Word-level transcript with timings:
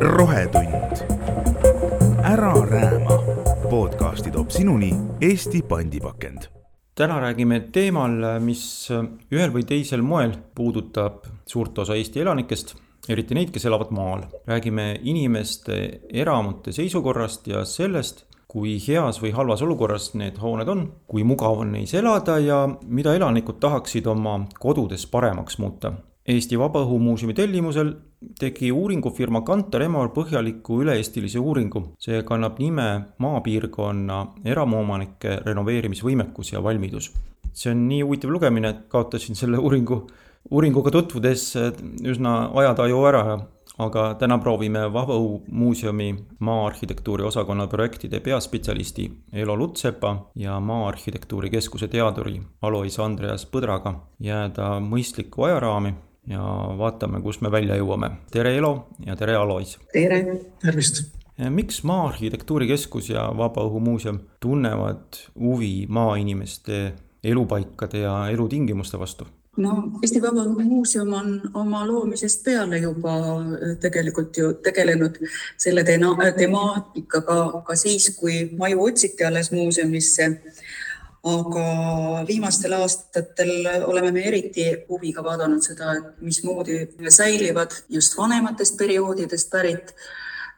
rohetund. 0.00 0.74
ära 2.24 2.54
rääma. 2.70 3.22
podcasti 3.70 4.30
toob 4.30 4.50
sinuni 4.50 4.94
Eesti 5.20 5.62
pandipakend. 5.62 6.38
täna 6.94 7.20
räägime 7.20 7.60
teemal, 7.60 8.40
mis 8.40 8.88
ühel 9.32 9.52
või 9.52 9.64
teisel 9.64 10.02
moel 10.02 10.32
puudutab 10.54 11.26
suurt 11.46 11.78
osa 11.78 11.94
Eesti 11.94 12.20
elanikest 12.20 12.74
eriti 13.08 13.34
neid, 13.34 13.50
kes 13.50 13.64
elavad 13.64 13.90
maal. 13.90 14.22
räägime 14.46 14.98
inimeste 15.02 16.00
eramute 16.12 16.72
seisukorrast 16.72 17.46
ja 17.46 17.64
sellest, 17.64 18.24
kui 18.48 18.78
heas 18.88 19.20
või 19.22 19.32
halvas 19.34 19.62
olukorras 19.62 20.14
need 20.14 20.38
hooned 20.38 20.68
on, 20.68 20.92
kui 21.06 21.24
mugav 21.24 21.60
on 21.60 21.72
neis 21.72 21.94
elada 21.94 22.38
ja 22.38 22.68
mida 22.86 23.14
elanikud 23.14 23.60
tahaksid 23.60 24.06
oma 24.06 24.46
kodudes 24.58 25.06
paremaks 25.06 25.58
muuta. 25.58 25.92
Eesti 26.26 26.58
Vabaõhumuuseumi 26.58 27.34
tellimusel 27.38 27.92
tegi 28.40 28.72
uuringufirma 28.74 29.44
Kantar 29.46 29.84
Emor 29.86 30.08
põhjaliku 30.10 30.80
üle-eestilise 30.82 31.38
uuringu. 31.38 31.92
see 32.02 32.22
kannab 32.26 32.58
nime 32.58 33.14
Maapiirkonna 33.22 34.16
eramuomanike 34.44 35.36
renoveerimisvõimekus 35.46 36.52
ja 36.52 36.62
valmidus. 36.62 37.12
see 37.52 37.70
on 37.70 37.88
nii 37.88 38.02
huvitav 38.02 38.30
lugemine, 38.30 38.68
et 38.68 38.88
kaotasin 38.88 39.36
selle 39.36 39.58
uuringu, 39.58 40.06
uuringuga 40.50 40.90
tutvudes 40.90 41.54
üsna 42.02 42.50
ajataju 42.54 43.04
ära 43.06 43.22
aga 43.78 44.14
täna 44.18 44.38
proovime 44.38 44.86
Vabaõhumuuseumi 44.92 46.08
maa-arhitektuuri 46.40 47.22
osakonna 47.22 47.66
projektide 47.66 48.20
peaspetsialisti 48.20 49.10
Elo 49.32 49.56
Lutsepa 49.56 50.16
ja 50.34 50.60
Maa-arhitektuuri 50.60 51.50
keskuse 51.50 51.88
teaduri 51.88 52.40
Alois 52.62 52.98
Andreas 52.98 53.46
Põdraga 53.46 53.94
jääda 54.20 54.78
mõistlikku 54.80 55.44
ajaraami 55.46 55.94
ja 56.26 56.42
vaatame, 56.78 57.20
kus 57.22 57.40
me 57.40 57.50
välja 57.50 57.76
jõuame. 57.76 58.10
tere, 58.30 58.56
Elo 58.56 58.88
ja 59.06 59.16
tere, 59.16 59.36
Alois! 59.36 59.78
tere! 59.92 60.24
tervist! 60.62 61.04
miks 61.50 61.82
Maa-arhitektuuri 61.84 62.66
keskus 62.66 63.10
ja 63.10 63.28
Vabaõhumuuseum 63.36 64.20
tunnevad 64.40 65.18
huvi 65.38 65.86
maainimeste 65.88 66.92
elupaikade 67.24 67.98
ja 67.98 68.28
elutingimuste 68.32 68.98
vastu? 68.98 69.26
no 69.56 69.76
Eesti 70.02 70.20
Vabaõhumuuseum 70.22 71.12
on 71.16 71.30
oma 71.54 71.84
loomisest 71.88 72.44
peale 72.44 72.78
juba 72.82 73.14
äh, 73.16 73.76
tegelikult 73.80 74.36
ju 74.36 74.52
tegelenud 74.64 75.18
selle 75.56 75.84
temaatikaga 75.84 77.38
ka 77.66 77.76
siis, 77.76 78.10
kui 78.18 78.42
maju 78.58 78.84
otsiti 78.90 79.24
alles 79.24 79.52
muuseumisse. 79.52 80.28
Aga 81.26 81.64
viimastel 82.28 82.76
aastatel 82.76 83.50
oleme 83.86 84.12
me 84.14 84.26
eriti 84.28 84.66
huviga 84.88 85.24
vaadanud 85.26 85.64
seda, 85.64 85.96
et 85.98 86.20
mismoodi 86.22 86.84
säilivad 87.08 87.74
just 87.88 88.14
vanematest 88.18 88.76
perioodidest 88.78 89.50
pärit 89.50 89.90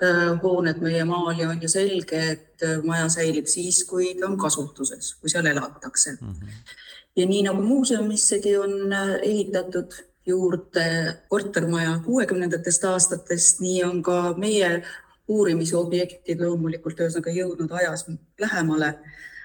äh, 0.03 0.35
hooned 0.43 0.83
meie 0.85 1.05
maal 1.09 1.41
ja 1.41 1.49
on 1.49 1.63
ju 1.63 1.71
selge, 1.73 2.21
et 2.35 2.67
äh, 2.67 2.83
maja 2.85 3.09
säilib 3.09 3.49
siis, 3.49 3.85
kui 3.89 4.13
ta 4.19 4.29
on 4.29 4.37
kasutuses, 4.39 5.15
kui 5.21 5.33
seal 5.33 5.47
elatakse 5.47 6.19
mm. 6.21 6.35
-hmm 6.35 6.77
ja 7.19 7.27
nii 7.27 7.43
nagu 7.43 7.63
muuseumissegi 7.63 8.57
on 8.57 8.93
äh, 8.93 9.09
ehitatud 9.23 9.93
juurde 10.27 11.15
kortermaja 11.29 12.01
kuuekümnendatest 12.05 12.85
aastatest, 12.85 13.61
nii 13.61 13.85
on 13.85 14.03
ka 14.03 14.35
meie 14.37 14.83
uurimisobjektid 15.29 16.41
loomulikult 16.41 17.01
ühesõnaga 17.01 17.33
jõudnud 17.35 17.73
ajas 17.81 18.07
lähemale 18.41 18.95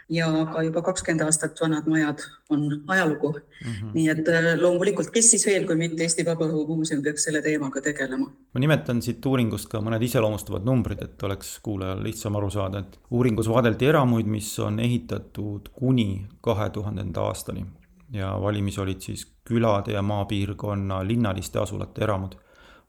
ja 0.09 0.27
ka 0.53 0.63
juba 0.63 0.81
kakskümmend 0.81 1.23
aastat 1.25 1.59
vanad 1.61 1.87
majad 1.87 2.23
on 2.49 2.65
ajalugu 2.87 3.31
mm. 3.31 3.71
-hmm. 3.71 3.91
nii 3.93 4.09
et 4.09 4.27
äh, 4.27 4.49
loomulikult, 4.61 5.09
kes 5.11 5.31
siis 5.31 5.45
veel, 5.45 5.67
kui 5.67 5.75
mitte 5.75 6.03
Eesti 6.03 6.25
Vabaõhumuuseum 6.25 7.03
peaks 7.03 7.23
selle 7.23 7.41
teemaga 7.41 7.81
tegelema. 7.81 8.31
ma 8.53 8.59
nimetan 8.59 9.01
siit 9.01 9.25
uuringust 9.25 9.69
ka 9.69 9.81
mõned 9.81 10.03
iseloomustavad 10.03 10.65
numbrid, 10.65 11.01
et 11.03 11.23
oleks 11.23 11.59
kuulajal 11.63 12.03
lihtsam 12.03 12.35
aru 12.35 12.49
saada, 12.49 12.79
et 12.79 12.99
uuringus 13.11 13.49
vaadeldi 13.49 13.85
eramuid, 13.85 14.25
mis 14.25 14.59
on 14.59 14.79
ehitatud 14.79 15.69
kuni 15.73 16.27
kahe 16.41 16.69
tuhandenda 16.69 17.21
aastani 17.21 17.65
ja 18.13 18.37
valimis 18.41 18.77
olid 18.79 19.01
siis 19.01 19.27
külade 19.43 19.91
ja 19.91 20.01
maapiirkonna 20.01 21.07
linnaliste 21.07 21.59
asulate 21.59 22.03
eramud 22.03 22.35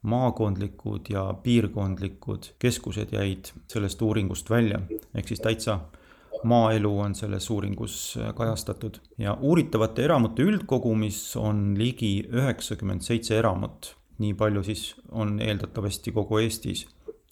maakondlikud 0.05 1.01
ja 1.09 1.35
piirkondlikud 1.43 2.43
keskused 2.59 3.13
jäid 3.13 3.45
sellest 3.73 4.03
uuringust 4.03 4.51
välja, 4.51 4.81
ehk 5.15 5.29
siis 5.29 5.41
täitsa 5.41 5.79
maaelu 6.45 6.99
on 7.01 7.15
selles 7.15 7.51
uuringus 7.51 8.19
äh, 8.21 8.35
kajastatud 8.35 8.99
ja 9.19 9.37
uuritavate 9.41 10.05
eramute 10.05 10.43
üldkogumis 10.43 11.37
on 11.41 11.75
ligi 11.79 12.29
üheksakümmend 12.33 13.03
seitse 13.07 13.39
eramut. 13.39 13.97
nii 14.19 14.35
palju 14.39 14.63
siis 14.63 14.95
on 15.11 15.41
eeldatavasti 15.43 16.13
kogu 16.13 16.39
Eestis 16.39 16.87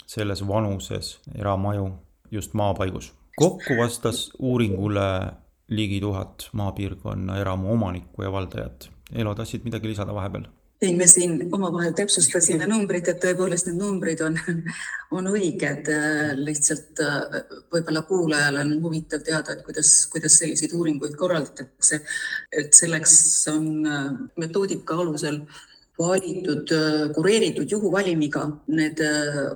selles 0.07 0.49
vanuses 0.49 1.21
eramaju 1.35 1.91
just 2.31 2.55
maapaigus. 2.55 3.13
kokku 3.37 3.77
vastas 3.79 4.31
uuringule 4.39 5.33
ligi 5.69 6.01
tuhat 6.01 6.49
maapiirkonna 6.53 7.39
eramu 7.39 7.73
omanikku 7.73 8.23
ja 8.23 8.33
valdajat. 8.33 8.91
Elo, 9.13 9.35
tahtsid 9.35 9.65
midagi 9.65 9.89
lisada 9.89 10.15
vahepeal? 10.15 10.45
Ei, 10.83 10.95
me 10.99 11.07
siin 11.07 11.37
omavahel 11.55 11.95
täpsustasime 11.97 12.67
numbrid, 12.71 13.09
et 13.11 13.21
tõepoolest 13.23 13.69
need 13.69 13.81
numbrid 13.81 14.23
on, 14.27 14.39
on 15.17 15.31
õiged. 15.31 15.91
lihtsalt 16.43 17.03
võib-olla 17.73 18.05
kuulajal 18.09 18.63
on 18.65 18.73
huvitav 18.85 19.25
teada, 19.27 19.57
et 19.57 19.67
kuidas, 19.67 19.95
kuidas 20.13 20.39
selliseid 20.43 20.75
uuringuid 20.79 21.15
korraldatakse. 21.19 22.03
et 22.53 22.73
selleks 22.75 23.15
on 23.53 23.69
metoodika 24.39 24.99
alusel 24.99 25.43
valitud, 25.99 26.71
kureeritud 27.15 27.71
juhuvalimiga 27.71 28.47
need 28.73 29.01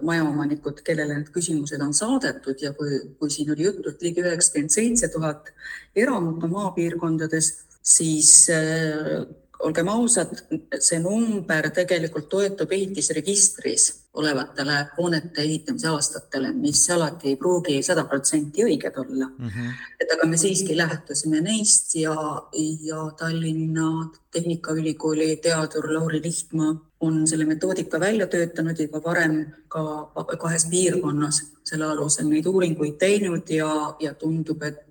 majaomanikud, 0.07 0.83
kellele 0.87 1.21
need 1.21 1.31
küsimused 1.35 1.81
on 1.83 1.95
saadetud 1.97 2.61
ja 2.63 2.75
kui, 2.77 3.01
kui 3.19 3.33
siin 3.33 3.51
oli 3.55 3.67
juttu, 3.67 3.91
et 3.91 4.05
ligi 4.05 4.23
üheksakümmend 4.23 4.75
seitse 4.75 5.09
tuhat 5.15 5.51
eramut 5.97 6.45
on 6.45 6.53
maapiirkondades, 6.53 7.51
siis 7.83 8.51
olgem 9.65 9.89
ausad, 9.89 10.33
see 10.81 10.99
number 11.01 11.71
tegelikult 11.75 12.29
toetub 12.29 12.73
ehitisregistris 12.73 13.87
olevatele 14.17 14.77
hoonete 14.97 15.43
ehitamise 15.43 15.89
aastatele, 15.89 16.53
mis 16.57 16.83
alati 16.91 17.33
ei 17.33 17.37
pruugi 17.41 17.77
sada 17.85 18.05
protsenti 18.09 18.65
õiged 18.65 19.01
olla 19.03 19.29
mm. 19.29 19.49
-hmm. 19.49 19.75
et 20.01 20.13
aga 20.15 20.29
me 20.29 20.37
siiski 20.41 20.77
lähtusime 20.77 21.41
neist 21.41 21.95
ja, 21.95 22.15
ja 22.83 23.11
Tallinna 23.19 24.11
Tehnikaülikooli 24.33 25.37
teadur 25.37 25.93
Lauri 25.95 26.23
Lihtmaa 26.23 26.75
on 27.01 27.27
selle 27.27 27.45
metoodika 27.45 28.01
välja 28.01 28.27
töötanud 28.27 28.81
juba 28.81 29.03
varem 29.05 29.47
ka 29.69 30.11
kahes 30.39 30.67
piirkonnas 30.71 31.43
selle 31.65 31.85
alusel 31.85 32.29
neid 32.29 32.47
uuringuid 32.47 32.97
teinud 32.99 33.51
ja, 33.51 33.97
ja 34.01 34.15
tundub, 34.15 34.63
et 34.63 34.86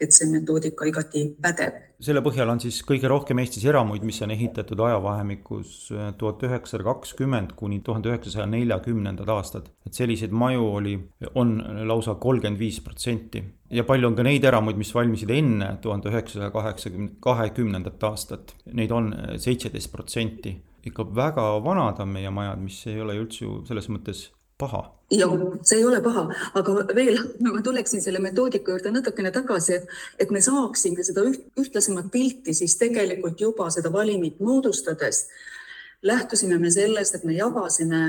et 0.00 0.14
see 0.14 0.28
metoodika 0.30 0.88
igati 0.88 1.24
pädeb. 1.42 1.78
selle 2.00 2.22
põhjal 2.24 2.48
on 2.48 2.60
siis 2.62 2.80
kõige 2.86 3.08
rohkem 3.12 3.42
Eestis 3.42 3.66
eramuid, 3.68 4.04
mis 4.06 4.20
on 4.24 4.32
ehitatud 4.34 4.80
ajavahemikus 4.86 5.74
äh, 5.92 6.12
tuhat 6.18 6.42
üheksasada 6.48 6.86
kakskümmend 6.88 7.54
kuni 7.56 7.80
tuhande 7.84 8.12
üheksasaja 8.12 8.46
neljakümnendad 8.50 9.28
aastad. 9.28 9.68
et 9.86 9.94
selliseid 9.94 10.32
maju 10.32 10.70
oli, 10.80 10.96
on 11.34 11.56
lausa 11.88 12.14
kolmkümmend 12.14 12.60
viis 12.60 12.80
protsenti 12.80 13.44
ja 13.70 13.84
palju 13.84 14.08
on 14.08 14.16
ka 14.16 14.26
neid 14.26 14.44
eramuid, 14.44 14.80
mis 14.80 14.94
valmisid 14.94 15.30
enne 15.30 15.76
tuhande 15.82 16.10
üheksasaja 16.10 16.50
kaheksakümne, 16.50 17.12
kahekümnendat 17.20 18.02
aastat. 18.10 18.56
Neid 18.72 18.90
on 18.90 19.12
äh, 19.14 19.36
seitseteist 19.38 19.92
protsenti 19.92 20.56
ikka 20.86 21.04
väga 21.14 21.46
vanad 21.64 22.00
on 22.00 22.12
meie 22.14 22.30
majad, 22.32 22.60
mis 22.62 22.80
ei 22.88 23.00
ole 23.00 23.18
üldse 23.20 23.44
ju 23.44 23.60
selles 23.68 23.88
mõttes 23.92 24.28
paha. 24.60 24.82
Ja 25.10 25.26
see 25.66 25.80
ei 25.80 25.84
ole 25.88 25.98
paha, 26.04 26.28
aga 26.60 26.74
veel 26.94 27.18
ma 27.42 27.62
tuleksin 27.66 28.02
selle 28.04 28.20
metoodika 28.22 28.70
juurde 28.74 28.92
natukene 28.94 29.32
tagasi, 29.34 29.80
et, 29.80 29.94
et 30.22 30.30
me 30.30 30.42
saaksime 30.44 31.02
seda 31.06 31.24
üht, 31.26 31.48
ühtlasemat 31.58 32.12
pilti 32.12 32.54
siis 32.54 32.76
tegelikult 32.78 33.40
juba 33.42 33.70
seda 33.74 33.92
valimit 33.92 34.38
moodustades. 34.44 35.24
Lähtusime 36.06 36.56
me 36.60 36.70
sellest, 36.72 37.18
et 37.18 37.24
me 37.28 37.34
jagasime 37.36 38.04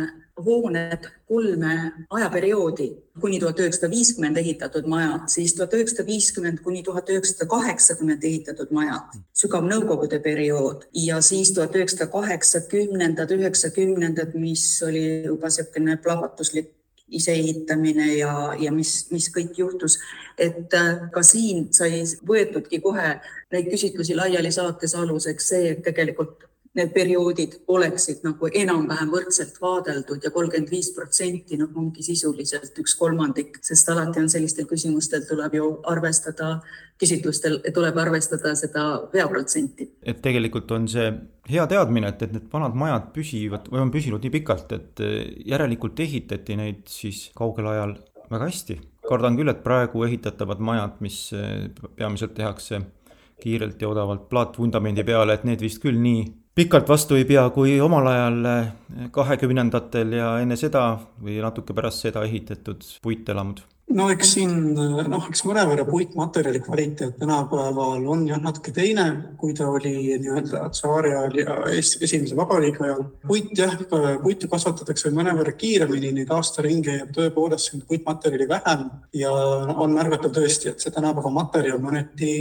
hooned 0.46 1.08
kolme 1.28 1.76
ajaperioodi, 2.10 2.90
kuni 3.22 3.40
tuhat 3.40 3.60
üheksasada 3.60 3.92
viiskümmend 3.92 4.38
ehitatud 4.42 4.90
majad, 4.92 5.30
siis 5.32 5.56
tuhat 5.56 5.74
üheksasada 5.78 6.08
viiskümmend 6.08 6.60
kuni 6.66 6.84
tuhat 6.84 7.10
üheksasada 7.10 7.48
kaheksakümmend 7.52 8.24
ehitatud 8.28 8.74
majad, 8.76 9.16
sügav 9.38 9.66
nõukogude 9.70 10.22
periood 10.24 10.86
ja 11.06 11.22
siis 11.22 11.54
tuhat 11.56 11.76
üheksasada 11.76 12.12
kaheksakümnendad, 12.12 13.32
üheksakümnendad, 13.38 14.36
mis 14.36 14.66
oli 14.88 15.06
juba 15.26 15.52
niisugune 15.52 15.98
plahvatuslik 16.02 16.72
iseehitamine 17.12 18.14
ja, 18.16 18.34
ja 18.60 18.72
mis, 18.72 19.08
mis 19.12 19.28
kõik 19.36 19.58
juhtus. 19.60 20.00
et 20.38 20.74
äh, 20.74 21.10
ka 21.12 21.22
siin 21.24 21.68
sai 21.76 22.04
võetudki 22.28 22.80
kohe 22.82 23.18
neid 23.52 23.68
küsitlusi 23.70 24.16
laiali 24.16 24.52
saates 24.52 24.96
aluseks 24.96 25.52
see, 25.52 25.74
et 25.74 25.84
tegelikult 25.84 26.48
need 26.78 26.94
perioodid 26.96 27.58
oleksid 27.68 28.22
nagu 28.24 28.48
enam-vähem 28.48 29.10
võrdselt 29.12 29.58
vaadeldud 29.60 30.24
ja 30.24 30.32
kolmkümmend 30.32 30.72
viis 30.72 30.92
protsenti 30.96 31.58
noh, 31.60 31.72
ongi 31.76 32.04
sisuliselt 32.06 32.78
üks 32.80 32.96
kolmandik, 33.00 33.60
sest 33.66 33.90
alati 33.92 34.22
on 34.22 34.32
sellistel 34.32 34.70
küsimustel 34.70 35.26
tuleb 35.28 35.58
ju 35.60 35.68
arvestada, 35.92 36.54
küsitlustel 37.02 37.60
tuleb 37.76 38.00
arvestada 38.00 38.54
seda 38.56 38.86
veaprotsenti. 39.12 39.90
et 40.02 40.22
tegelikult 40.24 40.72
on 40.72 40.88
see 40.92 41.12
hea 41.52 41.68
teadmine, 41.68 42.14
et, 42.14 42.24
et 42.24 42.38
need 42.38 42.48
vanad 42.54 42.78
majad 42.80 43.12
püsivad 43.16 43.68
või 43.68 43.84
on 43.84 43.92
püsinud 43.92 44.24
nii 44.24 44.36
pikalt, 44.40 44.72
et 44.78 45.04
järelikult 45.52 46.00
ehitati 46.00 46.56
neid 46.56 46.86
siis 46.88 47.28
kaugel 47.36 47.68
ajal 47.74 47.98
väga 48.32 48.48
hästi. 48.48 48.80
kardan 49.10 49.36
küll, 49.36 49.52
et 49.52 49.64
praegu 49.64 50.06
ehitatavad 50.08 50.64
majad, 50.64 51.02
mis 51.04 51.34
peamiselt 51.98 52.34
tehakse 52.38 52.80
kiirelt 53.42 53.82
ja 53.82 53.90
odavalt 53.90 54.30
plaatvundamendi 54.30 55.04
peale, 55.04 55.34
et 55.34 55.44
need 55.44 55.60
vist 55.60 55.82
küll 55.84 56.00
nii 56.00 56.41
pikalt 56.62 56.90
vastu 56.90 57.18
ei 57.18 57.26
pea, 57.26 57.48
kui 57.56 57.80
omal 57.82 58.08
ajal 58.12 58.40
eh, 58.52 58.72
kahekümnendatel 59.16 60.18
ja 60.20 60.32
enne 60.44 60.58
seda 60.60 60.86
või 61.22 61.42
natuke 61.42 61.74
pärast 61.78 62.08
seda 62.08 62.26
ehitatud 62.28 62.86
puitelamud? 63.04 63.64
no 63.96 64.06
eks 64.14 64.30
siin 64.36 64.52
noh, 64.76 65.26
eks 65.28 65.44
mõnevõrra 65.48 65.84
puitmaterjali 65.88 66.62
kvaliteet 66.64 67.18
tänapäeval 67.20 68.06
on 68.14 68.24
jah 68.30 68.40
natuke 68.40 68.72
teine, 68.76 69.06
kui 69.40 69.56
ta 69.58 69.68
oli 69.68 69.92
nii-öelda 70.22 70.64
tsaari 70.72 71.12
ajal 71.12 71.38
ja 71.42 71.58
esimese 71.76 72.38
vabariigi 72.38 72.86
ajal. 72.86 73.04
puit 73.28 73.52
jah, 73.58 73.76
puitu 74.24 74.48
kasvatatakse 74.52 75.12
mõnevõrra 75.16 75.54
kiiremini, 75.58 76.14
neid 76.16 76.32
aastaringe 76.32 76.98
jääb 77.02 77.14
tõepoolest 77.18 77.82
puitmaterjali 77.90 78.48
vähem 78.50 78.88
ja 79.18 79.32
on 79.76 79.96
märgatav 79.98 80.36
tõesti, 80.40 80.72
et 80.72 80.84
see 80.84 80.94
tänapäeva 80.96 81.34
materjal 81.42 81.82
mõneti 81.84 82.32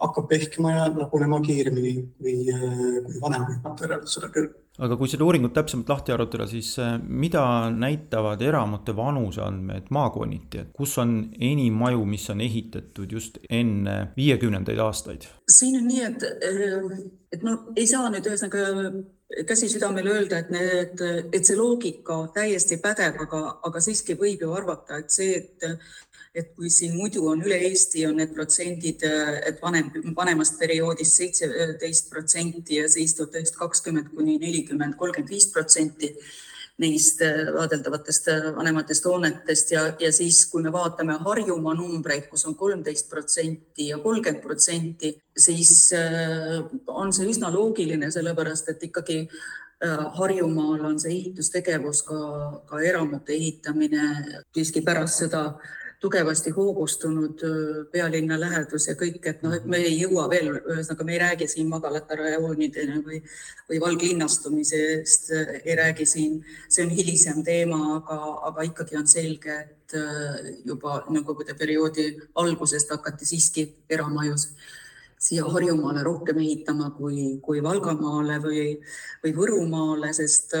hakkab 0.00 0.28
pehkima 0.28 0.72
ja 0.72 0.88
lagunema 0.88 1.40
kiiremini 1.44 1.92
kui, 2.18 2.34
kui 3.04 3.20
vanemaid 3.22 3.60
materjale, 3.64 4.08
seda 4.10 4.30
küll. 4.34 4.50
aga 4.80 4.96
kui 4.96 5.10
seda 5.12 5.26
uuringut 5.26 5.54
täpsemalt 5.56 5.92
lahti 5.92 6.14
arutada, 6.14 6.46
siis 6.50 6.72
äh, 6.80 6.96
mida 7.04 7.44
näitavad 7.74 8.42
eramute 8.42 8.96
vanuseandmed 8.96 9.92
maakonniti, 9.94 10.64
et 10.64 10.74
kus 10.76 10.96
on 11.02 11.14
enim 11.38 11.78
maju, 11.82 12.04
mis 12.08 12.26
on 12.32 12.40
ehitatud 12.44 13.12
just 13.12 13.38
enne 13.50 13.96
viiekümnendaid 14.16 14.82
aastaid? 14.86 15.28
siin 15.50 15.80
on 15.82 15.88
nii, 15.90 16.04
et, 16.08 16.28
äh, 16.50 17.00
et 17.32 17.46
no 17.46 17.58
ei 17.76 17.88
saa 17.90 18.10
nüüd 18.12 18.30
ühesõnaga 18.30 18.68
käsi 19.46 19.68
südamele 19.70 20.10
öelda, 20.10 20.38
et 20.38 20.50
need, 20.50 21.02
et 21.32 21.46
see 21.46 21.56
loogika 21.58 22.16
täiesti 22.34 22.80
pädeb, 22.82 23.20
aga, 23.22 23.42
aga 23.68 23.82
siiski 23.84 24.16
võib 24.18 24.42
ju 24.42 24.54
arvata, 24.56 24.98
et 25.04 25.14
see, 25.14 25.36
et 25.38 25.68
et 26.34 26.52
kui 26.54 26.70
siin 26.70 26.94
muidu 26.94 27.24
on 27.26 27.40
üle 27.42 27.56
Eesti 27.70 28.04
on 28.06 28.20
need 28.20 28.34
protsendid, 28.34 29.02
et 29.48 29.58
vanem, 29.62 29.90
vanemast 30.16 30.60
perioodist 30.60 31.18
seitseteist 31.18 32.10
protsenti 32.12 32.78
ja 32.78 32.86
siis 32.90 33.16
tuhat 33.18 33.34
üheksasada 33.34 33.64
kakskümmend 33.64 34.12
kuni 34.14 34.38
nelikümmend, 34.38 34.94
kolmkümmend 35.00 35.32
viis 35.34 35.50
protsenti 35.50 36.14
neist 36.80 37.20
vaadeldavatest 37.54 38.30
vanematest 38.56 39.04
hoonetest. 39.04 39.72
Ja, 39.74 39.82
ja 40.00 40.12
siis, 40.12 40.44
kui 40.50 40.62
me 40.64 40.72
vaatame 40.72 41.18
Harjumaa 41.24 41.74
numbreid, 41.76 42.28
kus 42.30 42.46
on 42.48 42.56
kolmteist 42.56 43.10
protsenti 43.10 43.90
ja 43.90 43.98
kolmkümmend 44.00 44.42
protsenti, 44.44 45.12
siis 45.36 45.90
äh, 45.96 46.60
on 46.86 47.12
see 47.12 47.28
üsna 47.30 47.50
loogiline, 47.52 48.10
sellepärast 48.14 48.72
et 48.72 48.86
ikkagi 48.88 49.18
äh, 49.26 50.06
Harjumaal 50.16 50.86
on 50.92 50.96
see 51.02 51.12
ehitustegevus 51.18 52.04
ka, 52.08 52.22
ka 52.70 52.80
eramute 52.86 53.36
ehitamine. 53.36 54.08
Siiski 54.56 54.84
pärast 54.86 55.26
seda 55.26 55.44
tugevasti 56.00 56.50
hoogustunud 56.50 57.42
pealinna 57.92 58.38
lähedus 58.40 58.88
ja 58.88 58.94
kõik, 58.96 59.20
et 59.28 59.42
noh, 59.44 59.52
et 59.52 59.66
me 59.68 59.82
ei 59.84 59.98
jõua 60.00 60.24
veel, 60.32 60.48
ühesõnaga 60.58 61.04
me 61.04 61.12
ei 61.12 61.20
räägi 61.20 61.48
siin 61.52 61.68
magalate 61.68 62.16
rajoonidena 62.16 63.02
või, 63.04 63.20
või 63.68 63.80
valglinnastumisest, 63.84 65.30
ei 65.60 65.76
räägi 65.76 66.06
siin, 66.08 66.40
see 66.68 66.86
on 66.86 66.94
hilisem 66.96 67.44
teema, 67.44 67.80
aga, 67.98 68.18
aga 68.48 68.66
ikkagi 68.70 68.96
on 69.00 69.08
selge, 69.10 69.58
et 69.66 69.96
juba 70.64 71.00
Nõukogude 71.10 71.56
perioodi 71.58 72.12
algusest 72.38 72.92
hakati 72.94 73.26
siiski 73.26 73.66
eramajus 73.90 74.46
siia 75.20 75.44
Harjumaale 75.44 76.02
rohkem 76.06 76.38
ehitama 76.40 76.90
kui, 76.96 77.34
kui 77.44 77.60
Valgamaale 77.62 78.38
või, 78.40 78.62
või 79.24 79.32
Võrumaale, 79.36 80.14
sest 80.16 80.54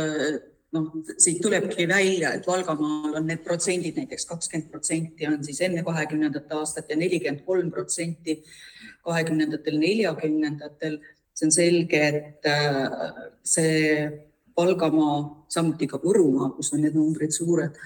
noh, 0.72 0.90
siit 1.18 1.40
tulebki 1.42 1.86
välja, 1.88 2.34
et 2.34 2.46
Valgamaal 2.46 3.16
on 3.18 3.26
need 3.26 3.42
protsendid 3.44 3.98
näiteks 3.98 4.26
kakskümmend 4.30 4.70
protsenti 4.70 5.28
on 5.28 5.40
siis 5.44 5.60
enne 5.66 5.82
kahekümnendat 5.86 6.52
aastat 6.58 6.90
ja 6.90 6.98
nelikümmend 6.98 7.44
kolm 7.46 7.70
protsenti 7.74 8.40
kahekümnendatel, 9.06 9.78
neljakümnendatel. 9.78 11.00
see 11.34 11.46
on 11.46 11.52
selge, 11.54 12.00
et 12.06 12.46
äh, 12.46 13.20
see 13.42 14.10
Valgamaa, 14.56 15.46
samuti 15.48 15.86
ka 15.88 15.96
Võrumaa, 16.02 16.50
kus 16.56 16.74
on 16.74 16.82
need 16.84 16.98
numbrid 16.98 17.32
suured, 17.32 17.78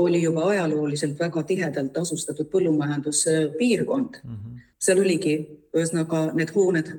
oli 0.00 0.22
juba 0.22 0.46
ajalooliselt 0.52 1.18
väga 1.18 1.42
tihedalt 1.44 1.98
asustatud 1.98 2.48
põllumajanduspiirkond 2.48 4.20
mm. 4.22 4.36
-hmm. 4.36 4.60
seal 4.78 5.02
oligi, 5.02 5.34
ühesõnaga 5.76 6.30
need 6.32 6.54
hooned 6.54 6.92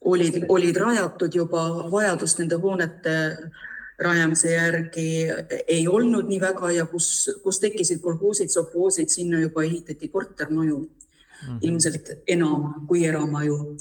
olid, 0.00 0.44
olid 0.48 0.76
rajatud 0.76 1.34
juba, 1.34 1.64
vajadust 1.90 2.38
nende 2.38 2.58
hoonete 2.62 3.14
rajamise 3.98 4.52
järgi 4.52 5.08
ei 5.66 5.88
olnud 5.88 6.28
nii 6.30 6.40
väga 6.40 6.70
ja 6.76 6.86
kus, 6.86 7.28
kus 7.42 7.58
tekkisid 7.60 8.00
kolhoosid, 8.00 8.50
sovhoosid, 8.54 9.10
sinna 9.10 9.40
juba 9.42 9.64
ehitati 9.66 10.08
kortermaju 10.08 10.78
mm 10.78 10.88
-hmm. 11.48 11.58
ilmselt 11.60 12.10
enam 12.26 12.86
kui 12.86 13.04
eramaju. 13.04 13.76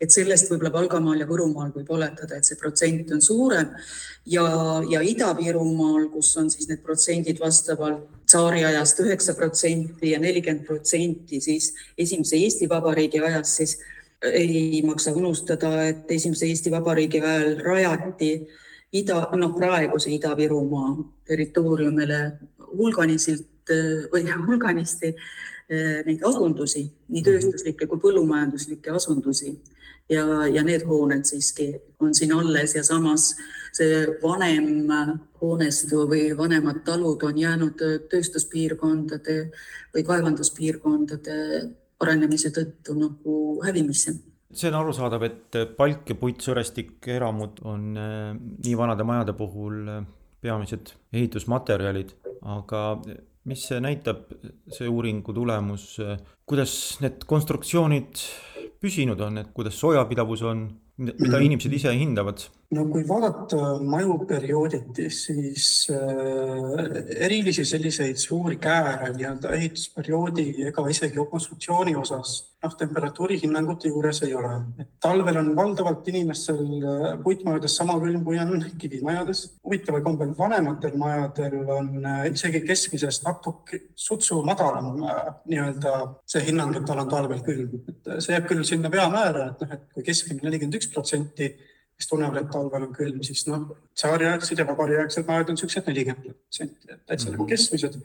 et 0.00 0.10
sellest 0.10 0.50
võib-olla 0.50 0.72
Valgamaal 0.72 1.20
ja 1.20 1.26
Võrumaal 1.26 1.70
võib 1.72 1.90
oletada, 1.90 2.36
et 2.36 2.44
see 2.44 2.56
protsent 2.56 3.12
on 3.12 3.22
suurem 3.22 3.68
ja, 4.26 4.42
ja 4.90 5.00
Ida-Virumaal, 5.00 6.08
kus 6.12 6.36
on 6.36 6.50
siis 6.50 6.68
need 6.68 6.82
protsendid 6.82 7.40
vastavalt 7.40 8.08
tsaariajast 8.26 9.00
üheksa 9.00 9.34
protsenti 9.34 10.10
ja 10.10 10.18
nelikümmend 10.18 10.66
protsenti, 10.66 11.40
siis 11.40 11.74
esimese 11.98 12.36
Eesti 12.36 12.68
Vabariigi 12.68 13.20
ajast, 13.20 13.56
siis 13.56 13.78
ei 14.22 14.82
maksa 14.84 15.12
unustada, 15.12 15.86
et 15.88 16.10
esimese 16.10 16.46
Eesti 16.46 16.70
Vabariigi 16.70 17.20
ajal 17.20 17.56
rajati 17.64 18.32
ida, 18.92 19.20
noh, 19.38 19.54
praeguse 19.56 20.10
Ida-Virumaa 20.14 20.94
territooriumile 21.28 22.20
hulganiselt 22.76 23.72
või 24.12 24.24
hulganisti 24.48 25.12
eh, 25.12 26.00
neid 26.06 26.24
asundusi, 26.26 26.84
nii 27.08 27.26
tööstuslikke 27.26 27.88
kui 27.90 28.02
põllumajanduslikke 28.02 28.94
asundusi. 28.94 29.58
Ja, 30.10 30.24
ja 30.50 30.64
need 30.66 30.82
hooned 30.88 31.22
siiski 31.22 31.68
on 32.02 32.16
siin 32.18 32.32
alles 32.34 32.72
ja 32.74 32.80
samas 32.82 33.28
see 33.70 34.08
vanem 34.18 34.88
hoonestu 35.38 36.00
või 36.10 36.32
vanemad 36.34 36.80
talud 36.82 37.22
on 37.28 37.38
jäänud 37.38 37.84
tööstuspiirkondade 38.10 39.36
või 39.94 40.02
kaevanduspiirkondade 40.08 41.36
arenemise 42.02 42.50
tõttu 42.56 42.96
nagu 42.98 43.36
hävimisse 43.62 44.16
see 44.52 44.70
on 44.70 44.78
arusaadav, 44.80 45.24
et 45.26 45.58
palk 45.78 46.10
ja 46.10 46.16
puitsõrestik 46.18 47.06
eramud 47.14 47.60
on 47.70 47.90
äh, 47.98 48.30
nii 48.34 48.76
vanade 48.78 49.06
majade 49.06 49.34
puhul 49.38 49.82
äh, 49.88 50.06
peamised 50.42 50.94
ehitusmaterjalid, 51.12 52.14
aga 52.48 52.84
mis 53.50 53.64
see 53.68 53.80
näitab, 53.82 54.26
see 54.72 54.88
uuringu 54.90 55.34
tulemus, 55.36 55.92
äh, 56.02 56.18
kuidas 56.48 56.72
need 57.04 57.24
konstruktsioonid 57.30 58.24
püsinud 58.80 59.20
on, 59.22 59.42
et 59.42 59.52
kuidas 59.54 59.78
soojapidavus 59.80 60.42
on, 60.48 60.64
mida 61.00 61.40
inimesed 61.40 61.72
ise 61.76 61.94
hindavad? 61.96 62.48
No 62.76 62.84
kui 62.86 63.02
vaadata 63.06 63.78
maju 63.82 64.16
periooditi, 64.30 65.08
siis 65.10 65.88
äh, 65.90 67.00
erilisi 67.26 67.64
selliseid 67.66 68.20
suuri 68.22 68.60
kääre 68.62 69.10
nii-öelda 69.16 69.50
ehitusperioodi 69.56 70.46
ega 70.70 70.84
isegi 70.92 71.24
konstruktsiooni 71.32 71.96
osas 71.98 72.36
noh, 72.62 72.76
temperatuuri 72.78 73.40
hinnangute 73.42 73.90
juures 73.90 74.22
ei 74.22 74.34
ole. 74.38 74.52
talvel 75.02 75.40
on 75.40 75.50
valdavalt 75.56 76.08
inimestel 76.12 76.60
äh, 76.78 77.16
puitmajades 77.24 77.74
sama 77.80 77.96
külm, 78.02 78.22
kui 78.24 78.38
on 78.38 78.62
kivimajades. 78.78 79.42
huvitaval 79.64 80.04
kombel 80.06 80.30
vanematel 80.38 80.94
majadel 81.00 81.58
on 81.78 81.90
äh, 82.04 82.22
isegi 82.30 82.62
keskmisest 82.68 83.26
natuke 83.26 83.82
sutsu 83.96 84.44
madalam 84.46 84.92
nii-öelda 85.00 85.96
see 86.26 86.46
hinnang, 86.46 86.76
et 86.76 86.86
tal 86.86 87.02
on 87.02 87.10
talvel 87.10 87.42
külm. 87.42 87.82
see 88.18 88.36
jääb 88.36 88.46
küll 88.46 88.62
sinna 88.68 88.92
veamäära, 88.94 89.50
et 89.50 89.66
noh, 89.66 89.74
et 89.74 89.84
kui 89.96 90.06
keskmine 90.06 90.46
nelikümmend 90.46 90.78
üks 90.78 90.92
protsenti 90.94 91.50
kes 92.00 92.08
tunnevad, 92.08 92.40
et 92.40 92.50
talvel 92.52 92.88
on 92.88 92.96
külm, 92.96 93.20
siis 93.26 93.44
noh, 93.48 93.68
tsaariaegsed 93.98 94.58
ja 94.60 94.66
vabariiaegsed 94.68 95.26
majad 95.28 95.52
on 95.52 95.60
siuksed 95.60 95.88
nelikümmend 95.90 96.30
protsenti, 96.32 96.88
et 96.88 97.02
täitsa 97.06 97.28
-hmm. 97.28 97.36
nagu 97.36 97.46
keskmised. 97.50 98.00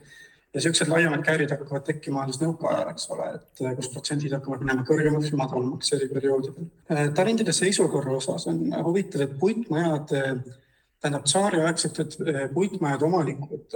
ja 0.56 0.62
siuksed 0.62 0.88
laiemad 0.88 1.24
käärid 1.24 1.52
hakkavad 1.52 1.84
tekkima 1.84 2.22
alles 2.24 2.38
nõukaajal, 2.40 2.92
eks 2.92 3.10
ole, 3.12 3.26
et 3.36 3.62
eh, 3.62 3.74
kus 3.76 3.90
protsendid 3.92 4.36
hakkavad 4.36 4.62
minema 4.64 4.86
kõrgemaks 4.88 5.32
või 5.32 5.40
madalamaks 5.42 5.94
eri 5.98 6.08
perioodidel. 6.14 6.70
Eh, 6.90 7.10
talendide 7.18 7.56
seisukorra 7.56 8.14
osas 8.16 8.48
on 8.48 8.62
huvitav, 8.84 9.26
et 9.26 9.40
puitmajad, 9.40 10.14
tähendab 11.02 11.28
tsaariaegsete 11.28 12.08
eh, 12.32 12.46
puitmajade 12.54 13.06
omanikud 13.06 13.76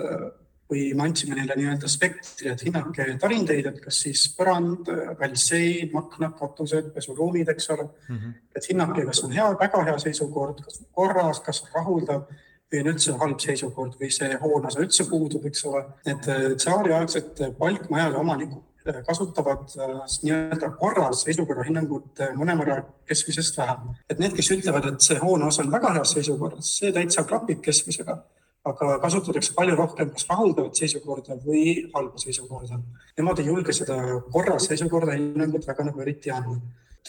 või 0.70 0.84
me 0.94 1.08
andsime 1.08 1.38
neile 1.38 1.56
nii-öelda 1.58 1.90
spektri, 1.90 2.52
et 2.52 2.62
hinnake 2.66 3.08
tarindeid, 3.22 3.72
et 3.72 3.80
kas 3.82 4.04
siis 4.06 4.28
põrand, 4.38 4.92
välissein, 5.20 5.96
aknad, 5.98 6.36
katused, 6.38 6.92
pesuruumid, 6.94 7.50
eks 7.50 7.70
ole 7.74 7.88
mm. 7.88 8.16
-hmm. 8.18 8.38
et 8.56 8.70
hinnake, 8.70 9.06
kas 9.10 9.24
on 9.26 9.34
hea, 9.34 9.50
väga 9.60 9.84
hea 9.90 9.98
seisukord, 10.06 10.62
kas 10.66 10.80
on 10.84 10.88
korras, 11.02 11.42
kas 11.46 11.64
on 11.64 11.74
rahuldav 11.74 12.30
või 12.70 12.84
on 12.84 12.92
üldse 12.94 13.18
halb 13.18 13.40
seisukord 13.42 13.98
või 14.02 14.12
see 14.14 14.38
hooneosa 14.42 14.82
üldse 14.86 15.06
puudub, 15.10 15.46
eks 15.50 15.66
ole. 15.66 15.86
et 16.06 16.28
tsaariaegsed 16.58 17.46
palkmajade 17.58 18.18
omanikud 18.18 18.66
kasutavad 19.08 19.70
äh, 19.78 19.90
nii-öelda 20.24 20.70
korras 20.80 21.24
seisukorra 21.26 21.66
hinnangut 21.68 22.22
äh, 22.24 22.34
mõnevõrra 22.38 22.82
keskmisest 23.10 23.58
vähem. 23.58 23.94
et 24.10 24.20
need, 24.20 24.34
kes 24.38 24.52
ütlevad, 24.56 24.88
et 24.94 25.02
see 25.02 25.20
hooneosa 25.20 25.64
on 25.66 25.72
väga 25.72 25.94
heas 26.00 26.14
seisukorras, 26.16 26.72
see 26.80 26.94
täitsa 26.96 27.24
klapib 27.28 27.62
keskmisega 27.66 28.18
aga 28.68 28.98
kasutatakse 29.04 29.54
palju 29.56 29.76
rohkem 29.80 30.10
kas 30.12 30.28
rahuldavat 30.30 30.76
seisukorda 30.76 31.38
või 31.46 31.90
halba 31.94 32.20
seisukorda. 32.20 32.80
Nemad 33.18 33.40
ei 33.40 33.48
julge 33.48 33.76
seda 33.76 33.98
korras 34.34 34.68
seisukorda 34.68 35.16
hinnangut 35.16 35.68
väga 35.68 35.88
nagu 35.88 36.04
eriti 36.04 36.32
anda 36.36 36.60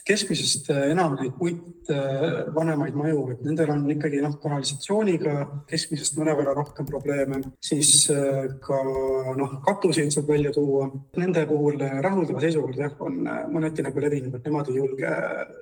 keskmisest 0.07 0.71
äh, 0.71 0.91
enam 0.93 1.17
neid 1.19 1.35
puitvanemaid 1.39 2.95
äh, 2.95 2.99
maju, 2.99 3.25
et 3.35 3.43
nendel 3.45 3.73
on 3.75 3.85
ikkagi 3.93 4.21
noh, 4.25 4.37
kanalisatsiooniga 4.43 5.35
keskmisest 5.71 6.19
mõnevõrra 6.19 6.55
rohkem 6.57 6.89
probleeme, 6.89 7.41
siis 7.65 8.07
äh, 8.15 8.47
ka 8.65 8.79
noh, 9.39 9.57
katuseid 9.67 10.13
saab 10.15 10.31
välja 10.31 10.53
tuua. 10.55 10.89
Nende 11.21 11.45
puhul 11.49 11.81
rahuldava 11.81 12.43
seisukord 12.43 12.79
jah, 12.81 12.95
on 13.05 13.21
mõneti 13.53 13.85
nagu 13.87 14.03
levinud, 14.03 14.37
et 14.39 14.49
nemad 14.49 14.71
ei 14.71 14.79
julge 14.81 15.11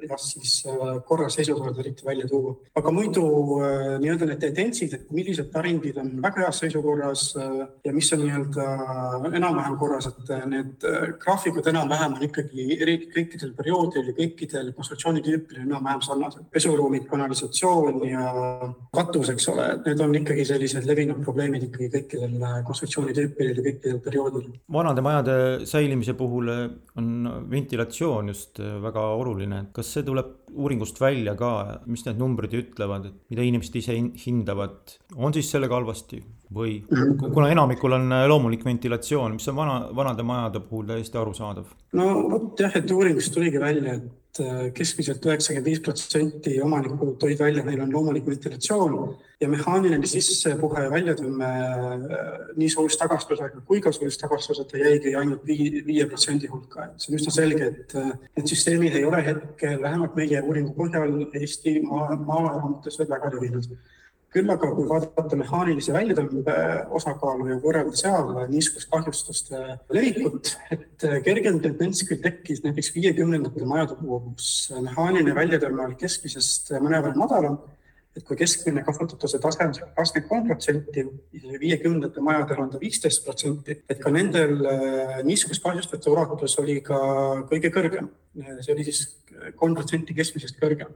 jah, 0.09 0.23
siis 0.23 0.61
korras 1.09 1.39
seisukorda 1.39 1.83
eriti 1.83 2.07
välja 2.07 2.29
tuua. 2.29 2.57
aga 2.79 2.93
muidu 2.95 3.25
nii-öelda 4.03 4.29
need 4.29 4.43
tendentsid, 4.43 4.95
et 4.95 5.11
millised 5.15 5.51
tarindid 5.53 5.99
on 6.01 6.13
väga 6.23 6.47
heas 6.47 6.61
seisukorras 6.63 7.25
ja 7.37 7.95
mis 7.95 8.13
on 8.15 8.23
nii-öelda 8.25 8.69
enam-vähem 9.39 9.77
korras, 9.81 10.09
et 10.11 10.33
need 10.51 10.87
graafikud 11.23 11.67
enam-vähem 11.73 12.17
on 12.19 12.29
ikkagi 12.29 12.79
kõikidel 13.15 13.55
perioodidel 13.59 14.18
kõikidel 14.19 14.73
konstruktsioonitüüpidel 14.77 15.65
enam-vähem 15.65 16.03
sarnased. 16.05 16.47
pesuruumid, 16.53 17.07
kanalisatsioon 17.11 18.01
ja 18.09 18.25
katus, 18.95 19.33
eks 19.35 19.49
ole, 19.53 19.69
et 19.77 19.87
need 19.89 20.03
on 20.05 20.15
ikkagi 20.21 20.47
sellised 20.49 20.89
levinud 20.89 21.23
probleemid 21.25 21.69
ikkagi 21.69 21.91
kõikidel 21.95 22.37
konstruktsioonitüüpidel 22.67 23.61
ja 23.61 23.67
kõikidel 23.69 24.03
perioodidel. 24.05 24.59
vanade 24.73 25.05
majade 25.05 25.39
säilimise 25.69 26.15
puhul 26.19 26.51
on 26.99 27.09
ventilatsioon 27.51 28.35
just 28.35 28.59
väga 28.59 29.07
oluline, 29.21 29.63
et 29.67 29.73
kas 29.77 29.93
see 29.95 30.07
tuleb 30.07 30.35
uuringust 30.55 31.01
välja 31.01 31.35
ka, 31.39 31.53
mis 31.87 32.05
need 32.07 32.19
numbrid 32.21 32.55
ütlevad, 32.57 33.09
et 33.11 33.33
mida 33.33 33.45
inimesed 33.47 33.77
ise 33.81 33.97
hindavad, 34.25 34.97
on 35.17 35.35
siis 35.37 35.51
sellega 35.53 35.77
halvasti 35.79 36.23
või 36.55 36.79
mhm. 36.81 37.33
kuna 37.35 37.51
enamikul 37.53 37.97
on 37.99 38.15
loomulik 38.29 38.65
ventilatsioon, 38.65 39.37
mis 39.37 39.49
on 39.51 39.57
vana, 39.57 39.81
vanade 39.97 40.25
majade 40.25 40.63
puhul 40.65 40.87
täiesti 40.89 41.21
arusaadav? 41.21 41.75
no 41.99 42.07
vot 42.31 42.61
jah, 42.61 42.77
et 42.77 42.91
uuringust 42.91 43.35
tuligi 43.35 43.61
välja, 43.61 43.99
et 43.99 44.41
äh, 44.45 44.63
keskmiselt 44.77 45.25
üheksakümmend 45.29 45.69
viis 45.69 45.83
protsenti 45.85 46.55
omanikud 46.65 47.17
tõid 47.21 47.41
välja, 47.41 47.65
neil 47.67 47.83
on 47.85 47.93
loomulik 47.93 48.27
ventilatsioon 48.29 48.97
ja 49.41 49.49
mehaaniline 49.53 50.09
sissepuhe 50.09 50.87
ja 50.87 50.93
väljatõmme 50.93 51.51
äh, 51.67 52.33
nii 52.57 52.71
soojustagastusega 52.73 53.63
kui 53.69 53.83
ka 53.85 53.93
soojustagastuseta 53.93 54.81
jäigi 54.81 55.15
ainult 55.21 55.45
viie 55.49 56.09
protsendi 56.09 56.49
hulka, 56.53 56.89
et 56.89 57.05
see 57.05 57.13
on 57.13 57.21
üsna 57.21 57.37
selge, 57.37 57.71
et 57.75 57.97
äh, 58.01 58.11
need 58.41 58.51
süsteemid 58.55 58.97
ei 58.97 59.05
ole 59.09 59.21
hetkel 59.29 59.79
vähemalt 59.85 60.17
meie 60.17 60.43
uuringu 60.43 60.73
põhjal 60.81 61.15
Eesti 61.29 61.79
maaelamutes 61.85 63.01
veel 63.01 63.17
väga 63.17 63.37
levinud 63.37 63.73
küll 64.35 64.51
aga 64.53 64.69
kui 64.77 64.85
vaadata 64.89 65.39
mehaanilise 65.41 65.95
väljatõmbe 65.95 66.57
osakaalu 66.99 67.49
ja 67.49 67.57
võrrelda 67.63 67.97
seal 67.97 68.35
niiskuskahjustuste 68.51 69.63
levikut, 69.95 70.53
et 70.75 71.09
kergem 71.25 71.63
tendents 71.65 72.05
küll 72.09 72.21
tekkis 72.25 72.61
näiteks 72.67 72.93
viiekümnendatel 72.97 73.65
majade 73.69 73.97
puhul, 74.03 74.29
kus 74.35 74.53
mehaaniline 74.77 75.35
väljatõmme 75.39 75.89
oli 75.89 75.99
keskmisest 76.03 76.75
mõnevõrra 76.77 77.17
madalam, 77.17 77.59
et 78.19 78.25
kui 78.27 78.37
keskmine 78.37 78.83
kasutatuse 78.85 79.41
tase 79.41 79.65
on 79.65 79.75
kakskümmend 79.97 80.29
kolm 80.29 80.47
protsenti, 80.51 81.05
viiekümnendate 81.63 82.25
majadel 82.25 82.65
on 82.65 82.73
ta 82.73 82.81
viisteist 82.83 83.25
protsenti, 83.25 83.81
et 83.89 84.01
ka 84.03 84.13
nendel 84.13 84.59
niiskuskahjustajate 85.25 86.11
ulatus 86.13 86.59
oli 86.61 86.81
ka 86.85 86.99
kõige 87.49 87.73
kõrgem. 87.73 88.11
see 88.61 88.75
oli 88.75 88.85
siis 88.85 89.07
kolm 89.57 89.79
protsenti 89.79 90.17
keskmisest 90.19 90.61
kõrgem 90.61 90.93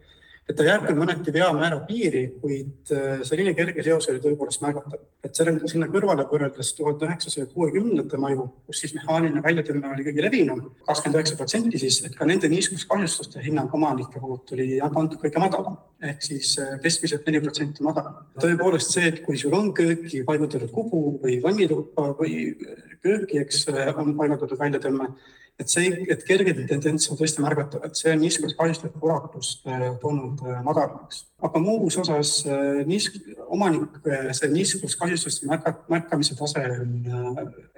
et 0.48 0.58
ta 0.58 0.76
küll 0.82 0.98
mõneti 0.98 1.32
veamäära 1.34 1.78
piiri, 1.86 2.22
kuid 2.42 2.90
äh, 2.94 3.20
selline 3.26 3.54
kerge 3.54 3.84
seos 3.86 4.08
oli 4.10 4.20
tõepoolest 4.22 4.62
märgatav. 4.64 5.00
et 5.22 5.38
selle, 5.38 5.54
sinna 5.70 5.86
kõrvale 5.90 6.24
võrreldes 6.30 6.72
tuhat 6.74 7.02
üheksasaja 7.06 7.46
kuuekümnendate 7.52 8.18
maju, 8.18 8.48
kus 8.66 8.82
siis 8.82 8.94
mehaaniline 8.96 9.42
väljatõmme 9.44 9.92
oli 9.94 10.06
kõige 10.08 10.24
levinum, 10.26 10.64
kakskümmend 10.88 11.20
üheksa 11.20 11.38
protsenti 11.38 11.82
siis, 11.82 12.00
et 12.08 12.16
ka 12.18 12.26
nende 12.26 12.50
niiskuskahjustuste 12.50 13.42
hinnang 13.44 13.74
omanike 13.78 14.22
poolt 14.22 14.50
oli 14.56 14.80
antud 14.82 15.20
kõige 15.22 15.42
madalam 15.42 15.78
ehk 16.02 16.26
siis 16.26 16.56
äh, 16.58 16.74
keskmiselt 16.82 17.28
neli 17.28 17.42
protsenti 17.44 17.86
madalam. 17.86 18.18
tõepoolest 18.42 18.96
see, 18.96 19.12
et 19.12 19.22
kui 19.22 19.38
sul 19.38 19.54
on 19.54 19.70
kööki 19.78 20.24
paigutatud 20.26 20.74
kubu 20.74 21.20
või 21.22 21.38
vannituppa 21.44 22.10
või 22.18 22.56
kööki, 23.02 23.38
eks 23.44 23.68
on 23.94 24.16
paigutatud 24.18 24.58
väljatõmme 24.58 25.12
et 25.60 25.68
see, 25.70 25.90
et 26.10 26.22
kerge 26.26 26.54
tendents 26.66 27.08
on 27.12 27.18
tõesti 27.18 27.42
märgatav, 27.44 27.84
et 27.86 27.98
see 27.98 28.12
on 28.12 28.22
niisugust 28.22 28.56
kahjustatud 28.58 29.04
ulatust 29.04 29.66
äh, 29.68 29.84
toonud 30.02 30.40
äh, 30.46 30.60
madalamaks. 30.64 31.26
aga 31.42 31.60
muus 31.62 31.98
osas 32.00 32.32
äh, 32.46 32.80
niisk-, 32.88 33.18
omanik, 33.52 33.98
see 34.36 34.50
niisugust 34.52 34.98
kahjustuste 35.00 35.50
märka, 35.50 35.74
märkamise 35.92 36.38
tase 36.38 36.64
on 36.78 36.96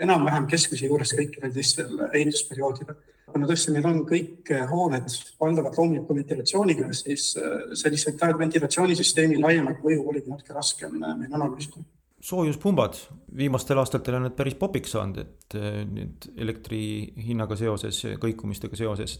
enam-vähem 0.07 0.47
keskmise 0.51 0.89
juures 0.91 1.15
kõikidel 1.19 1.53
teistel 1.55 2.07
ehitusperioodidel. 2.13 3.01
kuna 3.33 3.51
tõesti 3.51 3.75
meil 3.75 3.89
on 3.91 4.05
kõik 4.07 4.53
hooned 4.71 5.11
valdavalt 5.41 5.81
loomuliku 5.81 6.15
ventilatsiooniga, 6.15 6.93
siis 6.95 7.33
sellise 7.81 8.15
ventilatsioonisüsteemi 8.39 9.43
laiemat 9.43 9.83
mõju 9.83 10.07
oligi 10.13 10.31
natuke 10.31 10.55
raskem 10.55 10.95
meil 11.03 11.33
analüüsida 11.33 11.83
soojuspumbad, 12.25 12.97
viimastel 13.37 13.79
aastatel 13.83 14.19
on 14.19 14.29
need 14.29 14.37
päris 14.39 14.57
popiks 14.57 14.95
saanud, 14.95 15.19
et 15.21 15.57
eh, 15.59 15.83
nüüd 15.89 16.29
elektri 16.41 16.81
hinnaga 17.27 17.59
seoses, 17.61 18.01
kõikumistega 18.23 18.79
seoses. 18.81 19.19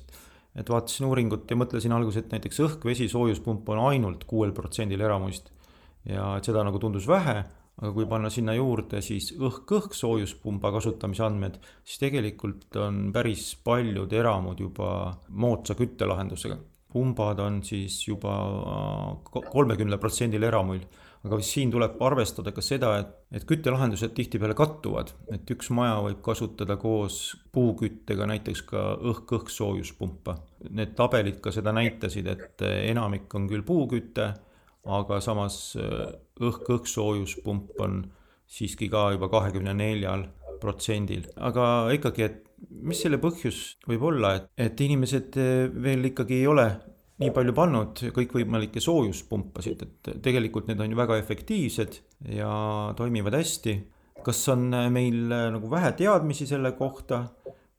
et 0.55 0.69
vaatasin 0.71 1.09
uuringut 1.09 1.51
ja 1.51 1.57
mõtlesin 1.59 1.93
alguses, 1.93 2.23
et 2.23 2.31
näiteks 2.31 2.61
õhk-vesi 2.63 3.09
soojuspump 3.11 3.69
on 3.75 3.81
ainult 3.89 4.25
kuuel 4.25 4.53
protsendil 4.55 5.01
eramuist. 5.01 5.51
ja 6.05 6.37
et 6.37 6.45
seda 6.45 6.63
nagu 6.65 6.79
tundus 6.79 7.09
vähe, 7.09 7.45
aga 7.81 7.93
kui 7.93 8.07
panna 8.07 8.31
sinna 8.31 8.55
juurde 8.55 9.01
siis 9.03 9.33
õhk-õhk 9.35 9.97
soojuspumba 9.99 10.71
kasutamise 10.77 11.25
andmed, 11.27 11.59
siis 11.85 11.99
tegelikult 11.99 12.77
on 12.77 13.11
päris 13.13 13.55
paljud 13.65 14.13
eramud 14.13 14.61
juba 14.61 15.19
moodsa 15.29 15.75
küttelahendusega. 15.75 16.57
pumbad 16.93 17.41
on 17.41 17.63
siis 17.67 18.07
juba 18.09 18.33
kolmekümnel 19.51 19.99
protsendil 19.99 20.43
eramuil 20.43 20.87
aga 21.25 21.39
siin 21.41 21.71
tuleb 21.73 22.01
arvestada 22.05 22.53
ka 22.53 22.63
seda, 22.65 22.91
et, 23.01 23.13
et 23.39 23.45
küttelahendused 23.49 24.13
tihtipeale 24.17 24.57
kattuvad, 24.59 25.15
et 25.33 25.51
üks 25.55 25.71
maja 25.73 25.97
võib 26.05 26.21
kasutada 26.25 26.77
koos 26.81 27.21
puuküttega 27.55 28.29
näiteks 28.29 28.65
ka 28.69 28.85
õhk-õhk 29.01 29.53
soojuspumpa. 29.53 30.37
Need 30.77 30.93
tabelid 30.99 31.41
ka 31.45 31.53
seda 31.55 31.73
näitasid, 31.77 32.29
et 32.29 32.67
enamik 32.67 33.33
on 33.39 33.49
küll 33.49 33.65
puuküte, 33.65 34.33
aga 34.85 35.21
samas 35.25 35.59
äh, 35.81 36.13
õhk-õhk 36.45 36.89
soojuspump 36.91 37.81
on 37.81 38.03
siiski 38.45 38.91
ka 38.93 39.09
juba 39.15 39.31
kahekümne 39.33 39.73
neljal 39.77 40.29
protsendil, 40.61 41.25
aga 41.41 41.89
ikkagi, 41.97 42.29
et 42.29 42.43
mis 42.85 43.01
selle 43.01 43.19
põhjus 43.21 43.79
võib 43.89 44.05
olla, 44.11 44.37
et, 44.39 44.51
et 44.61 44.85
inimesed 44.85 45.41
äh, 45.41 45.71
veel 45.73 46.13
ikkagi 46.13 46.43
ei 46.43 46.51
ole 46.53 46.69
nii 47.23 47.31
palju 47.35 47.55
pannud 47.55 48.01
kõikvõimalikke 48.15 48.83
soojuspumpasid, 48.83 49.83
et 49.87 50.09
tegelikult 50.25 50.67
need 50.71 50.81
on 50.83 50.95
ju 50.95 50.99
väga 50.99 51.19
efektiivsed 51.23 52.01
ja 52.35 52.55
toimivad 52.99 53.37
hästi. 53.39 53.77
kas 54.25 54.49
on 54.49 54.71
meil 54.91 55.29
nagu 55.29 55.71
vähe 55.71 55.91
teadmisi 55.93 56.47
selle 56.49 56.73
kohta 56.73 57.27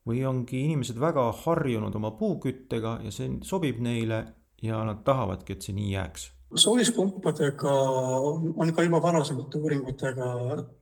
või 0.06 0.22
ongi 0.28 0.60
inimesed 0.62 1.00
väga 1.00 1.32
harjunud 1.42 1.94
oma 1.98 2.12
puuküttega 2.14 3.00
ja 3.02 3.10
see 3.10 3.40
sobib 3.42 3.80
neile 3.82 4.24
ja 4.62 4.84
nad 4.84 5.02
tahavadki, 5.04 5.52
et 5.52 5.62
see 5.62 5.74
nii 5.74 5.92
jääks 5.92 6.35
soojuspumpadega 6.54 7.72
on 8.56 8.70
ka 8.74 8.84
juba 8.86 9.00
varasemate 9.02 9.58
uuringutega 9.58 10.28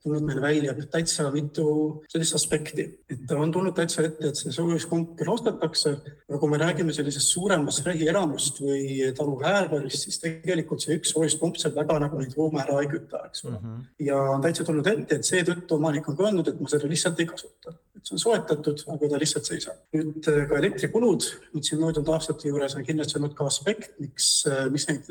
tulnud 0.03 0.27
meil 0.29 0.41
välja 0.43 0.75
täitsa 0.93 1.31
mitu 1.33 1.65
sellist 2.13 2.37
aspekti, 2.37 2.85
et 3.11 3.33
on 3.33 3.53
tulnud 3.53 3.75
täitsa 3.77 4.05
ette, 4.05 4.29
et 4.29 4.39
see 4.39 4.53
soojuspump 4.53 5.15
küll 5.19 5.33
ostetakse, 5.33 5.95
aga 6.29 6.41
kui 6.43 6.53
me 6.53 6.61
räägime 6.61 6.93
sellisest 6.97 7.33
suuremast 7.33 7.87
rehielamust 7.89 8.61
või 8.65 9.09
talu 9.17 9.39
häärbarist, 9.41 10.05
siis 10.05 10.21
tegelikult 10.23 10.85
see 10.85 10.99
üks 10.99 11.15
soojuspump 11.17 11.57
seal 11.61 11.75
väga 11.77 11.97
nagu 12.05 12.21
neid 12.21 12.37
ruume 12.37 12.61
ära 12.65 12.83
ei 12.83 12.93
küta, 12.93 13.25
eks 13.31 13.47
ole 13.49 13.57
mm. 13.57 13.65
-hmm. 13.65 13.89
ja 14.11 14.21
on 14.37 14.45
täitsa 14.45 14.69
tulnud 14.69 14.93
ette, 14.93 15.17
et 15.17 15.33
seetõttu 15.33 15.81
omanik 15.81 16.09
on 16.09 16.17
ka 16.21 16.29
öelnud, 16.29 16.49
et 16.49 16.61
ma 16.61 16.69
seda 16.69 16.91
lihtsalt 16.91 17.25
ei 17.25 17.33
kasuta 17.33 17.79
see 18.05 18.15
on 18.17 18.21
soetatud, 18.21 18.83
aga 18.93 19.09
ta 19.11 19.21
lihtsalt 19.21 19.49
seisab. 19.49 19.79
nüüd 19.97 20.29
äh, 20.31 20.43
ka 20.51 20.59
elektrikulud, 20.61 21.29
nüüd 21.55 21.69
siin 21.69 21.81
möödunud 21.81 22.11
aastate 22.15 22.51
juures 22.51 22.77
on 22.77 22.87
kindlasti 22.87 23.19
olnud 23.19 23.37
ka 23.39 23.49
aspekt, 23.49 23.95
miks, 24.03 24.31
äh, 24.51 24.67
mis 24.73 24.87
neid, 24.91 25.09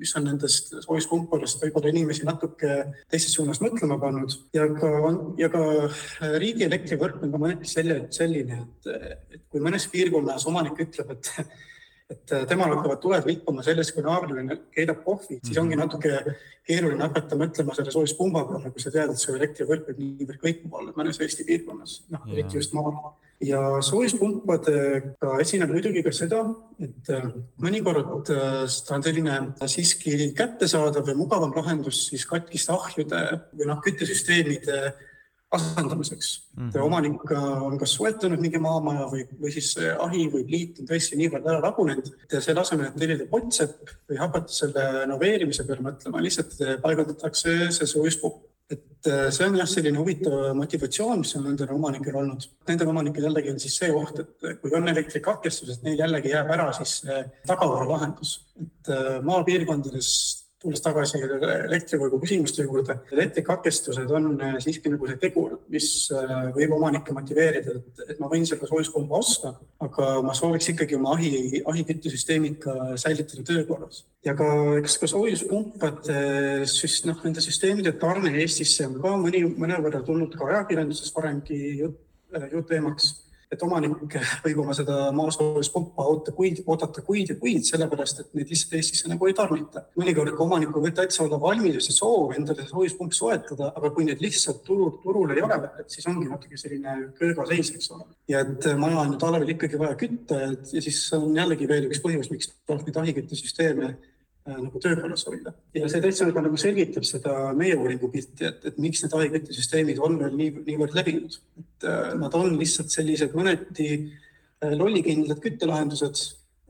mis 0.00 0.14
on 0.18 0.26
nendest 0.28 0.74
soojuspumpadest 0.86 1.62
võib-olla 1.62 1.92
inimesi 1.94 2.26
natuke 2.26 2.80
teises 3.12 3.34
suunas 3.36 3.62
mõtlema 3.64 4.00
pannud 4.02 4.34
ja 4.56 4.66
ka, 4.74 4.90
ja 5.40 5.50
ka 5.52 5.62
riigi 6.42 6.66
elektrivõrk 6.66 7.22
on 7.22 7.34
ka 7.34 7.44
mõneti 7.46 7.70
selline, 7.70 8.64
et, 8.64 8.90
et 9.38 9.46
kui 9.50 9.62
mõnes 9.62 9.86
piirkonnas 9.92 10.48
omanik 10.50 10.82
ütleb, 10.88 11.14
et 11.14 11.32
et 12.14 12.34
äh, 12.34 12.44
temal 12.48 12.72
hakkavad 12.74 13.00
tuled 13.02 13.26
vilkuma 13.26 13.64
sellest, 13.66 13.94
kui 13.94 14.04
naabrile 14.04 14.58
keedab 14.74 15.02
kohvi, 15.06 15.40
siis 15.42 15.58
ongi 15.60 15.76
mhm. 15.76 15.84
natuke 15.84 16.36
keeruline 16.64 17.04
hakata 17.04 17.36
mõtlema 17.38 17.76
selle 17.76 17.92
soojuspumba 17.92 18.46
peale, 18.48 18.72
kui 18.72 18.82
sa 18.82 18.92
tead, 18.94 19.12
et 19.12 19.20
su 19.20 19.34
elektrivõrk 19.34 19.90
võib 19.90 20.00
niivõrd 20.00 20.40
kõikuma 20.46 20.80
olla 20.80 20.96
mõnes 20.96 21.20
Eesti 21.20 21.46
piirkonnas, 21.48 22.00
noh 22.14 22.26
eriti 22.32 22.60
just 22.60 22.72
maal. 22.76 22.96
ja 23.44 23.60
soojuspumpadega 23.84 25.32
esineb 25.42 25.74
muidugi 25.74 26.04
ka 26.06 26.12
seda, 26.16 26.44
et 26.80 27.10
äh, 27.12 27.26
mõnikord 27.60 28.30
äh, 28.32 28.60
ta 28.88 28.96
on 28.96 29.04
selline 29.04 29.40
siiski 29.68 30.30
kättesaadav 30.38 31.10
ja 31.10 31.16
mugavam 31.18 31.52
lahendus 31.56 32.06
siis 32.08 32.24
katkiste 32.30 32.72
ahjude 32.72 33.24
või 33.52 33.68
noh, 33.68 33.82
küttesüsteemide 33.84 34.94
asendamiseks 35.56 36.30
mm. 36.56 36.70
-hmm. 36.70 36.86
omanik 36.86 37.34
on 37.34 37.78
kas 37.80 37.94
soetanud 37.98 38.40
mingi 38.42 38.60
maamaja 38.62 39.08
või, 39.12 39.26
või 39.40 39.52
siis 39.54 39.74
ahi 39.78 40.26
või 40.32 40.46
pliit 40.48 40.80
on 40.80 40.90
tõesti 40.90 41.18
niivõrd 41.20 41.46
ära 41.50 41.60
lagunenud, 41.64 42.10
et 42.24 42.40
selle 42.40 42.64
asemel, 42.64 42.90
et 42.90 42.98
tellida 43.02 43.28
potsepp 43.30 43.94
või 44.10 44.18
hakata 44.22 44.58
selle 44.62 44.88
renoveerimise 45.00 45.66
peale 45.68 45.86
mõtlema, 45.90 46.24
lihtsalt 46.24 46.58
paigaldatakse 46.82 47.56
see 47.78 47.92
soojuspuhk 47.94 48.42
et 48.70 49.06
äh, 49.06 49.30
see 49.30 49.44
on 49.46 49.58
jah, 49.58 49.68
selline 49.68 50.00
huvitav 50.00 50.54
motivatsioon, 50.56 51.20
mis 51.20 51.34
on 51.36 51.44
nendel 51.48 51.74
omanikel 51.74 52.16
olnud. 52.16 52.46
Nendel 52.68 52.92
omanikel 52.94 53.26
jällegi 53.28 53.52
on 53.52 53.60
siis 53.60 53.76
see 53.80 53.90
oht, 53.92 54.22
et 54.22 54.62
kui 54.62 54.72
on 54.76 54.88
elektrikatkestused, 54.88 55.82
neil 55.84 56.00
jällegi 56.00 56.32
jääb 56.32 56.52
ära 56.54 56.70
siis 56.78 57.02
tagavaralahendus, 57.48 58.38
et 58.64 58.94
äh, 58.94 59.18
maapiirkondades 59.26 60.14
tulles 60.64 60.82
tagasi 60.84 61.20
elektrivõrgu 61.20 62.18
küsimuste 62.22 62.64
juurde, 62.64 62.96
elektrikatkestused 63.12 64.10
on 64.16 64.30
äh, 64.40 64.56
siiski 64.64 64.92
nagu 64.92 65.08
see 65.08 65.18
tegur, 65.20 65.58
mis 65.72 65.88
äh, 66.14 66.48
võib 66.56 66.74
omanikke 66.78 67.14
motiveerida, 67.16 67.76
et, 67.78 68.04
et 68.14 68.22
ma 68.22 68.30
võin 68.32 68.46
selle 68.48 68.68
soojuspumba 68.70 69.20
osta, 69.20 69.54
aga 69.84 70.08
ma 70.24 70.36
sooviks 70.36 70.70
ikkagi 70.72 70.98
oma 70.98 71.14
ahi, 71.18 71.62
ahiküttesüsteemid 71.70 72.60
ka 72.64 72.76
säilitada 73.00 73.44
töökorras. 73.50 74.04
ja 74.24 74.36
ka, 74.38 74.48
eks 74.80 74.96
ka 75.02 75.10
soojuspumpade 75.10 76.20
süst-, 76.70 77.08
noh, 77.10 77.20
nende 77.26 77.44
süsteemide 77.44 77.94
tarne 78.00 78.32
Eestisse 78.40 78.88
on 78.88 78.98
ka 79.02 79.16
mõni, 79.20 79.44
mõnevõrra 79.52 80.00
tulnud 80.06 80.32
ka 80.38 80.48
ajakirjanduses 80.50 81.12
varemgi 81.16 81.60
jutt, 81.82 82.00
äh, 82.34 82.48
jututeemaks 82.52 83.12
et 83.52 83.62
omanik 83.62 84.16
võib 84.44 84.60
oma 84.64 84.76
seda 84.76 85.10
maasoojuspumpa 85.16 86.06
oota 86.10 86.34
kuid, 86.36 86.62
oodata 86.66 87.04
kuid 87.06 87.32
ja 87.32 87.36
kuid, 87.40 87.64
sellepärast 87.68 88.22
et 88.22 88.32
neid 88.38 88.52
lihtsalt 88.52 88.78
Eestisse 88.78 89.10
nagu 89.10 89.28
ei 89.28 89.36
tarnita. 89.36 89.84
mõnikord 90.00 90.36
ka 90.36 90.46
omanikul 90.46 90.84
võib 90.86 90.96
täitsa 90.96 91.24
olla 91.26 91.40
valmidus 91.40 91.90
ja 91.90 91.96
soov 91.96 92.34
endale 92.38 92.66
soojuspump 92.70 93.12
soetada, 93.16 93.72
aga 93.76 93.90
kui 93.94 94.08
neid 94.08 94.22
lihtsalt 94.24 94.64
turul, 94.66 94.96
turul 95.02 95.34
ei 95.34 95.44
ole, 95.44 95.60
et 95.82 95.90
siis 95.90 96.06
ongi 96.10 96.28
natuke 96.30 96.58
selline 96.60 96.96
köögaseis, 97.18 97.74
eks 97.76 97.92
ole. 97.96 98.08
ja 98.28 98.42
et 98.46 98.70
maja 98.80 99.02
on 99.04 99.14
ju 99.14 99.20
talvel 99.22 99.54
ikkagi 99.56 99.78
vaja 99.80 99.98
kütta 100.00 100.40
ja 100.48 100.80
siis 100.80 101.04
on 101.16 101.30
jällegi 101.36 101.68
veel 101.68 101.90
üks 101.90 102.02
põhjus, 102.04 102.32
miks 102.32 102.52
tuleb 102.66 102.88
neid 102.88 103.00
ahiküttesüsteeme 103.04 103.94
Äh, 103.94 104.13
nagu 104.44 104.80
töökorras 104.82 105.24
hoida. 105.28 105.54
ja 105.74 105.88
see 105.88 106.02
täitsa 106.04 106.28
juba 106.28 106.42
nagu 106.44 106.58
selgitab 106.60 107.06
seda 107.08 107.52
meie 107.56 107.76
uuringu 107.80 108.10
pilti, 108.12 108.44
et, 108.50 108.64
et 108.68 108.80
miks 108.82 109.00
need 109.04 109.16
haigeküttesüsteemid 109.16 110.00
on 110.04 110.18
veel 110.20 110.34
nii, 110.36 110.50
niivõrd 110.66 110.96
levinud. 110.98 111.38
et 111.62 111.86
äh, 111.88 112.10
nad 112.20 112.36
on 112.36 112.58
lihtsalt 112.60 112.92
sellised 112.92 113.36
mõneti 113.36 113.88
äh, 113.94 114.74
lollikindlad 114.76 115.40
küttelahendused, 115.44 116.24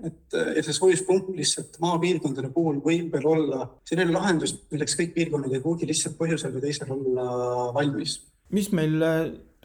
et 0.06 0.34
ja 0.34 0.62
see 0.66 0.74
soojuspump 0.74 1.32
lihtsalt 1.38 1.78
maapiirkondade 1.82 2.50
puhul 2.54 2.80
võib 2.82 3.12
veel 3.14 3.26
olla 3.30 3.66
selline 3.86 4.14
lahendus, 4.14 4.56
milleks 4.70 4.96
kõik 4.98 5.12
piirkonnad 5.14 5.54
ei 5.54 5.62
pruugi 5.62 5.86
lihtsalt 5.90 6.16
põhjusel 6.18 6.54
või 6.54 6.64
teisel 6.66 6.90
olla 6.94 7.26
valmis. 7.74 8.20
mis 8.54 8.70
meil 8.74 9.02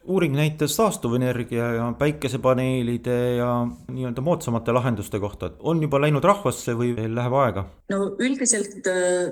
uuring 0.09 0.35
näitas 0.35 0.75
taastuvenergia 0.77 1.73
ja 1.73 1.89
päikesepaneelide 1.97 3.17
ja 3.35 3.51
nii-öelda 3.91 4.21
moodsamate 4.25 4.73
lahenduste 4.73 5.19
kohta, 5.19 5.51
on 5.59 5.81
juba 5.85 6.01
läinud 6.01 6.25
rahvasse 6.25 6.73
või 6.77 6.95
veel 6.97 7.13
läheb 7.15 7.35
aega? 7.43 7.65
no 7.93 8.01
üldiselt 8.17 8.89
äh, 8.89 9.29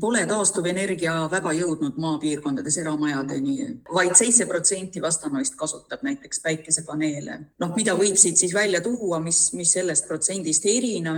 pole 0.00 0.22
taastuvenergia 0.28 1.14
väga 1.30 1.52
jõudnud 1.56 1.98
maapiirkondades 2.00 2.78
eramajadeni 2.82 3.56
vaid, 3.94 4.14
seitse 4.18 4.46
protsenti 4.48 5.02
vastanoist 5.02 5.56
kasutab 5.58 6.02
näiteks 6.06 6.40
päikesepaneele. 6.44 7.38
noh, 7.60 7.74
mida 7.76 7.94
võib 7.98 8.16
siit 8.20 8.38
siis 8.40 8.54
välja 8.54 8.80
tuua, 8.84 9.20
mis, 9.20 9.52
mis 9.58 9.72
sellest 9.72 10.08
protsendist 10.08 10.66
erine, 10.66 11.14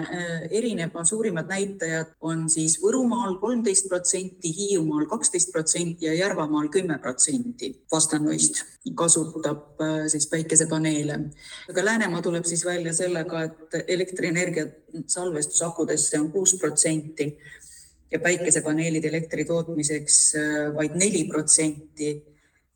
erineb, 0.50 0.96
on 0.96 1.06
suurimad 1.06 1.50
näitajad 1.50 2.14
on 2.20 2.48
siis 2.50 2.78
Võrumaal 2.82 3.38
kolmteist 3.40 3.88
protsenti, 3.88 4.52
Hiiumaal 4.56 5.06
kaksteist 5.10 5.52
protsenti 5.52 6.06
ja 6.06 6.14
Järvamaal 6.14 6.68
kümme 6.72 6.98
protsenti 6.98 7.72
vastanoist 7.92 8.64
kasutab 8.96 9.80
äh, 9.80 10.06
siis 10.08 10.26
päikesepaneele. 10.26 11.18
aga 11.70 11.84
Läänemaa 11.84 12.22
tuleb 12.22 12.44
siis 12.44 12.64
välja 12.64 12.92
sellega, 12.96 13.42
et 13.42 13.82
elektrienergia 13.88 14.66
salvestusakudesse 15.06 16.20
on 16.20 16.30
kuus 16.32 16.56
protsenti 16.60 17.36
ja 18.10 18.20
päikesepaneelid 18.22 19.06
elektri 19.10 19.44
tootmiseks 19.48 20.18
äh, 20.38 20.58
vaid 20.76 20.96
neli 20.98 21.24
protsenti 21.30 22.10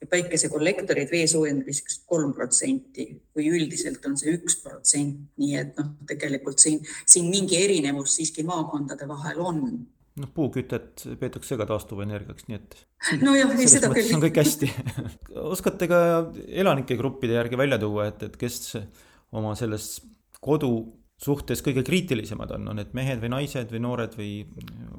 ja 0.05 0.11
päikesekollektorid 0.11 1.11
vee 1.11 1.25
soojendamiseks 1.31 2.03
kolm 2.11 2.35
protsenti 2.37 3.09
või 3.37 3.49
üldiselt 3.57 4.05
on 4.09 4.19
see 4.21 4.37
üks 4.37 4.59
protsent, 4.63 5.27
nii 5.41 5.59
et 5.61 5.75
noh, 5.81 5.95
tegelikult 6.09 6.63
siin, 6.63 6.81
siin 7.07 7.31
mingi 7.33 7.61
erinevus 7.63 8.19
siiski 8.19 8.45
maakondade 8.47 9.09
vahel 9.09 9.43
on 9.45 9.63
noh, 10.21 10.31
puukütet 10.35 11.07
peetakse 11.21 11.59
ka 11.59 11.67
taastuvenergiaks, 11.69 12.49
nii 12.49 12.59
et. 12.59 12.77
nojah, 13.23 13.55
ei 13.59 13.71
seda 13.71 13.91
küll. 13.95 14.13
on 14.17 14.23
kõik 14.27 14.43
hästi 14.43 14.71
oskate 15.55 15.89
ka 15.91 16.01
elanike 16.47 16.99
gruppide 17.01 17.39
järgi 17.39 17.59
välja 17.59 17.81
tuua, 17.83 18.11
et, 18.13 18.23
et 18.29 18.37
kes 18.41 18.77
oma 19.35 19.55
selles 19.59 19.97
kodu 20.45 20.77
suhtes 21.23 21.63
kõige 21.65 21.85
kriitilisemad 21.87 22.57
on, 22.57 22.71
on 22.73 22.81
need 22.81 22.95
mehed 22.97 23.21
või 23.23 23.35
naised 23.37 23.71
või 23.73 23.83
noored 23.85 24.17
või 24.19 24.31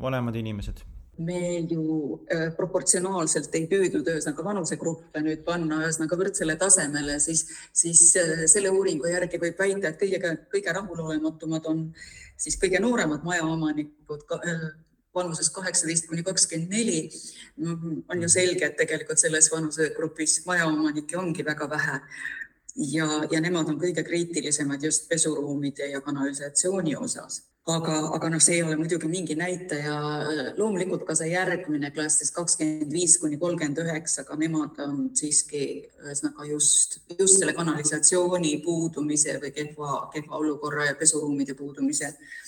vanemad 0.01 0.37
inimesed? 0.39 0.83
me 1.17 1.59
ju 1.69 2.19
äh, 2.27 2.49
proportsionaalselt 2.57 3.53
ei 3.55 3.69
püüdnud 3.71 4.07
ühesõnaga 4.11 4.43
vanusegruppe 4.49 5.21
nüüd 5.23 5.45
panna 5.47 5.77
ühesõnaga 5.85 6.17
võrdsele 6.19 6.57
tasemele, 6.59 7.19
siis, 7.23 7.45
siis 7.71 8.01
äh, 8.19 8.43
selle 8.51 8.73
uuringu 8.75 9.07
järgi 9.07 9.39
võib 9.39 9.59
väita, 9.59 9.93
et 9.93 10.01
kõige, 10.01 10.33
kõige 10.51 10.73
rahulolematumad 10.75 11.69
on 11.71 11.85
siis 12.35 12.59
kõige 12.59 12.81
nooremad 12.83 13.23
majaomanikud 13.23 14.27
äh, 14.41 14.65
vanuses 15.15 15.49
kaheksateist 15.55 16.09
kuni 16.09 16.23
kakskümmend 16.27 16.75
neli. 16.75 17.09
on 18.11 18.21
ju 18.21 18.29
selge, 18.29 18.65
et 18.65 18.75
tegelikult 18.75 19.21
selles 19.21 19.47
vanusegrupis 19.51 20.41
majaomanikke 20.49 21.17
ongi 21.17 21.45
väga 21.47 21.69
vähe 21.71 22.01
ja, 22.75 23.07
ja 23.31 23.41
nemad 23.41 23.69
on 23.71 23.79
kõige 23.79 24.03
kriitilisemad 24.03 24.83
just 24.83 25.09
pesuruumide 25.09 25.91
ja 25.91 26.01
kanalisatsiooni 26.01 26.95
osas. 26.95 27.43
aga, 27.65 27.93
aga 28.13 28.29
noh, 28.29 28.41
see 28.43 28.59
ei 28.59 28.63
ole 28.63 28.75
muidugi 28.77 29.07
mingi 29.09 29.35
näitaja. 29.35 29.95
loomulikult 30.57 31.05
ka 31.07 31.15
see 31.17 31.31
järgmine 31.31 31.89
klass, 31.91 32.19
siis 32.21 32.31
kakskümmend 32.35 32.91
viis 32.93 33.17
kuni 33.17 33.39
kolmkümmend 33.41 33.81
üheksa, 33.81 34.23
ka 34.23 34.37
nemad 34.37 34.77
on 34.85 35.09
siiski 35.17 35.63
ühesõnaga 36.03 36.45
just, 36.51 36.99
just 37.19 37.39
selle 37.39 37.53
kanalisatsiooni 37.57 38.59
puudumise 38.65 39.39
või 39.41 39.53
kehva, 39.55 40.09
kehva 40.13 40.41
olukorra 40.43 40.91
ja 40.91 40.99
pesuruumide 40.99 41.57
puudumise 41.57 42.11
puhul 42.13 42.44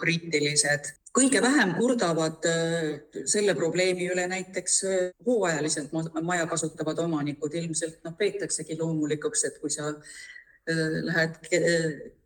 kriitilised. 0.00 0.92
Kõige 1.12 1.42
vähem 1.44 1.74
kurdavad 1.76 2.46
äh, 2.48 3.02
selle 3.28 3.52
probleemi 3.54 4.06
üle 4.08 4.24
näiteks 4.30 4.78
äh, 4.88 5.10
hooajaliselt 5.26 5.92
maja 6.22 6.46
kasutavad 6.48 6.98
omanikud, 7.04 7.52
ilmselt 7.52 7.98
noh, 8.04 8.14
peetaksegi 8.16 8.78
loomulikuks, 8.80 9.44
et 9.44 9.58
kui 9.60 9.70
sa 9.70 9.90
äh, 9.92 10.96
lähed 11.04 11.36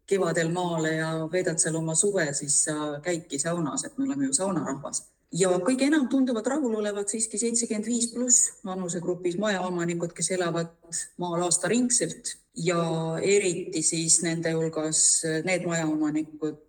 kevadel 0.06 0.52
maale 0.54 0.92
ja 1.00 1.10
veedad 1.32 1.58
seal 1.58 1.74
oma 1.80 1.96
suve, 1.98 2.28
siis 2.38 2.60
sa 2.68 3.00
käidki 3.02 3.40
saunas, 3.42 3.84
et 3.84 3.98
me 3.98 4.06
oleme 4.06 4.28
ju 4.28 4.36
saunarahvas. 4.38 5.02
ja 5.34 5.50
kõige 5.58 5.88
enam 5.90 6.06
tunduvad 6.08 6.46
rahul 6.46 6.76
olevat 6.78 7.10
siiski 7.10 7.38
seitsekümmend 7.42 7.86
viis 7.90 8.12
pluss 8.12 8.60
vanusegrupis 8.64 9.34
majaomanikud, 9.42 10.14
kes 10.14 10.30
elavad 10.38 10.70
maal 11.18 11.42
aastaringselt. 11.48 12.36
Ja 12.54 12.78
eriti 13.18 13.82
siis 13.82 14.22
nende 14.22 14.54
hulgas 14.54 15.26
need 15.44 15.66
majaomanikud, 15.66 16.62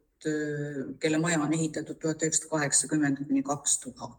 kelle 1.01 1.19
maja 1.21 1.41
on 1.43 1.53
ehitatud 1.53 1.99
tuhat 2.01 2.23
üheksasada 2.23 2.53
kaheksakümmend 2.53 3.25
kuni 3.27 3.43
kaks 3.45 3.79
tuhat. 3.83 4.17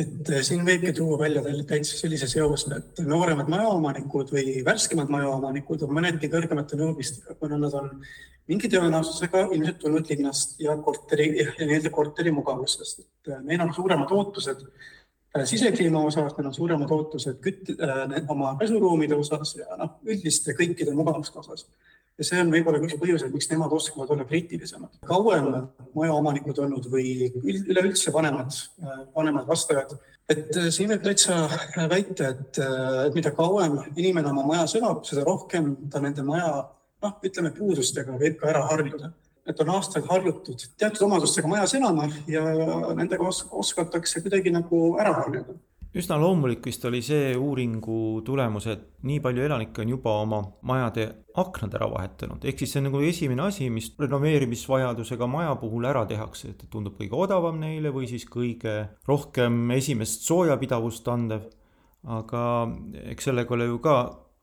Et 0.00 0.30
äh, 0.32 0.42
siin 0.46 0.62
võibki 0.64 0.92
tuua 0.96 1.18
välja 1.20 1.42
täitsa 1.68 1.98
sellise 1.98 2.28
seose, 2.30 2.78
et 2.78 3.00
nooremad 3.04 3.50
majaomanikud 3.52 4.32
või 4.32 4.60
värskemad 4.64 5.10
majaomanikud 5.12 5.84
on 5.84 5.92
mõneti 5.98 6.30
kõrgemate 6.32 6.78
nõudmistega, 6.80 7.36
kuna 7.40 7.58
nad 7.60 7.74
on 7.76 7.90
mingi 8.50 8.70
tõenäosusega 8.72 9.44
ilmselt 9.50 9.82
tulnud 9.82 10.08
linnast 10.10 10.56
ja 10.62 10.76
korteri 10.84 11.28
ja 11.42 11.50
nii-öelda 11.58 11.92
korteri 11.94 12.32
mugavusest, 12.34 13.04
et 13.04 13.34
äh, 13.34 13.44
neil 13.44 13.66
on 13.66 13.74
suuremad 13.76 14.16
ootused 14.16 14.64
sisekliima 15.46 16.00
osas, 16.02 16.32
neil 16.38 16.48
on 16.48 16.56
suuremad 16.56 16.90
ootused 16.96 17.38
küt- 17.44 17.76
äh,, 17.76 18.16
oma 18.32 18.56
pesuruumide 18.58 19.18
osas 19.20 19.54
ja 19.60 19.76
noh, 19.78 19.98
üldiste 20.06 20.56
kõikide 20.58 20.96
mugavuste 20.96 21.38
osas 21.44 21.68
ja 22.20 22.26
see 22.26 22.40
on 22.42 22.52
võib-olla 22.52 22.80
üks 22.84 22.98
põhjuseid, 23.00 23.32
miks 23.32 23.48
nemad 23.50 23.72
oskavad 23.72 24.10
olla 24.12 24.26
kriitilisemad. 24.28 24.98
kauem 25.08 25.48
majaomanikud 25.96 26.58
olnud 26.66 26.88
või 26.92 27.30
üleüldse 27.32 28.12
vanemad, 28.12 28.56
vanemad 29.16 29.48
vastajad, 29.48 29.96
et 30.30 30.52
äh, 30.56 30.68
siin 30.74 30.92
võib 30.92 31.06
täitsa 31.06 31.46
väita, 31.90 32.34
et, 32.34 32.60
äh, 32.60 33.06
et 33.06 33.16
mida 33.16 33.32
kauem 33.36 33.80
inimene 33.94 34.30
oma 34.34 34.44
majas 34.52 34.76
elab, 34.78 35.02
seda 35.08 35.24
rohkem 35.26 35.72
ta 35.90 36.02
nende 36.04 36.26
maja 36.26 36.52
noh, 37.00 37.16
ütleme 37.24 37.54
puudustega 37.56 38.20
võib 38.20 38.38
ka 38.40 38.52
ära 38.52 38.66
harjuda. 38.68 39.14
et 39.48 39.60
on 39.64 39.70
aastaid 39.72 40.04
harjutud 40.06 40.62
teatud 40.78 41.06
omadustega 41.08 41.48
majas 41.48 41.72
elama 41.74 42.04
ja 42.28 42.42
nendega 42.94 43.24
os 43.26 43.40
oskatakse 43.50 44.20
kuidagi 44.22 44.52
nagu 44.52 44.82
ära 45.00 45.14
harjuda 45.22 45.56
üsna 45.96 46.18
loomulik 46.20 46.64
vist 46.66 46.84
oli 46.86 47.00
see 47.02 47.32
uuringu 47.38 48.20
tulemus, 48.26 48.66
et 48.70 48.84
nii 49.06 49.18
palju 49.24 49.44
elanikke 49.46 49.82
on 49.82 49.92
juba 49.96 50.14
oma 50.22 50.40
majade 50.66 51.06
aknad 51.40 51.74
ära 51.78 51.88
vahetanud, 51.90 52.44
ehk 52.46 52.62
siis 52.62 52.74
see 52.74 52.82
on 52.82 52.88
nagu 52.90 53.02
esimene 53.06 53.46
asi, 53.46 53.70
mis 53.74 53.90
renoveerimisvajadusega 53.98 55.28
maja 55.30 55.54
puhul 55.60 55.88
ära 55.90 56.04
tehakse, 56.10 56.54
et 56.54 56.66
tundub 56.70 56.98
kõige 57.00 57.18
odavam 57.18 57.58
neile 57.62 57.92
või 57.94 58.10
siis 58.10 58.26
kõige 58.30 58.76
rohkem 59.08 59.70
esimest 59.76 60.26
soojapidavust 60.28 61.08
andev. 61.10 61.48
aga 62.00 62.42
eks 63.12 63.26
sellega 63.28 63.52
ole 63.54 63.66
ju 63.68 63.78
ka 63.84 63.94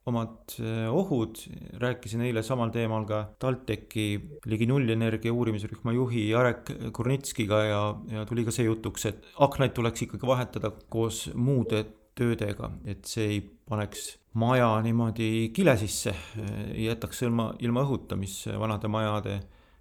omad 0.07 0.55
eh, 0.61 0.85
ohud, 0.87 1.41
rääkisin 1.81 2.23
eile 2.27 2.43
samal 2.45 2.71
teemal 2.73 3.05
ka 3.09 3.23
TalTechi 3.41 4.07
ligi 4.47 4.67
nullenergia 4.69 5.33
uurimisrühma 5.35 5.93
juhi 5.95 6.29
Jarek 6.31 6.71
Kurnitskiga 6.95 7.61
ja, 7.67 7.81
ja 8.13 8.25
tuli 8.29 8.45
ka 8.47 8.55
see 8.55 8.67
jutuks, 8.69 9.07
et 9.09 9.27
aknaid 9.43 9.75
tuleks 9.77 10.07
ikkagi 10.07 10.29
vahetada 10.29 10.71
koos 10.89 11.27
muude 11.35 11.83
töödega, 12.17 12.71
et 12.89 13.05
see 13.05 13.27
ei 13.35 13.43
paneks 13.69 14.15
maja 14.37 14.69
niimoodi 14.85 15.49
kile 15.53 15.75
sisse, 15.77 16.13
jätaks 16.77 17.21
ilma, 17.27 17.51
ilma 17.61 17.83
õhuta, 17.85 18.17
mis 18.19 18.39
vanade 18.59 18.89
majade 18.89 19.37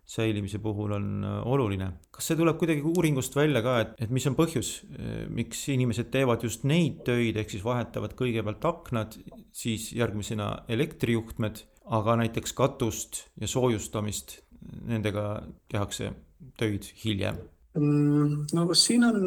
säilimise 0.07 0.59
puhul 0.63 0.93
on 0.97 1.07
äh, 1.25 1.47
oluline. 1.47 1.91
kas 2.15 2.31
see 2.31 2.39
tuleb 2.39 2.59
kuidagi 2.61 2.85
uuringust 2.87 3.37
välja 3.37 3.63
ka, 3.63 3.79
et, 3.83 3.95
et 4.07 4.13
mis 4.15 4.27
on 4.31 4.37
põhjus, 4.39 4.71
äh, 4.87 5.25
miks 5.33 5.65
inimesed 5.75 6.13
teevad 6.15 6.45
just 6.47 6.67
neid 6.69 7.03
töid, 7.07 7.37
ehk 7.37 7.51
siis 7.51 7.65
vahetavad 7.67 8.15
kõigepealt 8.19 8.69
aknad, 8.71 9.19
siis 9.57 9.91
järgmisena 9.97 10.53
elektrijuhtmed, 10.73 11.65
aga 11.97 12.17
näiteks 12.23 12.55
katust 12.57 13.25
ja 13.41 13.51
soojustamist, 13.51 14.41
nendega 14.87 15.27
tehakse 15.71 16.13
töid 16.59 16.87
hiljem? 17.03 17.43
Mm, 17.77 18.47
no 18.55 18.69
siin 18.79 19.05
on 19.05 19.19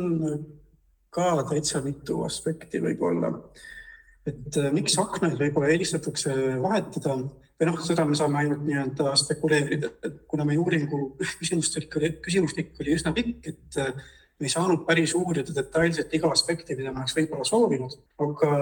ka 1.13 1.43
täitsa 1.49 1.83
mitu 1.83 2.23
aspekti 2.23 2.81
võib-olla. 2.83 3.33
et 4.29 4.57
äh, 4.61 4.71
miks 4.71 4.95
aknaid 5.01 5.39
võib-olla 5.39 5.73
eelistatakse 5.73 6.33
vahetada 6.61 7.19
või 7.59 7.67
noh, 7.67 7.81
seda 7.83 8.05
me 8.07 8.15
saame 8.15 8.39
ainult 8.39 8.63
nii-öelda 8.63 9.15
spekuleerida, 9.19 9.91
et 10.07 10.21
kuna 10.31 10.45
meie 10.47 10.61
uuringu 10.61 11.01
küsimustik 11.19 11.97
oli, 11.99 12.13
küsimustik 12.23 12.79
oli 12.79 12.95
üsna 12.95 13.11
pikk, 13.15 13.49
et 13.51 13.79
äh, 13.83 13.91
me 14.39 14.47
ei 14.47 14.53
saanud 14.53 14.85
päris 14.87 15.11
uurida 15.19 15.51
detailselt 15.55 16.13
iga 16.15 16.31
aspekti, 16.31 16.77
mida 16.79 16.93
me 16.95 17.03
oleks 17.03 17.17
võib-olla 17.17 17.47
soovinud, 17.47 17.97
aga 18.23 18.53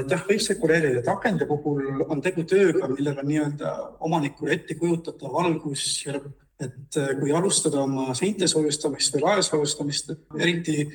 et 0.00 0.10
jah, 0.10 0.26
võib 0.26 0.42
spekuleerida, 0.42 1.04
et 1.04 1.12
akende 1.12 1.46
puhul 1.46 2.02
on 2.08 2.22
tegu 2.24 2.42
tööga, 2.50 2.90
millel 2.90 3.22
on 3.22 3.30
nii-öelda 3.30 3.74
omanikule 4.10 4.56
ette 4.58 4.74
kujutatav 4.80 5.38
algusjärg, 5.44 6.26
et 6.60 6.98
äh, 6.98 7.14
kui 7.22 7.30
alustada 7.32 7.84
oma 7.86 8.10
seinte 8.18 8.50
soojustamist 8.50 9.14
või 9.14 9.26
lae 9.28 9.46
soojustamist, 9.46 10.10
eriti 10.34 10.88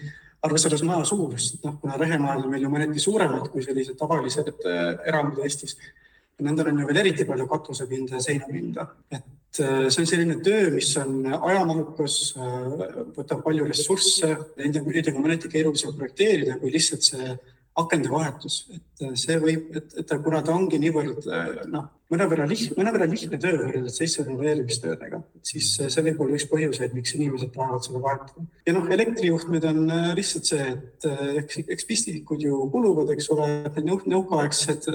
arvestades 0.46 0.84
maja 0.86 1.08
suurust, 1.08 1.62
noh, 1.64 1.80
kuna 1.82 1.96
rehemajad 1.98 2.44
on 2.44 2.52
meil 2.52 2.68
ju 2.68 2.70
mõneti 2.74 3.02
suuremad 3.02 3.48
kui 3.54 3.64
sellised 3.64 3.96
tavalised 3.98 4.52
äh, 4.52 4.90
eramud 5.08 5.40
Eestis 5.48 5.80
Nendel 6.44 6.68
on 6.68 6.80
ju 6.82 6.90
veel 6.90 7.00
eriti 7.00 7.24
palju 7.28 7.48
katusepinda 7.48 8.18
ja 8.18 8.22
seinapinda, 8.24 8.90
et 9.08 9.60
äh, 9.64 9.86
see 9.88 10.02
on 10.04 10.10
selline 10.10 10.36
töö, 10.44 10.68
mis 10.74 10.92
on 11.00 11.22
ajamahukas, 11.32 12.16
äh, 12.36 12.66
võtab 13.16 13.44
palju 13.46 13.68
ressursse, 13.70 14.34
nendega 14.60 15.14
on 15.14 15.24
mõneti 15.24 15.52
keerulisem 15.52 15.96
projekteerida 15.96 16.58
kui 16.60 16.74
lihtsalt 16.76 17.08
see 17.08 17.38
akende 17.80 18.12
vahetus, 18.12 18.66
et 18.76 19.06
äh, 19.08 19.16
see 19.20 19.40
võib, 19.40 19.72
et, 19.80 19.96
et 20.04 20.14
kuna 20.28 20.44
ta 20.44 20.52
ongi 20.60 20.82
niivõrd 20.84 21.24
noh, 21.72 21.88
mõnevõrra 22.12 22.50
lihtne, 22.52 22.76
mõnevõrra 22.82 23.08
lihtne 23.16 23.40
töö 23.40 23.56
võrreldes 23.64 24.04
teiste 24.04 24.28
renoveerimistöödega, 24.28 25.24
siis 25.40 25.72
see 25.80 26.08
võib 26.10 26.20
olla 26.26 26.36
üks 26.36 26.50
põhjuseid, 26.52 27.00
miks 27.00 27.16
inimesed 27.16 27.56
tahavad 27.56 27.88
seda 27.88 28.04
vahetada. 28.04 28.44
ja 28.68 28.76
noh, 28.76 28.92
elektrijuhtmed 28.92 29.72
on 29.72 29.84
lihtsalt 30.20 30.52
see, 30.52 30.68
et 30.76 31.12
eks, 31.46 31.64
eks 31.64 31.94
pistikud 31.94 32.44
ju 32.44 32.60
kuluvad, 32.76 33.16
eks 33.16 33.32
ole, 33.32 33.54
nõukaaegsed 33.88 34.92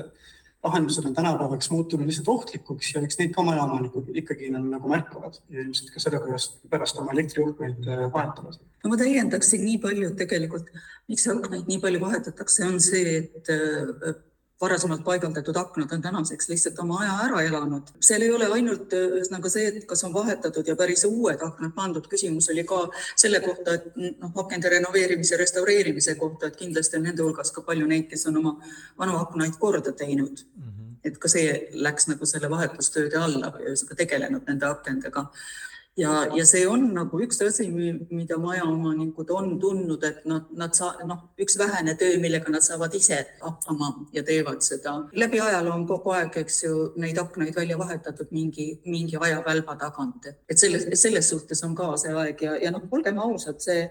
lahendused 0.65 1.05
on 1.09 1.15
tänapäevaks 1.15 1.71
muutunud 1.71 2.07
lihtsalt 2.07 2.29
ohtlikuks 2.29 2.95
ja 2.95 3.01
eks 3.05 3.19
neid 3.19 3.33
ka 3.35 3.43
majaomanikud 3.43 4.11
ikkagi 4.23 4.51
nagu 4.53 4.89
märkavad 4.93 5.39
ja 5.49 5.63
ilmselt 5.63 5.93
ka 5.95 6.03
sellepärast 6.05 6.59
pärast 6.71 6.99
oma 7.01 7.15
elektrijuhtmeid 7.17 7.89
äh, 7.89 8.03
vahetavad. 8.13 8.59
no 8.85 8.91
ma 8.93 8.99
täiendaksin 9.01 9.65
nii 9.65 9.79
palju, 9.81 10.11
tegelikult 10.21 10.69
miks 11.09 11.29
aknaid 11.33 11.71
nii 11.71 11.81
palju 11.81 12.03
vahetatakse, 12.05 12.67
on 12.69 12.81
see, 12.85 13.17
et 13.23 13.53
äh, 13.55 14.19
varasemalt 14.61 15.05
paigaldatud 15.05 15.57
aknad 15.57 15.93
on 15.93 16.03
tänaseks 16.03 16.49
lihtsalt 16.49 16.79
oma 16.79 16.99
aja 17.01 17.15
ära 17.27 17.43
elanud. 17.43 17.93
seal 18.01 18.23
ei 18.23 18.33
ole 18.33 18.49
ainult 18.57 18.93
äh, 18.97 19.07
ühesõnaga 19.17 19.53
see, 19.53 19.67
et 19.69 19.87
kas 19.89 20.05
on 20.05 20.13
vahetatud 20.15 20.69
ja 20.69 20.77
päris 20.77 21.05
uued 21.09 21.41
aknad 21.47 21.73
pandud, 21.77 22.09
küsimus 22.13 22.51
oli 22.53 22.65
ka 22.69 22.83
selle 23.15 23.41
kohta, 23.45 23.79
et 23.79 23.97
noh, 23.97 24.35
akende 24.45 24.73
renoveerimise, 24.77 25.39
restaureerimise 25.41 26.15
kohta, 26.21 26.51
et 26.51 26.61
kindlasti 26.61 27.01
on 27.01 27.09
nende 27.09 27.25
hulgas 27.25 27.55
ka 27.57 27.65
palju 27.67 27.89
neid, 27.89 28.09
kes 28.11 28.27
on 28.29 28.37
oma 28.43 28.57
vanu 28.99 29.17
aknaid 29.23 29.57
korda 29.59 29.93
teinud 29.93 30.45
mm. 30.45 30.69
-hmm. 30.69 30.93
et 31.05 31.19
ka 31.19 31.29
see 31.29 31.57
läks 31.73 32.11
nagu 32.13 32.27
selle 32.27 32.51
vahetustööde 32.51 33.19
alla 33.19 33.55
või 33.57 33.71
ühesõnaga 33.71 34.01
tegelenud 34.05 34.47
nende 34.47 34.67
akendega 34.67 35.29
ja, 35.97 36.13
ja 36.37 36.45
see 36.47 36.63
on 36.69 36.87
nagu 36.95 37.21
üks 37.25 37.41
asi, 37.45 37.67
mida 38.11 38.39
majaomanikud 38.41 39.31
on 39.35 39.51
tundnud, 39.63 40.05
et 40.07 40.23
nad, 40.29 40.47
nad 40.59 40.77
saa-, 40.77 41.03
noh, 41.09 41.25
üks 41.41 41.59
vähene 41.61 41.97
töö, 42.01 42.19
millega 42.23 42.53
nad 42.53 42.65
saavad 42.65 42.95
ise 42.97 43.21
hakkama 43.41 43.91
ja 44.15 44.23
teevad 44.27 44.63
seda. 44.67 44.97
läbi 45.13 45.41
ajaloo 45.43 45.75
on 45.75 45.87
kogu 45.89 46.15
aeg, 46.17 46.41
eks 46.45 46.63
ju, 46.65 46.77
neid 47.01 47.19
aknaid 47.21 47.57
välja 47.57 47.79
vahetatud 47.81 48.31
mingi, 48.37 48.71
mingi 48.87 49.19
ajavälba 49.21 49.77
tagant, 49.81 50.31
et 50.49 50.59
selles, 50.59 50.89
selles 51.01 51.31
suhtes 51.35 51.65
on 51.67 51.75
ka 51.79 51.93
see 52.01 52.15
aeg 52.25 52.47
ja, 52.47 52.57
ja 52.67 52.75
noh, 52.75 52.87
olgem 52.91 53.19
ausad, 53.23 53.61
see 53.65 53.87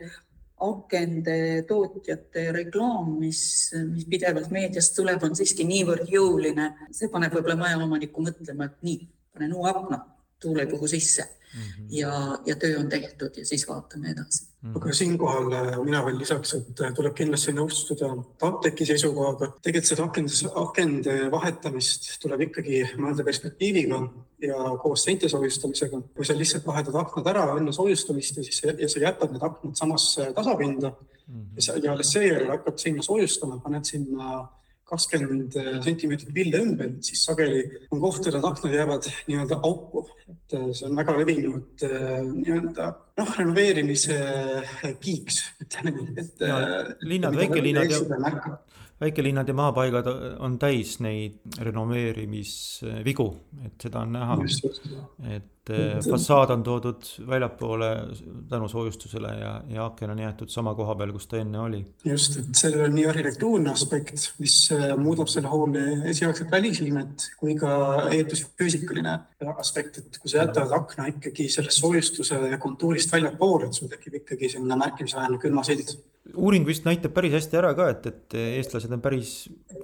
akende 0.60 1.64
tootjate 1.70 2.50
reklaam, 2.52 3.14
mis, 3.22 3.42
mis 3.88 4.08
pidevalt 4.12 4.52
meediast 4.52 4.92
tuleb, 4.98 5.24
on 5.24 5.38
siiski 5.40 5.64
niivõrd 5.68 6.12
jõuline, 6.12 6.74
see 6.92 7.08
paneb 7.12 7.36
võib-olla 7.36 7.56
majaomanikku 7.62 8.26
mõtlema, 8.26 8.68
et 8.68 8.82
nii, 8.84 9.06
panen 9.32 9.56
uue 9.56 9.72
akna 9.72 10.02
tuulepuhu 10.40 10.88
sisse 10.88 11.24
mm 11.54 11.62
-hmm. 11.62 11.86
ja, 11.90 12.40
ja 12.46 12.56
töö 12.56 12.80
on 12.80 12.90
tehtud 12.90 13.38
ja 13.38 13.46
siis 13.46 13.68
vaatame 13.68 14.10
edasi 14.10 14.48
mm. 14.62 14.74
-hmm. 14.74 14.78
aga 14.78 14.94
siinkohal 14.94 15.52
äh, 15.52 15.84
mina 15.84 16.06
veel 16.06 16.20
lisaks, 16.20 16.54
et 16.54 16.82
äh, 16.82 16.94
tuleb 16.94 17.14
kindlasti 17.16 17.52
nõustuda 17.52 18.24
TalTechi 18.38 18.86
seisukohaga. 18.86 19.52
tegelikult 19.62 19.90
seda 19.90 20.04
akende, 20.04 20.34
akende 20.56 21.32
vahetamist 21.32 22.10
tuleb 22.22 22.42
ikkagi 22.42 22.84
mõelda 22.98 23.24
perspektiiviga 23.24 24.02
ja 24.42 24.58
koos 24.84 25.04
seinte 25.04 25.30
soojustamisega. 25.30 26.02
kui 26.16 26.26
sa 26.26 26.38
lihtsalt 26.38 26.66
vahetad 26.66 26.96
aknad 26.96 27.28
ära 27.28 27.58
enne 27.58 27.72
soojustamist 27.72 28.38
ja 28.38 28.44
siis 28.44 28.62
ja 28.64 28.90
sa 28.90 29.00
jätad 29.00 29.32
need 29.32 29.44
aknad 29.44 29.76
samasse 29.76 30.34
tasapinda 30.34 30.94
mm 31.28 31.42
-hmm. 31.42 31.84
ja 31.84 31.92
alles 31.92 32.12
seejärel 32.12 32.50
hakkad 32.50 32.78
sinna 32.78 33.02
soojustama, 33.02 33.60
paned 33.64 33.84
sinna 33.84 34.48
kakskümmend 34.90 35.58
sentimeetrit 35.86 36.32
vilja 36.36 36.62
ümber, 36.66 36.92
siis 37.06 37.22
sageli 37.28 37.64
on 37.94 38.02
kohtadel 38.02 38.46
aknad 38.46 38.74
jäävad 38.74 39.10
nii-öelda 39.28 39.60
auku, 39.64 40.06
et 40.30 40.58
äh, 40.58 40.66
see 40.74 40.90
on 40.90 40.98
väga 41.00 41.18
levinud 41.20 41.86
äh, 41.86 42.18
nii-öelda 42.26 42.90
noh, 43.20 43.36
renoveerimise 43.38 44.18
kiiks, 45.04 45.42
ütleme 45.66 45.94
nii, 45.98 46.16
et. 46.24 46.44
linnad, 47.06 47.38
väikelinnad 47.38 47.94
ja, 47.94 48.58
väikelinnad 49.02 49.48
ja 49.48 49.54
maapaigad 49.54 50.08
on 50.40 50.58
täis 50.60 50.98
neid 51.04 51.40
renoveerimisvigu, 51.62 53.30
et 53.66 53.88
seda 53.88 54.04
on 54.04 54.12
näha. 54.16 54.38
et 55.30 55.72
eh, 55.72 56.00
fassaad 56.04 56.52
on 56.56 56.64
toodud 56.64 57.08
väljapoole 57.28 57.90
tänu 58.50 58.68
soojustusele 58.68 59.32
ja, 59.40 59.54
ja 59.70 59.86
aken 59.86 60.16
on 60.16 60.20
jäetud 60.20 60.52
sama 60.52 60.76
koha 60.76 60.96
peal, 61.00 61.14
kus 61.16 61.28
ta 61.32 61.40
enne 61.40 61.60
oli. 61.60 61.82
just, 62.06 62.38
et 62.42 62.62
sellel 62.64 62.90
on 62.90 62.96
nii 62.96 63.08
arhitektuurne 63.14 63.72
aspekt, 63.72 64.34
mis 64.40 64.58
eh, 64.76 64.92
muudab 64.98 65.32
selle 65.32 65.48
hoone 65.48 65.86
esialgset 66.12 66.52
välisilmet 66.52 67.30
kui 67.40 67.56
ka 67.60 67.72
ehitusfüüsikaline 68.10 69.18
aspekt, 69.56 70.04
et 70.04 70.20
kui 70.20 70.32
sa 70.32 70.44
jätad 70.44 70.76
akna 70.76 71.08
ikkagi 71.14 71.48
sellest 71.50 71.80
soojustuse 71.80 72.60
kontuurist 72.60 73.16
väljapoole, 73.16 73.70
et 73.70 73.80
sul 73.80 73.92
tekib 73.92 74.22
ikkagi 74.24 74.52
selline 74.52 74.80
märkimisväärne 74.84 75.40
külmasild 75.40 75.96
uuring 76.36 76.68
vist 76.68 76.86
näitab 76.88 77.16
päris 77.16 77.38
hästi 77.38 77.60
ära 77.62 77.74
ka, 77.78 77.90
et, 77.94 78.06
et 78.10 78.38
eestlased 78.60 78.94
on 78.94 79.02
päris 79.04 79.34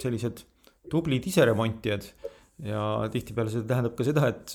sellised 0.02 0.44
tublid 0.90 1.26
iseremontijad 1.26 2.06
ja 2.64 2.82
tihtipeale 3.12 3.52
see 3.52 3.66
tähendab 3.68 3.96
ka 3.98 4.06
seda, 4.06 4.30
et, 4.32 4.54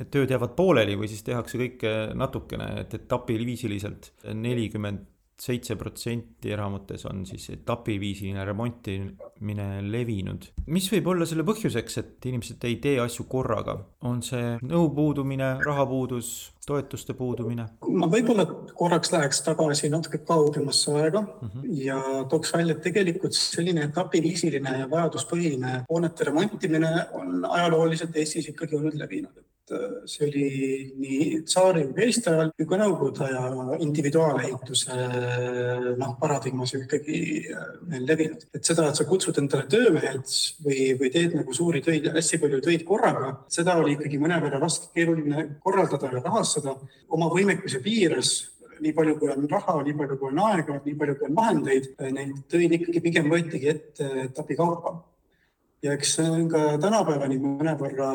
et 0.00 0.08
tööd 0.12 0.32
jäävad 0.32 0.56
pooleli 0.58 0.96
või 0.98 1.10
siis 1.10 1.24
tehakse 1.26 1.60
kõike 1.60 1.92
natukene, 2.18 2.72
et 2.82 2.96
etapiviisiliselt. 2.98 4.12
nelikümmend 4.34 5.04
seitse 5.36 5.76
protsenti 5.76 6.50
eramutes 6.52 7.04
on 7.10 7.26
siis 7.28 7.50
etapiviisiline 7.52 8.44
remontimine 8.44 9.66
levinud. 9.84 10.48
mis 10.72 10.88
võib 10.92 11.10
olla 11.12 11.26
selle 11.28 11.44
põhjuseks, 11.46 11.98
et 12.00 12.28
inimesed 12.30 12.64
ei 12.64 12.78
tee 12.80 12.96
asju 13.02 13.26
korraga? 13.28 13.76
on 14.08 14.22
see 14.24 14.56
nõu 14.64 14.88
puudumine, 14.96 15.56
rahapuudus, 15.64 16.30
toetuste 16.66 17.14
puudumine? 17.14 17.66
ma 18.02 18.08
võib-olla 18.12 18.46
korraks 18.74 19.12
läheks 19.12 19.42
tagasi 19.46 19.90
natuke 19.92 20.18
kaugemasse 20.18 20.94
aega 21.00 21.22
mm 21.22 21.48
-hmm. 21.48 21.74
ja 21.84 22.00
tooks 22.30 22.52
välja, 22.52 22.76
et 22.76 22.82
tegelikult 22.82 23.38
selline 23.38 23.84
etapiviisiline 23.90 24.78
ja 24.78 24.90
vajaduspõhine 24.90 25.82
hoonete 25.90 26.24
remontimine 26.30 26.94
on 27.12 27.44
ajalooliselt 27.44 28.16
Eestis 28.16 28.48
ikkagi 28.48 28.76
olnud 28.76 28.94
levinud 28.94 29.46
see 30.06 30.26
oli 30.26 30.48
nii 31.00 31.40
tsaari 31.46 31.84
kui 31.88 32.04
Eesti 32.06 32.30
ajal 32.30 32.52
kui 32.54 32.68
ka 32.70 32.78
nõukogude 32.80 33.24
aja 33.26 33.78
individuaalehituse 33.82 34.98
noh, 36.00 36.12
paradigmas 36.20 36.74
ikkagi 36.78 37.20
äh, 37.50 37.64
meil 37.90 38.06
levinud. 38.08 38.46
et 38.54 38.64
seda, 38.64 38.88
et 38.90 38.98
sa 39.00 39.06
kutsud 39.08 39.38
endale 39.42 39.66
töömehed 39.72 40.36
või, 40.66 40.90
või 41.00 41.12
teed 41.14 41.34
nagu 41.38 41.56
suuri 41.56 41.82
töid 41.84 42.06
hästi 42.14 42.40
palju 42.42 42.60
töid 42.64 42.84
korraga, 42.88 43.32
seda 43.52 43.78
oli 43.80 43.96
ikkagi 43.96 44.20
mõnevõrra 44.22 44.60
raske, 44.62 44.92
keeruline 44.94 45.48
korraldada 45.64 46.12
ja 46.14 46.22
rahastada 46.22 46.76
oma 47.08 47.30
võimekuse 47.32 47.82
piires 47.84 48.36
nii 48.76 48.92
palju, 48.92 49.16
kui 49.18 49.30
on 49.32 49.46
raha, 49.48 49.80
nii 49.82 49.96
palju, 49.96 50.18
kui 50.20 50.30
on 50.30 50.40
aega, 50.50 50.78
nii 50.84 50.96
palju, 51.00 51.18
kui 51.18 51.30
on 51.30 51.36
vahendeid, 51.38 51.92
neid 52.12 52.40
töid 52.52 52.74
ikkagi 52.76 53.02
pigem 53.04 53.30
võetigi 53.32 53.70
ette 53.72 54.10
etapi 54.28 54.58
kaupa 54.58 54.98
ja 55.84 55.92
eks 55.92 56.14
see 56.16 56.26
on 56.30 56.46
ka 56.50 56.60
tänapäevani 56.80 57.36
mõnevõrra 57.40 58.08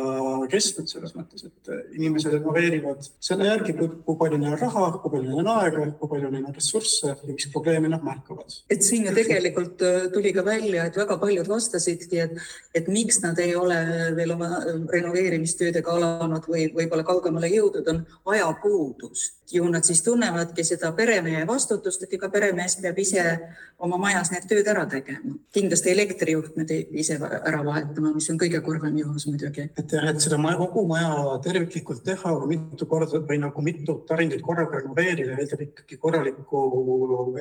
kestnud 0.52 0.90
selles 0.90 1.14
mõttes, 1.18 1.46
et 1.46 1.72
inimesed 1.98 2.34
renoveerivad 2.34 3.06
selle 3.22 3.48
järgi, 3.48 3.76
kui 3.78 4.18
palju 4.18 4.40
neil 4.42 4.56
on 4.56 4.62
raha, 4.64 4.86
kui 4.98 5.14
palju 5.14 5.28
neil 5.30 5.42
on 5.44 5.52
aega, 5.54 5.86
kui 6.00 6.12
palju 6.16 6.32
neil 6.34 6.48
on 6.50 6.56
ressursse 6.58 7.12
ja 7.12 7.18
mis 7.28 7.50
probleeme 7.54 7.92
nad 7.92 8.04
märkavad. 8.06 8.58
et 8.70 8.84
siin 8.86 9.06
ju 9.06 9.14
tegelikult 9.16 9.84
äh, 9.86 10.08
tuli 10.14 10.34
ka 10.34 10.46
välja, 10.46 10.88
et 10.90 10.98
väga 10.98 11.18
paljud 11.22 11.52
vastasidki, 11.52 12.24
et, 12.26 12.40
et 12.76 12.90
miks 12.92 13.22
nad 13.26 13.40
ei 13.40 13.56
ole 13.56 13.78
veel 14.18 14.34
oma 14.38 14.64
renoveerimistöödega 14.94 15.98
alanud 15.98 16.50
või 16.50 16.68
võib-olla 16.74 17.06
kaugemale 17.08 17.52
jõudnud, 17.54 17.94
on 17.94 18.04
ajapuudus 18.36 19.30
ju 19.54 19.70
nad 19.70 19.86
siis 19.86 20.02
tunnevadki 20.04 20.64
seda 20.64 20.92
peremehe 20.98 21.44
vastutust, 21.48 22.04
et 22.04 22.14
iga 22.18 22.30
peremees 22.32 22.78
peab 22.82 23.00
ise 23.00 23.24
oma 23.82 23.98
majas 24.02 24.32
need 24.34 24.48
tööd 24.50 24.68
ära 24.72 24.86
tegema. 24.90 25.36
kindlasti 25.54 25.92
elektrijuhtmed 25.92 26.72
ise 27.04 27.18
ära 27.22 27.64
vahetama, 27.66 28.14
mis 28.16 28.30
on 28.32 28.40
kõige 28.42 28.62
kurvem 28.66 28.98
juhus 28.98 29.28
muidugi. 29.28 29.68
et 29.78 29.92
jah, 29.98 30.08
et 30.10 30.22
seda 30.22 30.38
maja, 30.38 30.58
kogu 30.62 30.86
maja 30.88 31.38
terviklikult 31.44 32.04
teha 32.06 32.34
mitu 32.48 32.86
korda 32.86 33.20
või 33.20 33.42
nagu 33.42 33.62
mitut 33.62 34.06
tarindit 34.08 34.42
korraga 34.46 34.80
renoveerida, 34.80 35.38
eeldab 35.40 35.66
ikkagi 35.68 35.98
korralikku 35.98 36.64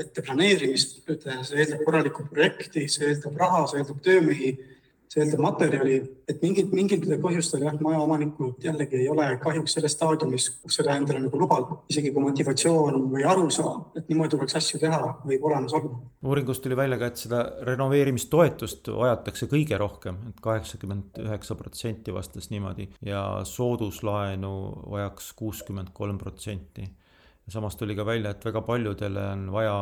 etteplaneerimist, 0.00 1.00
see 1.06 1.62
eeldab 1.62 1.86
korralikku 1.86 2.26
projekti, 2.30 2.88
see 2.88 3.12
eeldab 3.12 3.38
raha, 3.40 3.66
see 3.70 3.82
eeldab 3.82 4.04
töömehi 4.04 4.54
eeldab 5.18 5.40
materjali, 5.42 5.96
et 6.30 6.42
mingid, 6.44 6.68
mingitel 6.74 7.16
põhjustel 7.22 7.64
jah, 7.66 7.74
majaomanikud 7.82 8.62
jällegi 8.62 9.00
ei 9.00 9.08
ole 9.10 9.26
kahjuks 9.42 9.74
selles 9.74 9.96
staadiumis, 9.96 10.46
kus 10.62 10.78
seda 10.78 10.94
endale 10.98 11.24
nagu 11.24 11.40
lubada, 11.40 11.80
isegi 11.90 12.12
kui 12.14 12.22
motivatsioon 12.22 13.00
või 13.10 13.24
arusaam, 13.26 13.88
et 13.98 14.06
niimoodi 14.12 14.36
tuleks 14.36 14.58
asju 14.60 14.78
teha, 14.84 15.00
võib 15.26 15.48
olemas 15.50 15.74
olla. 15.78 15.98
uuringust 16.22 16.62
tuli 16.62 16.78
välja 16.78 17.00
ka, 17.00 17.10
et 17.10 17.24
seda 17.24 17.42
renoveerimistoetust 17.66 18.92
vajatakse 18.94 19.50
kõige 19.50 19.80
rohkem 19.82 20.20
et, 20.28 20.36
et 20.36 20.44
kaheksakümmend 20.46 21.20
üheksa 21.24 21.58
protsenti 21.58 22.14
vastas 22.14 22.50
niimoodi 22.54 22.86
ja 23.06 23.24
sooduslaenu 23.48 24.54
vajaks 24.94 25.32
kuuskümmend 25.38 25.90
kolm 25.96 26.18
protsenti 26.22 26.86
samas 27.50 27.76
tuli 27.76 27.96
ka 27.98 28.06
välja, 28.06 28.30
et 28.30 28.44
väga 28.44 28.62
paljudele 28.62 29.24
on 29.32 29.48
vaja 29.52 29.74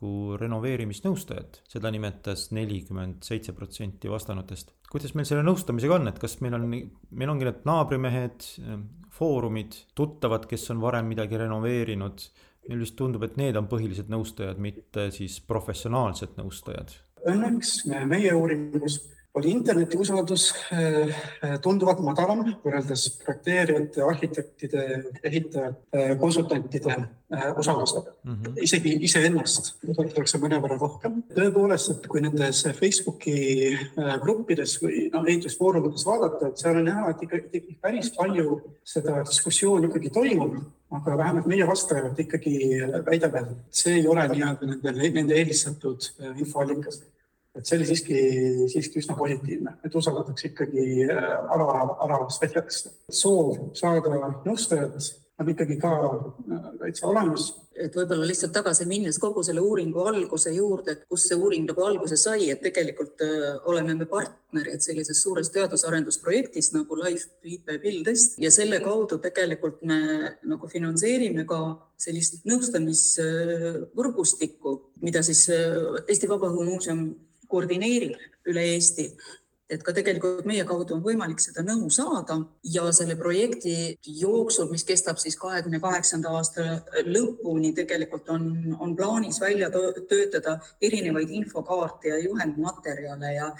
asjatundlikku 0.00 0.38
renoveerimisnõustajat, 0.40 1.60
seda 1.68 1.90
nimetas 1.90 2.50
nelikümmend 2.52 3.22
seitse 3.22 3.52
protsenti 3.52 4.08
vastanutest. 4.08 4.72
kuidas 4.90 5.14
meil 5.14 5.24
selle 5.24 5.42
nõustamisega 5.44 5.94
on, 5.94 6.08
et 6.08 6.18
kas 6.18 6.40
meil 6.40 6.54
on, 6.54 6.68
meil 7.10 7.30
ongi 7.30 7.44
need 7.44 7.64
naabrimehed, 7.64 8.42
foorumid, 9.10 9.74
tuttavad, 9.94 10.46
kes 10.46 10.70
on 10.70 10.80
varem 10.80 11.06
midagi 11.06 11.36
renoveerinud, 11.36 12.24
meil 12.68 12.80
vist 12.80 12.96
tundub, 12.96 13.22
et 13.22 13.36
need 13.36 13.56
on 13.56 13.68
põhilised 13.68 14.08
nõustajad, 14.10 14.58
mitte 14.58 15.10
siis 15.12 15.40
professionaalsed 15.40 16.36
nõustajad. 16.38 16.96
Õnneks 17.28 17.84
meie 18.08 18.32
uuringus 18.34 19.02
oli 19.34 19.50
interneti 19.50 19.98
usaldus 19.98 20.50
eh, 20.74 21.12
tunduvalt 21.62 22.00
madalam 22.02 22.42
võrreldes 22.64 23.06
projekteerijate, 23.22 24.02
arhitektide, 24.02 24.86
ehitajate, 25.22 26.06
konsultantide 26.18 26.96
eh, 26.96 27.44
osalusega 27.58 28.10
mm. 28.10 28.32
-hmm. 28.32 28.58
isegi 28.66 28.96
iseennast 29.06 29.70
usaldatakse 29.86 30.40
mõnevõrra 30.42 30.78
rohkem. 30.80 31.22
tõepoolest, 31.36 31.92
et 31.94 32.08
kui 32.10 32.24
nendes 32.24 32.64
Facebooki 32.80 33.36
eh, 33.76 34.10
gruppides 34.24 34.76
või 34.82 35.06
noh, 35.14 35.22
ehitusfoorumites 35.26 36.06
vaadata, 36.06 36.50
et 36.50 36.64
seal 36.64 36.82
on 36.82 36.90
näha, 36.90 37.14
et 37.14 37.22
ikkagi 37.28 37.78
päris 37.80 38.10
palju 38.16 38.58
seda 38.84 39.22
diskussiooni 39.30 39.86
ikkagi 39.86 40.10
toimub, 40.10 40.58
aga 40.90 41.16
vähemalt 41.22 41.46
meie 41.46 41.66
vastajad 41.66 42.18
ikkagi 42.18 42.82
väidavad, 43.06 43.54
et 43.54 43.82
see 43.84 44.00
ei 44.00 44.06
ole 44.10 44.26
nii-öelda 44.34 44.74
nende, 44.74 45.08
nende 45.20 45.38
eelistatud 45.38 46.10
infoallikas 46.34 47.04
et 47.58 47.66
see 47.66 47.76
oli 47.78 47.86
siiski, 47.88 48.18
siiski 48.70 49.00
üsna 49.02 49.14
positiivne, 49.18 49.70
et 49.84 49.94
usaldatakse 49.94 50.44
ikkagi 50.52 50.84
äh, 51.06 51.14
ala, 51.54 51.66
alaspetsialiste. 52.06 52.88
soov 53.10 53.56
saada 53.78 54.10
nõustajat 54.46 54.94
on 55.40 55.48
ikkagi 55.50 55.76
ka 55.80 55.90
äh, 55.96 56.04
täitsa 56.78 57.06
olemas. 57.10 57.44
et 57.80 57.96
võib-olla 57.96 58.26
lihtsalt 58.28 58.52
tagasi 58.52 58.84
minnes 58.86 59.18
kogu 59.18 59.42
selle 59.42 59.60
uuringu 59.64 60.00
alguse 60.06 60.50
juurde, 60.54 60.90
et 60.92 61.04
kust 61.08 61.28
see 61.30 61.36
uuring 61.38 61.66
nagu 61.66 61.82
alguse 61.82 62.16
sai, 62.20 62.50
et 62.52 62.60
tegelikult 62.62 63.20
äh, 63.24 63.56
oleme 63.72 63.94
me 63.98 64.06
partnerid 64.10 64.80
sellises 64.84 65.22
suures 65.24 65.50
teadus-arendusprojektis 65.54 66.66
nagu 66.76 66.92
Life 67.00 67.26
IP 67.42 67.66
Buildest 67.82 68.30
ja 68.38 68.50
selle 68.54 68.78
kaudu 68.84 69.18
tegelikult 69.24 69.78
me 69.82 69.98
nagu 70.46 70.68
finantseerime 70.70 71.44
ka 71.50 71.60
sellist 72.00 72.34
nõustamisvõrgustikku, 72.46 74.70
mida 75.02 75.20
siis 75.26 75.42
Eesti 75.50 76.26
Vabaõhumuuseum 76.30 77.29
koordineerib 77.50 78.50
üle 78.50 78.64
Eesti. 78.74 79.10
Et 79.70 79.82
ka 79.86 79.92
tegelikult 79.94 80.48
meie 80.50 80.64
kaudu 80.66 80.96
on 80.96 81.02
võimalik 81.04 81.38
seda 81.38 81.62
nõu 81.62 81.86
saada 81.94 82.40
ja 82.74 82.88
selle 82.94 83.14
projekti 83.18 83.74
jooksul, 84.18 84.66
mis 84.72 84.82
kestab 84.88 85.20
siis 85.22 85.36
kahekümne 85.38 85.78
kaheksanda 85.82 86.32
aasta 86.34 86.80
lõpuni, 87.06 87.70
tegelikult 87.76 88.32
on, 88.34 88.48
on 88.80 88.96
plaanis 88.98 89.38
välja 89.42 89.70
töötada 89.70 90.56
erinevaid 90.82 91.30
infokaarte 91.30 92.10
ja 92.10 92.18
juhendmaterjale 92.24 93.36
ja 93.36 93.52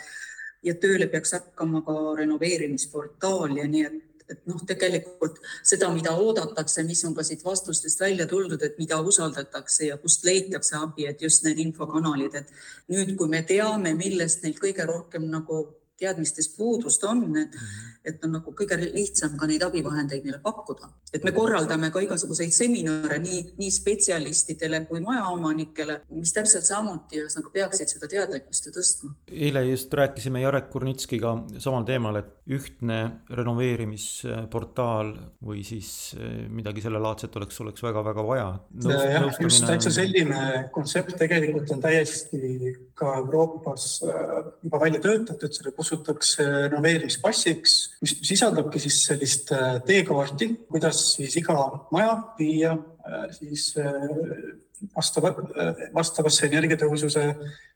ja 0.67 0.75
tööle 0.77 1.07
peaks 1.09 1.33
hakkama 1.33 1.81
ka 1.87 1.95
renoveerimisportaal 2.19 3.57
ja 3.57 3.69
nii 3.69 3.85
et 3.89 4.10
et 4.31 4.47
noh, 4.51 4.61
tegelikult 4.67 5.41
seda, 5.67 5.91
mida 5.95 6.15
oodatakse, 6.17 6.85
mis 6.87 7.03
on 7.09 7.15
ka 7.17 7.25
siit 7.27 7.45
vastustest 7.45 8.01
välja 8.01 8.27
tuldud, 8.31 8.63
et 8.63 8.79
mida 8.79 9.01
usaldatakse 9.01 9.91
ja 9.91 9.99
kust 10.01 10.25
leitakse 10.25 10.77
abi, 10.79 11.07
et 11.11 11.23
just 11.23 11.45
need 11.47 11.61
infokanalid, 11.67 12.41
et 12.43 12.55
nüüd, 12.93 13.17
kui 13.19 13.29
me 13.29 13.43
teame, 13.47 13.95
millest 13.99 14.45
neil 14.47 14.59
kõige 14.61 14.87
rohkem 14.89 15.29
nagu 15.31 15.65
teadmistes 16.01 16.49
puudust 16.57 17.05
on, 17.05 17.25
et, 17.37 17.55
mhm. 17.55 18.00
Et 18.05 18.25
on 18.25 18.33
nagu 18.39 18.55
kõige 18.57 18.79
lihtsam 18.81 19.37
ka 19.37 19.47
neid 19.51 19.63
abivahendeid 19.67 20.25
neile 20.25 20.41
pakkuda. 20.43 20.89
et 21.13 21.25
me 21.25 21.33
korraldame 21.35 21.91
ka 21.91 22.01
igasuguseid 22.01 22.53
seminare 22.55 23.19
nii, 23.19 23.41
nii 23.59 23.71
spetsialistidele 23.75 24.85
kui 24.89 25.01
majaomanikele, 25.05 26.01
mis 26.17 26.33
täpselt 26.33 26.65
samuti 26.65 27.21
ühesõnaga 27.21 27.53
peaksid 27.53 27.93
seda 27.93 28.09
teadlikkust 28.09 28.67
ju 28.67 28.73
tõstma. 28.77 29.13
eile 29.29 29.65
just 29.69 29.93
rääkisime 29.93 30.41
Jarek 30.41 30.71
Kurnitskiga 30.71 31.35
samal 31.59 31.85
teemal, 31.85 32.21
et 32.23 32.31
ühtne 32.51 33.01
renoveerimisportaal 33.31 35.13
või 35.47 35.65
siis 35.67 36.15
eh, 36.17 36.47
midagi 36.49 36.83
sellelaadset 36.83 37.37
oleks, 37.37 37.61
oleks 37.61 37.85
väga-väga 37.85 38.27
vaja. 38.27 38.49
jah, 38.89 39.29
just 39.45 39.67
täitsa 39.67 39.93
selline 39.93 40.71
kontsept 40.73 41.19
tegelikult 41.21 41.71
on 41.77 41.85
täiesti 41.85 42.75
ka 42.95 43.17
Euroopas 43.21 43.91
eh, 44.09 44.35
juba 44.65 44.81
välja 44.81 45.05
töötatud, 45.05 45.53
selle 45.53 45.75
kus 45.77 45.91
kutsutakse 45.91 46.69
renoveerimispassiks, 46.69 47.90
mis 48.01 48.17
sisaldabki 48.25 48.81
siis 48.81 49.03
sellist 49.11 49.53
äh, 49.53 49.79
teekaarti, 49.87 50.49
kuidas 50.71 51.03
siis 51.17 51.37
iga 51.41 51.57
maja 51.93 52.17
viia 52.39 52.73
äh, 52.73 53.27
siis 53.37 53.75
äh, 53.81 54.07
vastava, 54.97 55.35
vastavasse 55.93 56.47
energiatõhususe 56.49 57.25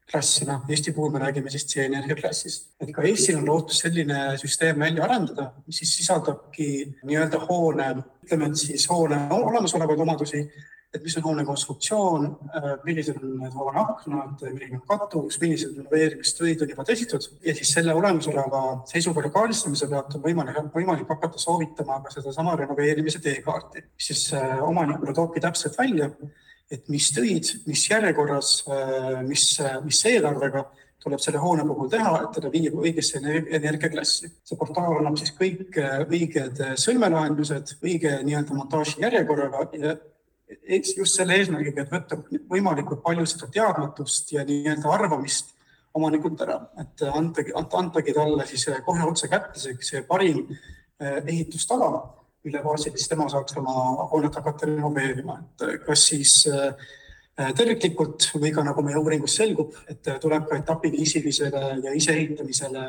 klassi, 0.09 0.45
noh 0.49 0.65
Eesti 0.69 0.93
puhul 0.97 1.13
me 1.13 1.21
räägime 1.21 1.53
siis 1.53 1.67
C-energia 1.69 2.17
klassist. 2.17 2.71
et 2.81 2.93
ka 2.93 3.05
Eestil 3.05 3.39
on 3.41 3.49
lootus 3.49 3.83
selline 3.85 4.39
süsteem 4.41 4.81
välja 4.81 5.05
arendada, 5.05 5.51
mis 5.67 5.83
siis 5.83 5.95
sisaldabki 6.01 6.69
nii-öelda 7.05 7.41
hoone, 7.45 7.91
ütleme, 8.25 8.51
siis 8.57 8.89
hoone 8.89 9.21
olemasolevaid 9.33 10.01
omadusi 10.05 10.47
et 10.94 11.02
mis 11.02 11.16
on 11.18 11.24
hoone 11.26 11.44
konstruktsioon, 11.46 12.26
äh, 12.54 12.68
millised 12.87 13.18
on 13.18 13.35
need 13.40 13.57
hoone 13.57 13.83
aknad, 13.83 14.44
milline 14.44 14.78
on 14.78 14.85
katus, 14.87 15.40
millised 15.42 15.74
renoveerimistöid 15.78 16.62
on 16.62 16.70
juba 16.70 16.87
tehtud 16.87 17.26
ja 17.44 17.54
siis 17.57 17.72
selle 17.74 17.96
olemasoleva 17.98 18.62
seisukorra 18.90 19.33
kaardistamise 19.35 19.88
pealt 19.90 20.14
on 20.14 20.24
võimalik, 20.24 20.61
võimalik 20.74 21.11
hakata 21.11 21.42
soovitama 21.42 21.98
ka 22.04 22.14
sedasama 22.14 22.54
renoveerimise 22.62 23.22
teekaarti, 23.24 23.85
mis 23.90 24.12
siis 24.12 24.24
äh, 24.38 24.57
omanikule 24.62 25.16
toobki 25.16 25.42
täpselt 25.42 25.78
välja, 25.78 26.12
et 26.70 26.88
mis 26.88 27.11
töid, 27.14 27.50
mis 27.68 27.83
järjekorras, 27.90 28.54
mis, 29.28 29.44
mis 29.85 29.98
eelarvega 30.09 30.62
tuleb 31.04 31.20
selle 31.20 31.42
hoone 31.42 31.66
puhul 31.68 31.90
teha, 31.92 32.14
et 32.22 32.33
teda 32.38 32.48
viia 32.50 32.72
õigesse 32.72 33.20
energiaklassi. 33.20 34.30
see 34.48 34.59
portaal 34.59 34.96
annab 34.96 35.18
siis 35.20 35.35
kõik 35.37 35.76
õiged 36.09 36.62
sõlmelahendused 36.80 37.76
õige 37.85 38.16
nii-öelda 38.24 38.57
montaaži 38.57 39.04
järjekorraga 39.04 39.66
ja 39.76 39.92
just 40.97 41.19
selle 41.19 41.37
eesmärgiga, 41.38 41.85
et 41.85 41.93
võtta 41.93 42.19
võimalikult 42.51 43.03
palju 43.05 43.27
seda 43.29 43.51
teadmatust 43.53 44.33
ja 44.35 44.45
nii-öelda 44.49 44.90
arvamist 44.95 45.55
omanikult 45.95 46.40
ära, 46.43 46.59
et 46.83 47.05
antagi, 47.07 47.55
antagi 47.55 48.14
talle 48.17 48.47
siis 48.51 48.67
kohe 48.87 49.07
otse 49.07 49.31
kätte 49.31 49.61
see, 49.62 49.77
see 49.85 50.03
parim 50.09 50.43
eh, 50.51 51.21
ehitustava, 51.21 51.93
mille 52.45 52.61
baasil 52.64 52.97
siis 52.97 53.09
tema 53.09 53.29
saaks 53.31 53.57
oma 53.61 54.09
hoonet 54.11 54.35
hakata 54.40 54.67
renoveerima, 54.69 55.38
et 55.45 55.85
kas 55.87 56.09
siis 56.11 56.35
äh, 56.51 56.75
terviklikult 57.35 58.29
või 58.35 58.53
ka 58.55 58.62
nagu 58.67 58.83
meie 58.87 58.99
uuringus 59.01 59.38
selgub, 59.40 59.75
et 59.90 60.07
tuleb 60.23 60.47
ka 60.51 60.59
etapiviisilisele 60.61 61.64
ja 61.83 61.95
iseehitamisele 61.97 62.85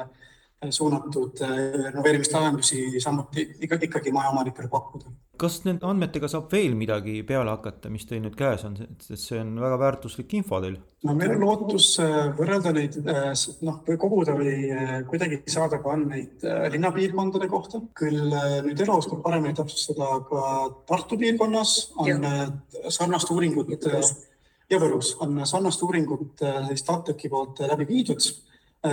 suunatud 0.70 1.42
renoveerimislahendusi 1.42 3.00
samuti 3.04 3.48
ikkagi 3.68 4.12
majaomanikele 4.16 4.72
pakkuda 4.72 5.12
kas 5.40 5.58
nende 5.66 5.86
andmetega 5.88 6.28
saab 6.32 6.52
veel 6.54 6.76
midagi 6.78 7.20
peale 7.28 7.52
hakata, 7.52 7.90
mis 7.94 8.06
teil 8.08 8.22
nüüd 8.24 8.36
käes 8.40 8.64
on, 8.68 8.76
sest 9.04 9.30
see 9.30 9.40
on 9.42 9.56
väga 9.62 9.78
väärtuslik 9.82 10.34
info 10.40 10.60
teil? 10.64 10.78
no 11.06 11.16
meil 11.18 11.34
on 11.36 11.44
lootus 11.44 11.90
äh, 12.04 12.16
võrrelda 12.38 12.72
neid, 12.76 12.98
äh, 13.04 13.28
noh, 13.68 13.82
või 13.88 14.00
koguda 14.02 14.36
või 14.40 14.54
äh, 14.74 14.94
kuidagi 15.10 15.42
saada 15.52 15.80
ka 15.84 15.94
andmeid 15.96 16.46
linnapiirkondade 16.74 17.50
kohta. 17.52 17.82
küll 18.00 18.36
nüüd 18.66 18.86
Elo 18.86 19.00
oskab 19.02 19.22
paremini 19.26 19.58
täpsustada 19.58 20.22
ka 20.30 20.46
Tartu 20.88 21.20
piirkonnas 21.22 21.76
on 22.02 22.10
ja. 22.10 22.48
sarnast 22.90 23.32
uuringut 23.36 23.72
ja 23.76 24.80
Võrus 24.82 25.14
on 25.22 25.38
sarnast 25.46 25.84
uuringut 25.86 26.42
siis 26.70 26.84
TalTechi 26.88 27.30
poolt 27.30 27.62
läbi 27.70 27.88
viidud. 27.92 28.32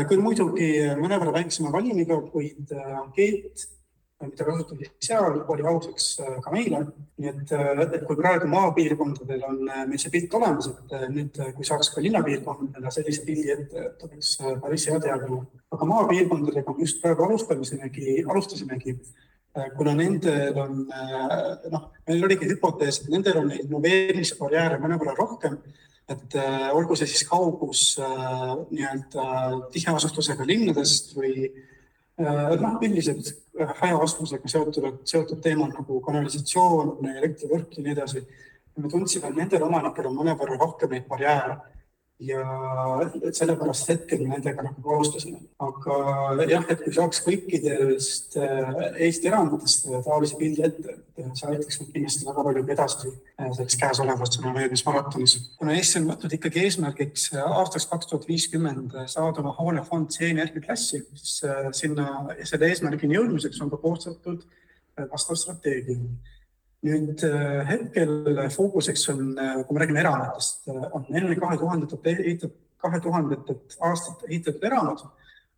Küll 0.08 0.22
muidugi 0.24 0.68
mõnevõrra 0.98 1.36
väiksema 1.38 1.72
valimiga, 1.74 2.18
kuid 2.32 2.70
ankeet 2.72 3.66
mida 4.26 4.44
kasutati 4.46 4.88
seal, 5.02 5.40
oli 5.50 5.64
ausaks 5.66 6.06
äh, 6.22 6.36
ka 6.42 6.52
meile. 6.54 6.82
nii 7.22 7.30
et, 7.30 7.52
äh, 7.54 7.80
et 7.84 8.04
kui 8.06 8.16
praegu 8.18 8.48
maapiirkondadel 8.50 9.42
on 9.46 9.58
äh, 9.68 9.82
meil 9.88 10.00
see 10.00 10.12
pilt 10.14 10.34
olemas, 10.38 10.68
et 10.70 10.94
nüüd, 11.12 11.40
kui 11.56 11.66
saaks 11.66 11.92
ka 11.94 12.02
linnapiirkondadele 12.04 12.94
sellise 12.94 13.26
pildi 13.26 13.52
ette, 13.54 13.84
et 13.90 14.06
oleks 14.06 14.32
päris 14.62 14.88
hea 14.90 15.00
teada. 15.02 15.42
aga 15.76 15.90
maapiirkondadega 15.92 16.74
me 16.74 16.86
just 16.86 17.02
praegu 17.02 17.26
alustamisemegi, 17.28 18.22
alustasimegi, 18.28 18.96
kuna 19.76 19.92
nendel 19.96 20.56
on, 20.56 20.76
noh, 21.72 21.88
meil 22.08 22.24
oligi 22.24 22.48
hüpotees, 22.48 23.02
et 23.02 23.10
nendel 23.12 23.42
on 23.42 23.50
neid 23.52 23.66
innoveerimise 23.66 24.38
barjääre 24.38 24.78
mõnevõrra 24.80 25.12
rohkem 25.18 25.58
äh, 25.58 25.91
olgu 26.74 26.96
see 26.98 27.06
siis 27.10 27.26
kaugus 27.28 27.82
äh, 28.02 28.56
tiheasustusega 29.72 30.46
linnadest 30.46 31.12
või 31.16 31.46
äh, 31.46 32.54
noh, 32.60 32.78
üldiselt 32.82 33.32
hajaastusega 33.80 34.48
seotud, 34.48 34.88
seotud 35.08 35.42
teemad 35.44 35.74
nagu 35.76 36.00
kanalisatsioon, 36.04 36.96
elektrivõrk 37.16 37.78
ja 37.78 37.84
nii 37.84 37.94
edasi. 37.96 38.24
me 38.76 38.88
tundsime, 38.88 39.28
et 39.28 39.36
nendel 39.36 39.62
omanikel 39.68 40.08
on 40.08 40.16
mõnevõrra 40.16 40.56
rohkem 40.58 40.90
neid 40.90 41.06
barjääre 41.08 41.58
ja 42.22 42.42
sellepärast 43.34 43.88
hetkel 43.90 44.22
me 44.22 44.36
nendega 44.36 44.64
nagu 44.66 44.94
alustasime. 44.94 45.40
aga 45.62 45.96
jah, 46.50 46.64
et 46.70 46.82
kui 46.84 46.94
saaks 46.94 47.22
kõikidest 47.26 48.36
äh, 48.40 48.82
Eesti 49.06 49.30
eranditest 49.30 49.88
taolise 50.06 50.38
pildi 50.38 50.64
ette, 50.66 50.96
et 51.18 51.38
see 51.38 51.50
aitaks 51.50 51.80
meid 51.80 51.92
kindlasti 51.96 52.28
väga 52.28 52.46
palju 52.48 52.64
edasi 52.76 53.12
äh, 53.12 53.50
selles 53.58 53.78
käesolevas 53.82 54.38
renoveerimismaratonis. 54.38 55.36
kuna 55.58 55.76
Eesti 55.78 56.02
on 56.02 56.10
võtnud 56.12 56.36
ikkagi 56.38 56.66
eesmärgiks 56.66 57.28
äh, 57.36 57.56
aastaks 57.60 57.88
kaks 57.90 58.10
tuhat 58.12 58.28
viiskümmend 58.30 58.96
saada 59.06 59.42
oma 59.42 59.54
hoonefond 59.58 60.14
C-energiaklassi, 60.14 61.02
siis 61.18 61.40
sinna 61.78 62.08
selle 62.44 62.70
eesmärgini 62.70 63.18
jõudmiseks 63.18 63.62
on 63.64 63.72
ka 63.72 63.80
koostatud 63.82 64.46
vastav 65.10 65.38
strateegia 65.40 65.98
nüüd 66.82 67.22
äh, 67.26 67.62
hetkel 67.68 68.42
fookuseks 68.50 69.08
on, 69.12 69.32
äh, 69.38 69.62
kui 69.66 69.76
me 69.76 69.84
räägime 69.84 70.02
eramutest, 70.02 70.66
äh, 70.68 70.86
on 70.90 71.06
enne 71.10 71.36
kahe 71.38 71.58
tuhandetet 71.60 72.08
ehitatud, 72.10 72.56
kahe 72.82 73.00
tuhandetet 73.00 73.76
aastat 73.86 74.24
ehitatud 74.28 74.64
eramud 74.66 75.04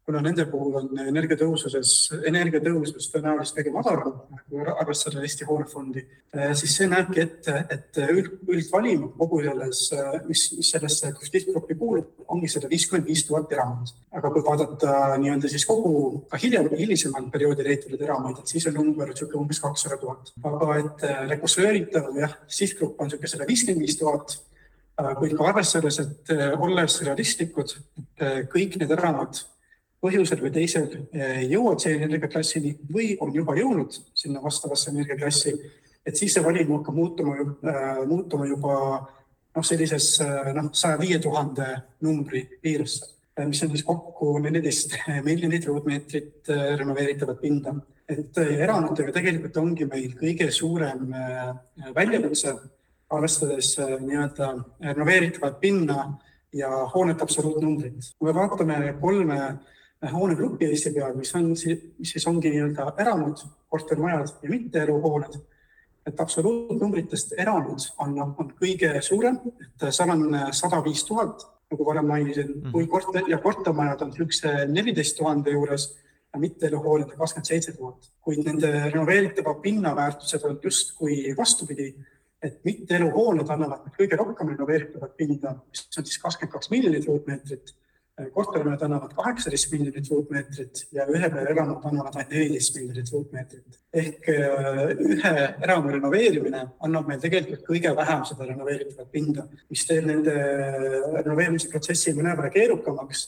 kuna 0.04 0.20
nende 0.20 0.44
puhul 0.52 0.74
on 0.80 0.98
energiatõususes, 1.00 1.92
energiatõusus 2.28 3.06
tõenäoliselt 3.12 3.56
kõige 3.56 3.72
madalam, 3.72 4.18
kui 4.50 4.64
arvestada 4.68 5.22
Eesti 5.24 5.46
hoonefondi, 5.48 6.02
eh, 6.36 6.50
siis 6.58 6.74
see 6.76 6.88
näebki 6.90 7.22
ette, 7.22 7.54
et 7.72 8.00
üld, 8.02 8.34
üldvalim 8.52 9.06
kogu 9.16 9.40
selles, 9.46 9.80
mis, 10.28 10.42
mis 10.58 10.72
sellesse 10.76 11.14
sihtgruppi 11.22 11.76
kuulub, 11.80 12.26
ongi 12.28 12.50
sada 12.52 12.68
viiskümmend 12.68 13.08
viis 13.08 13.24
tuhat 13.24 13.52
eramut. 13.56 13.94
aga 14.14 14.30
kui 14.30 14.44
vaadata 14.46 14.90
nii-öelda 15.18 15.48
siis 15.50 15.64
kogu 15.66 16.26
ka 16.30 16.38
hiljem, 16.38 16.68
hilisemal 16.78 17.24
perioodil 17.32 17.66
ehitatud 17.66 18.00
eramaid, 18.00 18.38
et 18.38 18.52
siis 18.52 18.68
on 18.68 18.76
number 18.76 19.08
niisugune 19.08 19.40
umbes 19.40 19.60
kakssada 19.60 19.96
tuhat. 19.98 20.34
aga 20.52 20.76
et 20.82 21.06
eh, 21.08 21.24
rekonstrueeritav 21.32 22.12
jah, 22.20 22.36
sihtgrupp 22.60 23.00
on 23.00 23.08
niisugune 23.08 23.32
sada 23.32 23.48
viiskümmend 23.48 23.88
viis 23.88 23.96
tuhat 23.98 24.36
kuid 25.18 25.32
ka 25.34 25.48
arvestades, 25.48 25.96
et 25.98 26.30
eh, 26.36 26.52
olles 26.60 27.00
realistlikud, 27.02 27.72
kõik 28.52 28.76
need 28.78 28.92
eramad 28.94 29.40
põhjusel 30.04 30.42
või 30.44 30.52
teisel 30.52 30.90
eh, 31.16 31.40
jõuad 31.48 31.80
see 31.82 31.96
energiaklassini 31.96 32.74
või 32.92 33.14
on 33.24 33.32
juba 33.34 33.56
jõudnud 33.56 33.96
sinna 34.16 34.42
vastavasse 34.44 34.92
energiaklassi, 34.92 35.54
et 36.04 36.18
siis 36.18 36.36
see 36.36 36.44
valim 36.44 36.72
hakkab 36.76 36.98
muutuma, 36.98 37.38
äh, 37.40 38.04
muutuma 38.08 38.48
juba 38.50 38.76
noh, 39.00 39.64
sellises 39.64 40.10
äh, 40.24 40.52
noh, 40.56 40.70
saja 40.76 41.00
viie 41.00 41.20
tuhande 41.22 41.70
numbri 42.04 42.44
piiresse, 42.60 43.10
mis 43.48 43.64
on 43.64 43.72
siis 43.72 43.86
kokku 43.86 44.36
neliteist 44.44 44.98
miljonit 45.28 45.66
ruutmeetrit 45.70 46.52
renoveeritavat 46.52 47.40
pinda. 47.40 47.74
et 48.04 48.36
eramutega 48.36 49.12
tegelikult 49.16 49.56
ongi 49.56 49.86
meil 49.88 50.10
kõige 50.18 50.50
suurem 50.52 51.06
väljakutse, 51.96 52.52
arvestades 53.16 53.70
nii-öelda 53.80 54.50
renoveeritavat 54.90 55.56
pinna 55.60 56.02
ja 56.52 56.68
hoonete 56.92 57.24
absoluutnumbrit. 57.24 58.10
kui 58.18 58.28
me 58.28 58.34
vaatame 58.36 58.92
kolme 59.00 59.38
hoonegrupi 60.12 60.68
Eesti 60.68 60.92
peal, 60.94 61.14
mis 61.16 61.34
on, 61.34 61.50
mis 61.54 62.12
siis 62.12 62.26
ongi 62.26 62.52
nii-öelda 62.52 62.92
eramud, 62.98 63.42
kortermajad 63.70 64.38
ja 64.42 64.50
mitteeluhooned. 64.50 65.42
et 66.06 66.20
absoluutnumbritest 66.20 67.32
eramud 67.40 67.80
on, 68.04 68.18
on 68.20 68.50
kõige 68.60 68.90
suurem, 69.00 69.38
et 69.62 69.86
seal 69.88 70.10
on 70.12 70.34
sada 70.52 70.82
viis 70.84 71.00
tuhat, 71.08 71.46
nagu 71.72 71.86
varem 71.86 72.06
mainisin 72.06 72.48
mm, 72.48 72.60
-hmm. 72.60 72.72
kui 72.72 72.86
korter 72.86 73.22
ja 73.28 73.38
kortermajad 73.38 74.02
on 74.02 74.10
niisuguse 74.10 74.66
neliteist 74.66 75.16
tuhande 75.16 75.50
juures 75.50 75.86
ja 76.34 76.40
mitteeluhooned 76.40 77.14
kakskümmend 77.16 77.46
seitse 77.46 77.72
tuhat. 77.72 78.10
kuid 78.20 78.44
nende 78.44 78.70
renoveeritava 78.90 79.54
pinnaväärtused 79.54 80.44
on 80.44 80.58
justkui 80.62 81.34
vastupidi, 81.36 81.94
et 82.42 82.60
mitteeluhooned 82.64 83.48
annavad 83.48 83.88
kõige 83.98 84.16
rohkem 84.16 84.48
renoveeritavat 84.48 85.16
pinda, 85.16 85.54
mis 85.68 85.98
on 85.98 86.04
siis 86.04 86.18
kakskümmend 86.18 86.52
kaks 86.52 86.70
miljonit 86.70 87.06
ruutmeetrit 87.08 87.74
kortermajad 88.14 88.83
annavad 88.87 89.14
kaheksateist 89.16 89.72
miljonit 89.72 90.09
ruutmeetrit 90.11 90.85
ja 90.94 91.07
ühe 91.11 91.31
pere 91.33 91.50
elamud 91.50 91.83
annavad 91.88 92.14
ainult 92.14 92.35
neliteist 92.35 92.77
miljonit 92.79 93.11
ruutmeetrit. 93.12 93.79
ehk 94.03 94.29
äh, 94.31 94.92
ühe 95.09 95.33
elamu 95.66 95.94
renoveerimine 95.96 96.61
annab 96.87 97.09
meil 97.11 97.22
tegelikult 97.24 97.64
kõige 97.66 97.94
vähem 97.96 98.22
seda 98.29 98.46
renoveeritavat 98.46 99.11
pinda, 99.11 99.48
mis 99.70 99.83
teeb 99.88 100.07
nende 100.07 100.35
renoveerimisprotsessi 101.16 102.14
mõnevõrra 102.14 102.53
keerukamaks. 102.55 103.27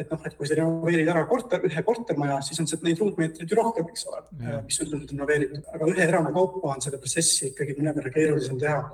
et 0.00 0.12
noh, 0.12 0.20
et 0.24 0.36
kui 0.36 0.48
sa 0.48 0.56
renoveerid 0.56 1.08
ära 1.12 1.24
korter, 1.28 1.64
ühe 1.64 1.82
kortermaja, 1.84 2.40
siis 2.44 2.60
on 2.60 2.68
sealt 2.68 2.84
neid 2.84 3.00
ruutmeetreid 3.00 3.50
ju 3.50 3.56
rohkem, 3.56 3.88
eks 3.88 4.06
ole, 4.08 4.22
mis 4.66 4.80
on 4.84 5.00
renoveeritud, 5.00 5.64
aga 5.74 5.88
ühe 5.94 6.06
elamu 6.08 6.32
kaupa 6.36 6.74
on 6.74 6.84
seda 6.84 7.00
protsessi 7.00 7.50
ikkagi 7.54 7.76
mõnevõrra 7.80 8.12
keerulisem 8.12 8.60
teha 8.60 8.84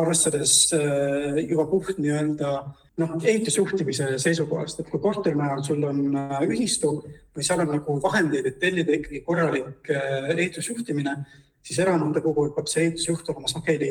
arvestades 0.00 0.54
äh, 0.74 1.42
juba 1.48 1.66
puht 1.70 1.98
nii-öelda 1.98 2.54
noh, 3.00 3.16
ehitusjuhtimise 3.24 4.12
seisukohast, 4.22 4.82
et 4.82 4.90
kui 4.92 5.00
kortermajal 5.02 5.64
sul 5.66 5.84
on 5.88 6.00
äh, 6.16 6.38
ühistu 6.48 6.94
või 7.00 7.46
seal 7.46 7.64
on 7.64 7.74
nagu 7.74 7.98
vahendeid, 8.02 8.50
et 8.50 8.60
tellida 8.62 8.96
ikkagi 8.96 9.22
korralik 9.26 9.92
äh, 9.94 10.30
ehitusjuhtimine, 10.36 11.16
siis 11.62 11.82
eramute 11.82 12.22
puhul 12.24 12.54
peab 12.56 12.70
see 12.70 12.88
ehitusjuht 12.88 13.28
olema 13.32 13.50
sageli 13.52 13.90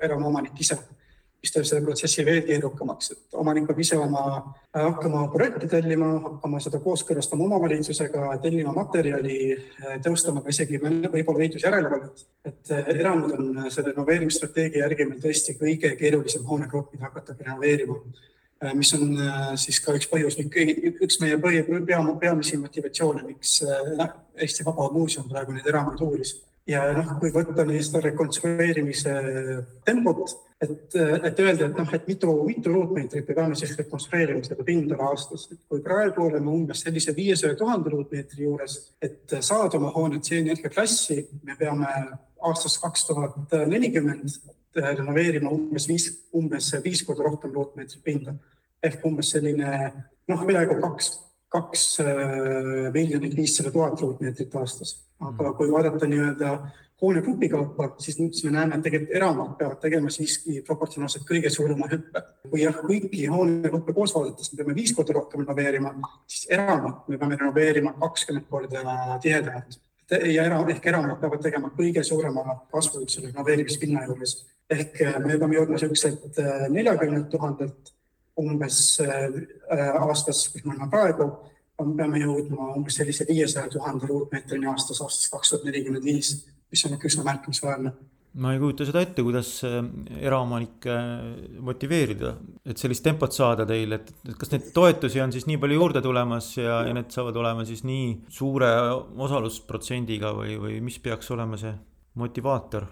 eramuomanik 0.00 0.58
ise 0.60 0.78
mis 1.40 1.54
teeb 1.54 1.64
selle 1.64 1.80
protsessi 1.86 2.20
veel 2.20 2.42
keerukamaks, 2.44 3.14
et 3.14 3.36
omanik 3.40 3.64
peab 3.68 3.78
ise 3.80 3.96
oma, 3.96 4.24
äh, 4.74 4.82
hakkama 4.84 5.22
projekti 5.32 5.70
tellima, 5.72 6.10
hakkama 6.26 6.60
seda 6.60 6.82
kooskõlastama 6.84 7.46
omavalitsusega, 7.46 8.26
tellima 8.44 8.74
materjali, 8.76 9.38
teostama 10.04 10.44
ka 10.44 10.52
isegi 10.52 10.80
võib-olla 10.82 11.46
ehitusjärelevalvet. 11.46 12.26
et 12.44 12.70
eramud 12.96 13.32
on 13.36 13.70
selle 13.70 13.94
renoveerimisstrateegia 13.94 14.84
järgi 14.84 15.06
meil 15.08 15.20
tõesti 15.24 15.56
kõige 15.60 15.94
keerulisem 15.96 16.44
hoonegrupp, 16.44 16.92
mida 16.92 17.08
hakata 17.08 17.36
renoveerima 17.38 17.96
mis 18.74 18.92
on 18.94 19.16
siis 19.60 19.80
ka 19.80 19.94
üks 19.96 20.08
põhjus, 20.10 20.36
üks 20.40 21.18
meie 21.22 21.38
põhi, 21.40 21.62
pea, 21.86 22.00
peamisi 22.20 22.60
motivatsioone, 22.60 23.24
miks 23.30 23.60
Eesti 24.40 24.66
Vaba 24.66 24.90
Muuseum 24.92 25.28
praegu 25.30 25.56
neid 25.56 25.66
eramuid 25.68 26.00
uuris. 26.04 26.36
ja 26.68 26.84
noh, 26.94 27.16
kui 27.18 27.32
võtta 27.34 27.64
neist 27.66 27.96
rekonstrueerimise 28.04 29.14
tempot, 29.84 30.20
et, 30.60 30.92
et 30.94 31.40
öelda, 31.40 31.66
et 31.66 31.78
noh, 31.80 31.94
et 31.96 32.06
mitu, 32.06 32.34
mitu 32.46 32.70
ruutmeetrit 32.74 33.26
me 33.26 33.34
peame 33.34 33.56
siis 33.58 33.72
rekonstrueerima 33.78 34.44
seda 34.44 34.66
pindala 34.68 35.08
aastas, 35.08 35.48
et 35.50 35.62
kui 35.66 35.80
praegu 35.82 36.28
oleme 36.28 36.52
umbes 36.52 36.84
sellise 36.84 37.16
viiesaja 37.16 37.56
tuhande 37.58 37.90
ruutmeetri 37.90 38.44
juures, 38.44 38.76
et 39.02 39.34
saada 39.40 39.80
oma 39.80 39.90
hoone 39.96 40.20
C-energia 40.20 40.70
klassi, 40.70 41.24
me 41.48 41.56
peame 41.58 41.88
aastast 42.46 42.80
kaks 42.84 43.08
tuhat 43.08 43.58
nelikümmend 43.72 44.38
renoveerima 44.76 45.50
umbes 45.50 45.88
viis, 45.88 46.10
umbes 46.36 46.70
viis 46.84 47.02
korda 47.08 47.24
rohkem 47.26 47.56
ruutmeetrit 47.56 48.04
pinda 48.04 48.36
ehk 48.82 49.04
umbes 49.06 49.32
selline 49.34 49.70
noh, 50.30 50.44
peaaegu 50.46 50.78
kaks, 50.82 51.10
kaks 51.52 51.86
äh, 52.04 52.92
miljonit 52.94 53.36
viissada 53.36 53.72
tuhat 53.74 54.00
ruutmeetrit 54.00 54.54
aastas. 54.60 54.98
aga 55.20 55.52
kui 55.52 55.72
vaadata 55.72 56.06
nii-öelda 56.08 56.54
hoonegrupi 57.02 57.48
kaupa, 57.48 57.88
siis 57.98 58.18
nüüd 58.20 58.36
me 58.44 58.54
näeme, 58.54 58.76
et 58.76 58.84
tegelikult 58.84 59.16
eramad 59.16 59.52
peavad 59.58 59.80
tegema 59.80 60.10
siiski 60.12 60.60
proportsionaalselt 60.66 61.24
kõige 61.28 61.52
suurema 61.52 61.88
hüppe. 61.90 62.22
kui 62.48 62.62
jah, 62.64 62.80
kõiki 62.84 63.26
hoonegruppe 63.32 63.94
koos 63.96 64.14
vaadates 64.16 64.52
me 64.52 64.62
peame 64.62 64.76
viis 64.76 64.94
korda 64.96 65.16
rohkem 65.16 65.44
renoveerima, 65.44 65.94
siis 66.28 66.48
eramad 66.56 67.08
me 67.08 67.20
peame 67.20 67.38
renoveerima 67.40 67.94
kakskümmend 68.00 68.48
korda 68.50 68.84
tihedamalt 69.22 69.80
ja 70.10 70.44
era, 70.44 70.58
ehk 70.72 70.86
eramad 70.90 71.20
peavad 71.20 71.42
tegema 71.44 71.70
kõige 71.76 72.02
suurema 72.06 72.44
kasvu 72.72 73.04
selle 73.08 73.30
renoveerimispinna 73.30 74.04
juures. 74.08 74.40
ehk 74.70 75.00
äh, 75.02 75.16
me 75.24 75.38
peame 75.38 75.56
jõudma 75.56 75.78
niisuguselt 75.78 76.38
äh, 76.38 76.68
neljakümnelt 76.68 77.30
tuhandelt 77.30 77.94
umbes 78.38 79.00
äh, 79.04 79.26
aastas, 80.00 80.46
kus 80.52 80.64
me 80.64 80.76
oleme 80.76 80.90
praegu, 80.92 81.30
peame 81.96 82.20
jõudma 82.20 82.74
umbes 82.76 83.00
sellise 83.00 83.24
viiesaja 83.28 83.70
tuhande 83.72 84.08
ruutmeetrini 84.08 84.68
aastas, 84.68 85.00
aastast 85.00 85.32
kaks 85.32 85.54
tuhat 85.54 85.68
nelikümmend 85.68 86.04
viis 86.04 86.34
mis 86.70 86.86
on 86.86 86.96
ikka 86.96 87.10
üsna 87.10 87.26
märkimisväärne 87.26 87.92
ma 88.40 88.52
ei 88.54 88.60
kujuta 88.62 88.84
seda 88.86 89.00
ette, 89.02 89.24
kuidas 89.26 89.48
äh, 89.66 89.80
eraomanikke 90.22 90.96
motiveerida, 91.66 92.36
et 92.62 92.78
sellist 92.78 93.02
tempot 93.02 93.34
saada 93.34 93.64
teil, 93.66 93.96
et 93.96 94.12
kas 94.38 94.52
neid 94.52 94.68
toetusi 94.76 95.18
on 95.18 95.34
siis 95.34 95.48
nii 95.50 95.58
palju 95.58 95.80
juurde 95.80 96.02
tulemas 96.04 96.52
ja, 96.54 96.76
ja 96.86 96.94
need 96.94 97.10
saavad 97.10 97.40
olema 97.42 97.66
siis 97.66 97.82
nii 97.82 98.12
suure 98.30 98.70
osalusprotsendiga 99.26 100.30
või, 100.36 100.54
või 100.62 100.78
mis 100.86 101.00
peaks 101.02 101.32
olema 101.34 101.58
see 101.58 101.74
motivaator? 102.22 102.86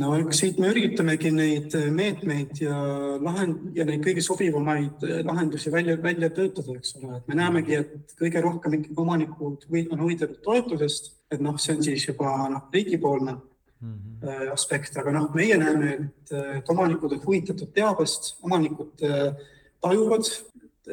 No 0.00 0.10
eks 0.18 0.40
siit 0.42 0.58
me 0.58 0.70
üritamegi 0.72 1.30
neid 1.34 1.74
meetmeid 1.94 2.60
ja 2.64 2.76
lahend- 3.22 3.76
ja 3.76 3.86
neid 3.86 4.02
kõige 4.02 4.24
sobivamaid 4.24 5.04
lahendusi 5.26 5.70
välja, 5.72 5.96
välja 6.02 6.30
töötada, 6.34 6.74
eks 6.78 6.96
ole, 7.00 7.18
et 7.20 7.28
me 7.28 7.38
näemegi, 7.38 7.78
et 7.78 8.14
kõige 8.18 8.42
rohkem 8.42 8.78
ikkagi 8.80 8.98
omanikud 8.98 9.66
on 9.90 10.02
huvitatud 10.02 10.42
toetusest, 10.42 11.12
et 11.30 11.40
noh, 11.40 11.58
see 11.58 11.76
on 11.76 11.82
siis 11.86 12.08
juba 12.08 12.34
noh, 12.50 12.66
riigipoolne 12.74 13.36
mm 13.84 13.94
-hmm. 13.94 14.52
aspekt, 14.52 14.96
aga 14.96 15.12
noh, 15.12 15.30
meie 15.34 15.56
näeme, 15.56 15.92
et, 15.94 16.32
et 16.58 16.70
omanikud 16.70 17.12
on 17.12 17.24
huvitatud 17.26 17.72
teabest, 17.74 18.36
omanikud 18.42 19.02
äh, 19.02 19.34
tajuvad 19.80 20.24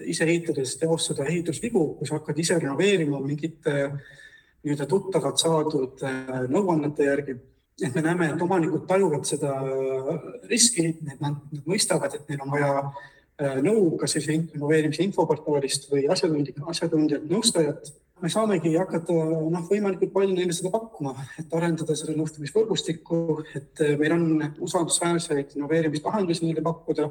ise 0.05 0.23
ehitades 0.23 0.77
teostada 0.77 1.25
ehitusvigu, 1.25 1.95
kui 1.95 2.07
sa 2.07 2.19
hakkad 2.19 2.37
ise 2.39 2.59
renoveerima 2.59 3.19
mingite 3.19 3.73
nii-öelda 4.63 4.85
tuttavalt 4.85 5.37
saadud 5.37 6.03
äh, 6.03 6.45
nõuannete 6.49 7.03
järgi 7.03 7.35
et 7.82 7.95
me 7.95 8.03
näeme, 8.05 8.30
et 8.34 8.41
omanikud 8.41 8.86
tajuvad 8.89 9.26
seda 9.28 9.55
riski, 10.49 10.91
et 10.91 11.22
nad, 11.24 11.39
nad 11.39 11.65
mõistavad, 11.69 12.13
et 12.17 12.30
neil 12.30 12.43
on 12.45 12.53
vaja 12.53 12.72
äh, 12.82 13.57
nõu 13.65 13.95
kas 14.01 14.17
siis 14.17 14.30
innoveerimise 14.36 15.05
infoportaalist 15.07 15.89
või 15.91 16.05
asjatundjat, 16.11 16.61
asjatundjat, 16.74 17.28
nõustajat. 17.32 17.91
me 18.22 18.30
saamegi 18.30 18.76
hakata 18.78 19.13
noh, 19.13 19.63
võimalikult 19.69 20.13
palju 20.13 20.36
neile 20.36 20.53
seda 20.53 20.69
pakkuma, 20.69 21.15
et 21.41 21.53
arendada 21.57 21.95
seda 21.97 22.13
nõustamisvõrgustikku, 22.19 23.22
et 23.55 23.86
äh, 23.86 23.97
meil 24.01 24.17
on 24.17 24.26
usaldusväärseid 24.69 25.57
innoveerimislahendusi 25.57 26.45
neile 26.45 26.65
pakkuda 26.65 27.09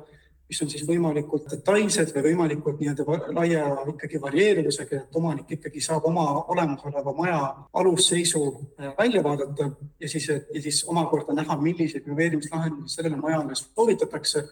mis 0.51 0.63
on 0.65 0.71
siis 0.71 0.83
võimalikult 0.87 1.47
detailsed 1.53 2.11
või 2.15 2.25
võimalikult 2.31 2.81
nii-öelda 2.81 3.19
laia 3.37 3.63
ikkagi 3.93 4.19
varieeruvusega, 4.23 5.05
et 5.05 5.19
omanik 5.21 5.53
ikkagi 5.55 5.83
saab 5.85 6.09
oma 6.11 6.25
olemasoleva 6.51 7.15
maja 7.15 7.39
alusseisu 7.83 8.43
äh, 8.51 8.91
välja 8.99 9.23
vaadata 9.23 9.71
ja 10.01 10.11
siis, 10.11 10.27
ja 10.29 10.63
siis 10.65 10.83
omakorda 10.91 11.37
näha, 11.39 11.57
milliseid 11.63 12.07
renoveerimislahendusi 12.09 12.97
sellele 12.97 13.21
majale 13.23 13.55
soovitatakse, 13.63 14.45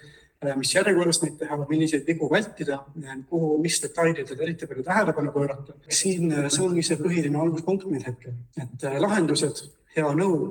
äh, 0.46 0.56
mis 0.60 0.74
järjekorras 0.76 1.22
neid 1.24 1.38
teha, 1.42 1.58
milliseid 1.66 2.06
vigu 2.06 2.30
vältida, 2.30 2.84
kuhu, 3.30 3.56
mis 3.62 3.82
detailidele 3.82 4.46
eriti 4.46 4.70
palju 4.70 4.86
tähelepanu 4.86 5.34
pöörata. 5.34 5.78
siin 5.90 6.32
äh, 6.32 6.46
see 6.48 6.66
ongi 6.66 6.86
see 6.86 7.00
põhiline 7.02 7.42
alguspunkt 7.42 7.90
meil 7.90 8.06
hetkel, 8.06 8.38
et 8.62 8.90
lahendused, 9.02 9.66
hea 9.96 10.14
nõu 10.22 10.44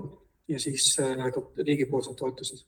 ja 0.52 0.60
siis 0.60 0.96
riigipoolsed 1.64 2.20
toetused 2.20 2.68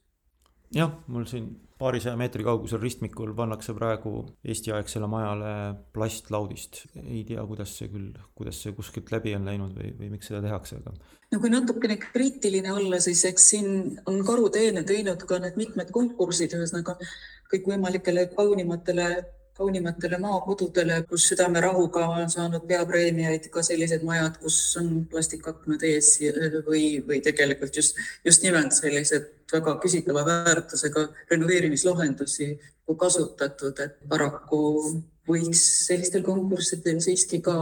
jah, 0.74 0.92
mul 1.10 1.26
siin 1.30 1.48
paarisaja 1.80 2.16
meetri 2.20 2.44
kaugusel 2.44 2.80
ristmikul 2.82 3.32
pannakse 3.36 3.72
praegu 3.76 4.12
Eesti-aegsele 4.44 5.08
majale 5.10 5.54
plastlaudist. 5.94 6.84
ei 7.00 7.24
tea, 7.28 7.44
kuidas 7.46 7.72
see 7.78 7.88
küll, 7.92 8.12
kuidas 8.36 8.60
see 8.62 8.76
kuskilt 8.76 9.10
läbi 9.14 9.34
on 9.38 9.48
läinud 9.48 9.74
või, 9.78 9.94
või 9.98 10.12
miks 10.14 10.30
seda 10.30 10.42
tehakse, 10.44 10.80
aga. 10.82 10.94
no 11.32 11.40
kui 11.40 11.52
natukene 11.52 11.96
kriitiline 12.02 12.72
olla, 12.76 13.00
siis 13.00 13.24
eks 13.32 13.50
siin 13.54 13.98
on 14.06 14.22
karuteene 14.26 14.84
teinud 14.86 15.26
ka 15.26 15.40
need 15.42 15.58
mitmed 15.60 15.92
konkursid, 15.94 16.56
ühesõnaga 16.58 16.98
kõikvõimalikele 17.52 18.30
kaunimatele 18.36 19.10
kaunimatele 19.60 20.16
maakodudele, 20.22 21.02
kus 21.08 21.26
südamerahuga 21.28 22.06
on 22.14 22.30
saanud 22.32 22.62
peapreemiaid 22.70 23.50
ka 23.52 23.60
sellised 23.66 24.06
majad, 24.08 24.38
kus 24.40 24.56
on 24.80 25.02
plastikaknad 25.10 25.84
ees 25.84 26.14
või, 26.68 26.84
või 27.04 27.20
tegelikult 27.24 27.76
just, 27.76 27.98
just 28.24 28.46
nimelt 28.46 28.72
sellised 28.76 29.28
väga 29.52 29.76
küsitava 29.82 30.24
väärtusega 30.26 31.06
renoveerimislahendusi 31.30 32.50
kasutatud, 32.98 33.78
et 33.78 34.00
paraku 34.10 34.60
võiks 35.28 35.62
sellistel 35.86 36.24
konkurssidel 36.26 36.98
siiski 37.04 37.38
ka 37.44 37.54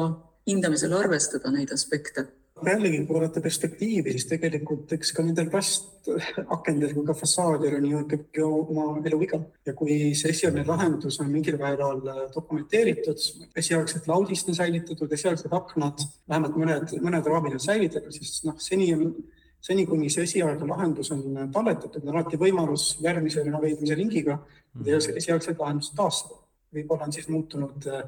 hindamisel 0.49 0.95
arvestada 0.97 1.53
neid 1.53 1.72
aspekte. 1.74 2.28
Jällegi, 2.66 3.05
kui 3.07 3.14
vaadata 3.14 3.39
perspektiivi, 3.39 4.11
siis 4.16 4.24
tegelikult 4.26 4.91
eks 4.97 5.12
ka 5.14 5.22
nendel 5.22 5.47
plastakendel 5.53 6.91
kui 6.97 7.05
ka 7.07 7.14
fassaadil 7.14 7.76
on 7.76 7.84
ju 7.86 8.01
ikkagi 8.03 8.43
oma 8.43 8.86
eluiga. 9.07 9.39
Ja 9.68 9.76
kui 9.78 9.99
see 10.18 10.32
esialgne 10.34 10.64
lahendus 10.66 11.20
on 11.22 11.30
mingil 11.30 11.59
määral 11.61 12.01
dokumenteeritud, 12.34 13.22
esialgselt 13.62 14.11
laudist 14.11 14.51
on 14.51 14.59
säilitatud, 14.59 15.12
esialgsed 15.14 15.55
aknad, 15.55 16.03
vähemalt 16.26 16.59
mõned, 16.59 16.97
mõned 17.05 17.30
raamid 17.30 17.61
on 17.61 17.62
säilitatud, 17.62 18.16
siis 18.16 18.41
noh, 18.49 18.59
seni 18.62 18.91
on 18.97 19.12
seni, 19.61 19.86
kuni 19.86 20.11
see 20.12 20.24
esialgne 20.28 20.66
lahendus 20.68 21.11
on 21.14 21.24
talletatud, 21.52 22.04
on 22.04 22.14
alati 22.14 22.40
võimalus 22.40 22.90
järgmise 23.04 23.44
renoveerimise 23.44 23.96
ringiga 23.98 24.38
esialgset 24.86 25.59
lahendust 25.59 25.96
taastada. 25.96 26.42
võib-olla 26.74 27.06
on 27.09 27.12
siis 27.12 27.28
muutunud 27.32 27.86
äh, 27.88 28.02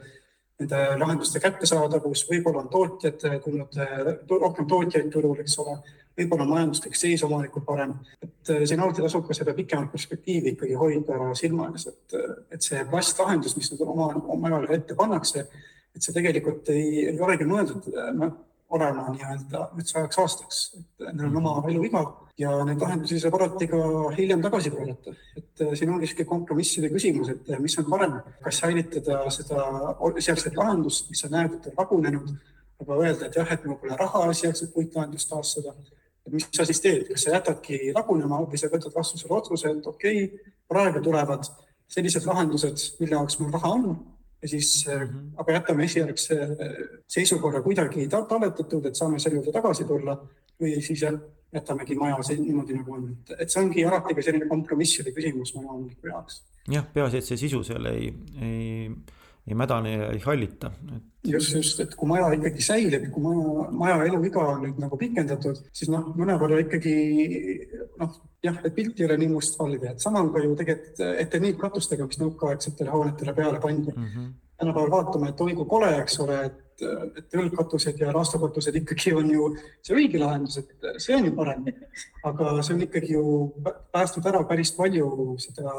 nende 0.60 0.80
lahenduste 1.00 1.40
kättesaadavus, 1.40 2.26
võib-olla 2.28 2.60
on 2.64 2.68
tootjad 2.68 3.22
tulnud, 3.44 3.78
rohkem 4.28 4.68
tootjaid 4.68 5.08
turul, 5.12 5.38
eks 5.40 5.56
ole, 5.62 5.78
võib-olla 6.18 6.44
majanduslik 6.48 6.98
seis 6.98 7.24
omanikul 7.24 7.64
parem. 7.64 7.94
et 8.22 8.52
äh, 8.52 8.62
siin 8.68 8.80
alati 8.80 9.02
tasub 9.02 9.26
ka 9.26 9.36
seda 9.36 9.54
pikemat 9.56 9.92
perspektiivi 9.92 10.54
ikkagi 10.54 10.76
hoida 10.76 11.32
silma 11.38 11.70
ees, 11.72 11.88
et, 11.88 12.18
et 12.52 12.62
see 12.68 12.84
plastlahendus, 12.90 13.56
mis 13.56 13.72
nüüd 13.72 13.86
oma, 13.86 14.12
oma 14.36 14.52
ajale 14.52 14.76
ette 14.76 14.98
pannakse, 14.98 15.46
et 15.96 16.04
see 16.04 16.14
tegelikult 16.14 16.68
ei, 16.74 17.08
ei 17.08 17.20
olegi 17.20 17.48
mõeldud 17.48 17.90
olema 18.70 19.08
nii-öelda 19.10 19.62
üldse 19.78 19.98
ajaks 19.98 20.18
aastaks, 20.22 20.58
et 20.76 21.14
neil 21.14 21.28
on 21.30 21.38
oma 21.40 21.54
eluiga 21.70 22.02
ja 22.40 22.52
neid 22.66 22.82
lahendusi 22.82 23.18
saab 23.22 23.36
alati 23.38 23.68
ka 23.70 23.78
hiljem 24.16 24.42
tagasi 24.42 24.70
pöörata. 24.74 25.14
et 25.36 25.62
äh, 25.64 25.72
siin 25.78 25.90
ongi 25.94 26.06
sihuke 26.06 26.24
kompromisside 26.24 26.90
küsimus, 26.92 27.32
et 27.34 27.50
äh, 27.50 27.60
mis 27.60 27.78
on 27.78 27.88
parem, 27.90 28.18
kas 28.44 28.60
säilitada 28.62 29.22
seda 29.34 29.64
esialgset 30.22 30.56
lahendust, 30.56 31.10
mis 31.10 31.24
on 31.24 31.36
lagunenud, 31.78 32.30
aga 32.80 33.00
öelda, 33.04 33.26
et 33.26 33.40
jah, 33.40 33.52
et 33.52 33.64
mul 33.66 33.80
pole 33.82 33.96
raha 34.04 34.28
esialgset 34.30 34.72
puitlahendust 34.74 35.28
taastada. 35.28 35.74
et 36.26 36.32
mis 36.32 36.46
sa 36.52 36.64
siis 36.68 36.80
teed, 36.80 37.08
kas 37.08 37.26
sa 37.26 37.34
jätadki 37.34 37.92
lagunema 37.96 38.40
või 38.44 38.60
sa 38.60 38.70
võtad 38.72 38.94
vastu 38.94 39.18
selle 39.18 39.36
otsuse, 39.40 39.74
et 39.74 39.86
okei 39.86 40.24
okay,, 40.24 40.54
praegu 40.68 41.02
tulevad 41.02 41.48
sellised 41.90 42.26
lahendused, 42.26 42.86
mille 43.00 43.18
jaoks 43.18 43.40
mul 43.40 43.52
raha 43.52 43.74
on 43.76 43.86
ja 44.42 44.48
siis 44.48 44.86
mm, 44.86 45.02
-hmm. 45.06 45.26
aga 45.36 45.52
jätame 45.52 45.84
esialgse 45.84 46.38
seisukorra 47.08 47.62
kuidagi 47.62 48.08
talletatud, 48.08 48.86
et 48.86 48.96
saame 48.96 49.18
selle 49.18 49.36
juurde 49.36 49.52
tagasi 49.52 49.84
tulla 49.84 50.16
või 50.60 50.80
siis 50.80 51.04
jätamegi 51.52 51.94
maja 51.94 52.16
niimoodi, 52.38 52.74
nagu 52.78 52.94
on, 52.94 53.06
et 53.38 53.50
see 53.50 53.62
ongi 53.62 53.84
alati 53.84 54.14
ka 54.14 54.22
selline 54.22 54.48
kompromisside 54.48 55.12
küsimus 55.12 55.54
majaomaniku 55.54 56.12
jaoks. 56.12 56.42
jah, 56.70 56.86
peaasi, 56.94 57.18
et 57.18 57.24
see 57.24 57.36
sisu 57.36 57.62
seal 57.66 57.86
ei, 57.90 58.12
ei, 58.42 58.90
ei 59.50 59.58
mädane 59.58 59.92
ja 59.92 60.08
ei 60.14 60.20
hallita 60.24 60.72
et.... 60.96 61.04
just, 61.32 61.54
just, 61.56 61.82
et 61.84 61.94
kui 61.98 62.08
maja 62.10 62.30
ikkagi 62.36 62.64
säilib, 62.64 63.08
kui 63.14 63.24
maja, 63.24 63.68
maja 63.82 63.98
eluiga 64.08 64.46
on 64.54 64.64
nüüd 64.66 64.80
nagu 64.82 64.98
pikendatud, 65.00 65.62
siis 65.76 65.92
noh, 65.92 66.10
mõnevõrra 66.18 66.60
ikkagi 66.64 66.94
noh, 68.00 68.20
jah, 68.46 68.62
et 68.64 68.74
pilt 68.76 69.00
ei 69.00 69.08
ole 69.08 69.18
nii 69.20 69.32
mustvalge, 69.34 69.94
et 69.94 70.06
sama 70.06 70.24
on 70.24 70.32
ka 70.34 70.44
ju 70.44 70.54
tegelikult 70.58 71.04
eteniitkatustega, 71.26 72.08
mis 72.08 72.22
nõukaegsetele 72.22 72.94
hoonetele 72.94 73.36
peale 73.36 73.60
pandi 73.62 73.92
mm. 73.92 74.08
-hmm. 74.08 74.32
tänapäeval 74.62 74.96
vaatame, 74.96 75.30
et 75.34 75.46
oi 75.46 75.54
kui 75.58 75.70
kole, 75.76 75.94
eks 76.00 76.20
ole, 76.24 76.42
et 76.48 76.66
et, 76.80 77.18
et 77.20 77.38
õlgkatused 77.40 78.00
ja 78.00 78.12
raastokatused 78.14 78.76
ikkagi 78.80 79.12
on 79.16 79.30
ju 79.32 79.50
see 79.84 79.96
õige 79.96 80.20
lahendus, 80.22 80.60
et 80.60 80.88
see 81.02 81.16
on 81.16 81.28
ju 81.28 81.34
parem. 81.36 81.68
aga 82.24 82.56
see 82.62 82.76
on 82.76 82.82
ikkagi 82.86 83.14
ju 83.14 83.24
päästnud 83.92 84.26
ära 84.32 84.42
päris 84.48 84.72
palju 84.76 85.36
seda 85.42 85.74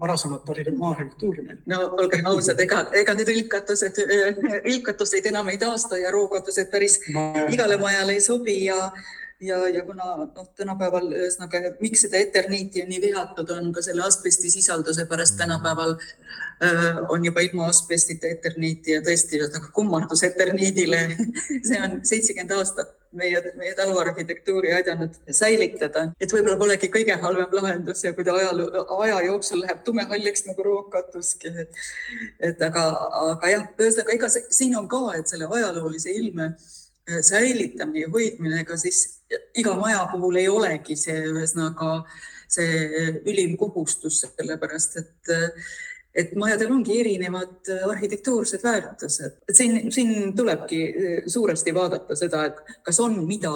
varasemat 0.00 0.50
maarhitektuuri 0.78 1.42
meil. 1.42 1.60
no 1.66 1.80
olgem 1.98 2.26
ausad, 2.30 2.60
ega, 2.62 2.84
ega 3.00 3.14
need 3.18 3.30
õlgkatused, 3.34 4.02
õlgkatuseid 4.72 5.30
enam 5.32 5.48
ei 5.52 5.58
taasta 5.58 5.98
ja 5.98 6.12
rookatused 6.14 6.70
päris 6.72 7.00
no, 7.14 7.30
igale 7.50 7.78
majale 7.80 8.18
ei 8.18 8.24
sobi 8.24 8.60
ja 8.64 8.78
ja, 9.40 9.58
ja 9.70 9.84
kuna 9.86 10.04
noh, 10.24 10.46
tänapäeval 10.58 11.12
ühesõnaga, 11.12 11.74
miks 11.82 12.02
seda 12.06 12.18
Eterniiti 12.18 12.82
on 12.82 12.88
nii 12.90 13.00
vihatud, 13.02 13.50
on 13.54 13.72
ka 13.74 13.84
selle 13.86 14.02
asbesti 14.06 14.50
sisalduse 14.50 15.06
pärast 15.10 15.38
tänapäeval 15.38 15.94
äh, 15.94 16.98
on 17.08 17.24
juba 17.24 17.44
ilma 17.46 17.68
asbestita 17.70 18.30
Eterniiti 18.34 18.96
ja 18.96 19.02
tõesti 19.06 19.38
ühesõnaga 19.38 19.70
kummardus 19.74 20.24
Eterniidile 20.26 21.04
see 21.68 21.82
on 21.82 22.00
seitsekümmend 22.02 22.56
aastat 22.58 22.97
meie, 23.12 23.42
meie 23.56 23.74
taluarhitektuuri 23.78 24.72
aidanud 24.76 25.16
säilitada, 25.34 26.08
et 26.20 26.32
võib-olla 26.32 26.58
polegi 26.60 26.90
kõige 26.92 27.16
halvem 27.22 27.54
lahendus 27.56 28.04
ja 28.04 28.12
kui 28.16 28.26
ta 28.26 28.36
ajaloo, 28.36 28.84
aja 29.02 29.20
jooksul 29.28 29.62
läheb 29.64 29.82
tumehalleks 29.86 30.46
nagu 30.48 30.66
rookatuski, 30.66 31.52
et, 31.64 31.84
et 32.50 32.64
aga, 32.68 32.86
aga 33.32 33.52
jah, 33.54 33.68
ühesõnaga 33.78 34.16
ega 34.16 34.32
siin 34.34 34.76
on 34.78 34.88
ka, 34.90 35.04
et 35.18 35.30
selle 35.30 35.48
ajaloolise 35.48 36.14
ilme 36.20 36.50
äh, 36.52 37.20
säilitamine 37.20 38.06
ja 38.06 38.12
hoidmine, 38.12 38.64
ega 38.64 38.80
siis 38.80 39.04
iga 39.58 39.76
maja 39.78 40.04
puhul 40.12 40.40
ei 40.40 40.48
olegi 40.52 40.96
see 40.98 41.22
ühesõnaga 41.32 42.02
see 42.48 43.12
ülim 43.28 43.56
kohustus, 43.60 44.22
sellepärast 44.24 44.96
et, 45.02 45.32
et 46.18 46.34
majadel 46.38 46.72
ongi 46.74 46.98
erinevad 47.00 47.68
arhitektuursed 47.90 48.62
väärtused. 48.64 49.38
siin, 49.52 49.92
siin 49.92 50.36
tulebki 50.36 50.80
suuresti 51.26 51.74
vaadata 51.74 52.16
seda, 52.18 52.44
et 52.50 52.80
kas 52.82 53.00
on, 53.00 53.20
mida 53.26 53.52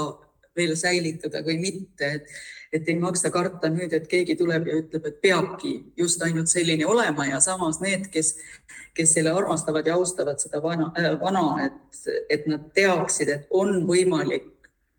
veel 0.57 0.75
säilitada 0.77 1.43
või 1.45 1.59
mitte, 1.61 2.11
et, 2.19 2.29
et 2.73 2.89
ei 2.89 2.99
maksa 3.01 3.31
karta 3.33 3.71
nüüd, 3.73 3.93
et 3.97 4.07
keegi 4.09 4.37
tuleb 4.39 4.69
ja 4.69 4.79
ütleb, 4.83 5.09
et 5.09 5.21
peabki 5.25 5.75
just 5.99 6.23
ainult 6.23 6.53
selline 6.53 6.87
olema 6.87 7.27
ja 7.29 7.41
samas 7.41 7.81
need, 7.83 8.09
kes, 8.13 8.35
kes 8.97 9.17
selle 9.17 9.33
armastavad 9.33 9.89
ja 9.89 9.97
austavad 9.99 10.41
seda 10.43 10.63
vana, 10.63 10.93
äh, 10.99 11.13
vana, 11.21 11.47
et, 11.67 12.03
et 12.31 12.49
nad 12.51 12.69
teaksid, 12.77 13.33
et 13.33 13.47
on 13.51 13.83
võimalik 13.89 14.51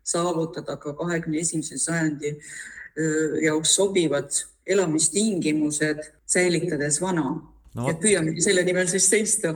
saavutada 0.04 0.76
ka 0.76 0.92
kahekümne 0.98 1.40
esimese 1.40 1.78
sajandi 1.80 2.34
jaoks 3.42 3.72
sobivad 3.74 4.36
elamistingimused, 4.70 6.02
säilitades 6.30 7.00
vana 7.02 7.24
no.. 7.74 7.88
et 7.90 8.00
püüame 8.02 8.34
selle 8.44 8.64
nimel 8.66 8.90
siis 8.90 9.08
seista. 9.10 9.54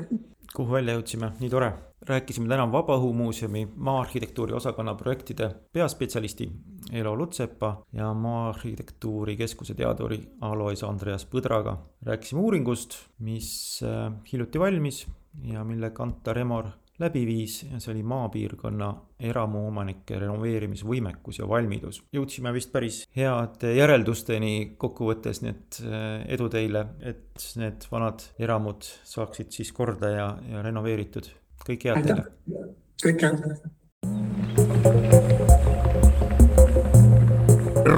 kuhu 0.54 0.72
välja 0.78 0.96
jõudsime, 0.96 1.32
nii 1.40 1.52
tore. 1.52 1.72
rääkisime 2.08 2.48
täna 2.48 2.64
Vabaõhumuuseumi 2.72 3.64
maa-arhitektuuri 3.84 4.54
osakonna 4.56 4.94
projektide 4.96 5.50
peaspetsialisti 5.72 6.46
Elo 6.92 7.14
Lutsepa 7.16 7.72
ja 7.92 8.12
Maa-arhitektuuri 8.14 9.36
keskuse 9.36 9.74
teaduri 9.74 10.20
Alois 10.40 10.84
Andreas 10.84 11.26
Põdraga. 11.26 11.76
rääkisime 12.06 12.40
uuringust, 12.40 12.96
mis 13.18 13.80
hiljuti 14.32 14.60
valmis 14.60 15.06
ja 15.44 15.64
mille 15.64 15.90
Kantar 15.90 16.38
Emor 16.38 16.70
läbi 16.98 17.26
viis 17.26 17.62
ja 17.72 17.78
see 17.80 17.92
oli 17.92 18.02
maapiirkonna 18.06 18.88
eramuomanike 19.30 20.18
renoveerimisvõimekus 20.18 21.38
ja 21.38 21.48
valmidus. 21.48 22.02
jõudsime 22.12 22.52
vist 22.54 22.72
päris 22.72 23.02
heade 23.16 23.74
järeldusteni 23.76 24.74
kokkuvõttes, 24.78 25.42
nii 25.42 25.52
et 25.54 25.80
eh, 25.84 26.34
edu 26.34 26.48
teile, 26.52 26.86
et 27.00 27.48
need 27.60 27.86
vanad 27.92 28.24
eramud 28.38 28.82
saaksid 28.82 29.54
siis 29.54 29.72
korda 29.72 30.10
ja, 30.14 30.28
ja 30.50 30.62
renoveeritud. 30.62 31.30
kõike 31.66 31.94
head 31.94 32.06
teile. 32.06 32.24
kõike 33.04 33.26
head. 33.30 33.42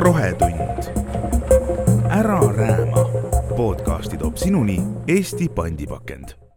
rohetund. 0.00 0.92
ära 2.10 2.40
rääma. 2.56 3.08
podcasti 3.56 4.16
toob 4.20 4.36
sinuni 4.40 4.78
Eesti 5.08 5.48
pandipakend 5.48 6.49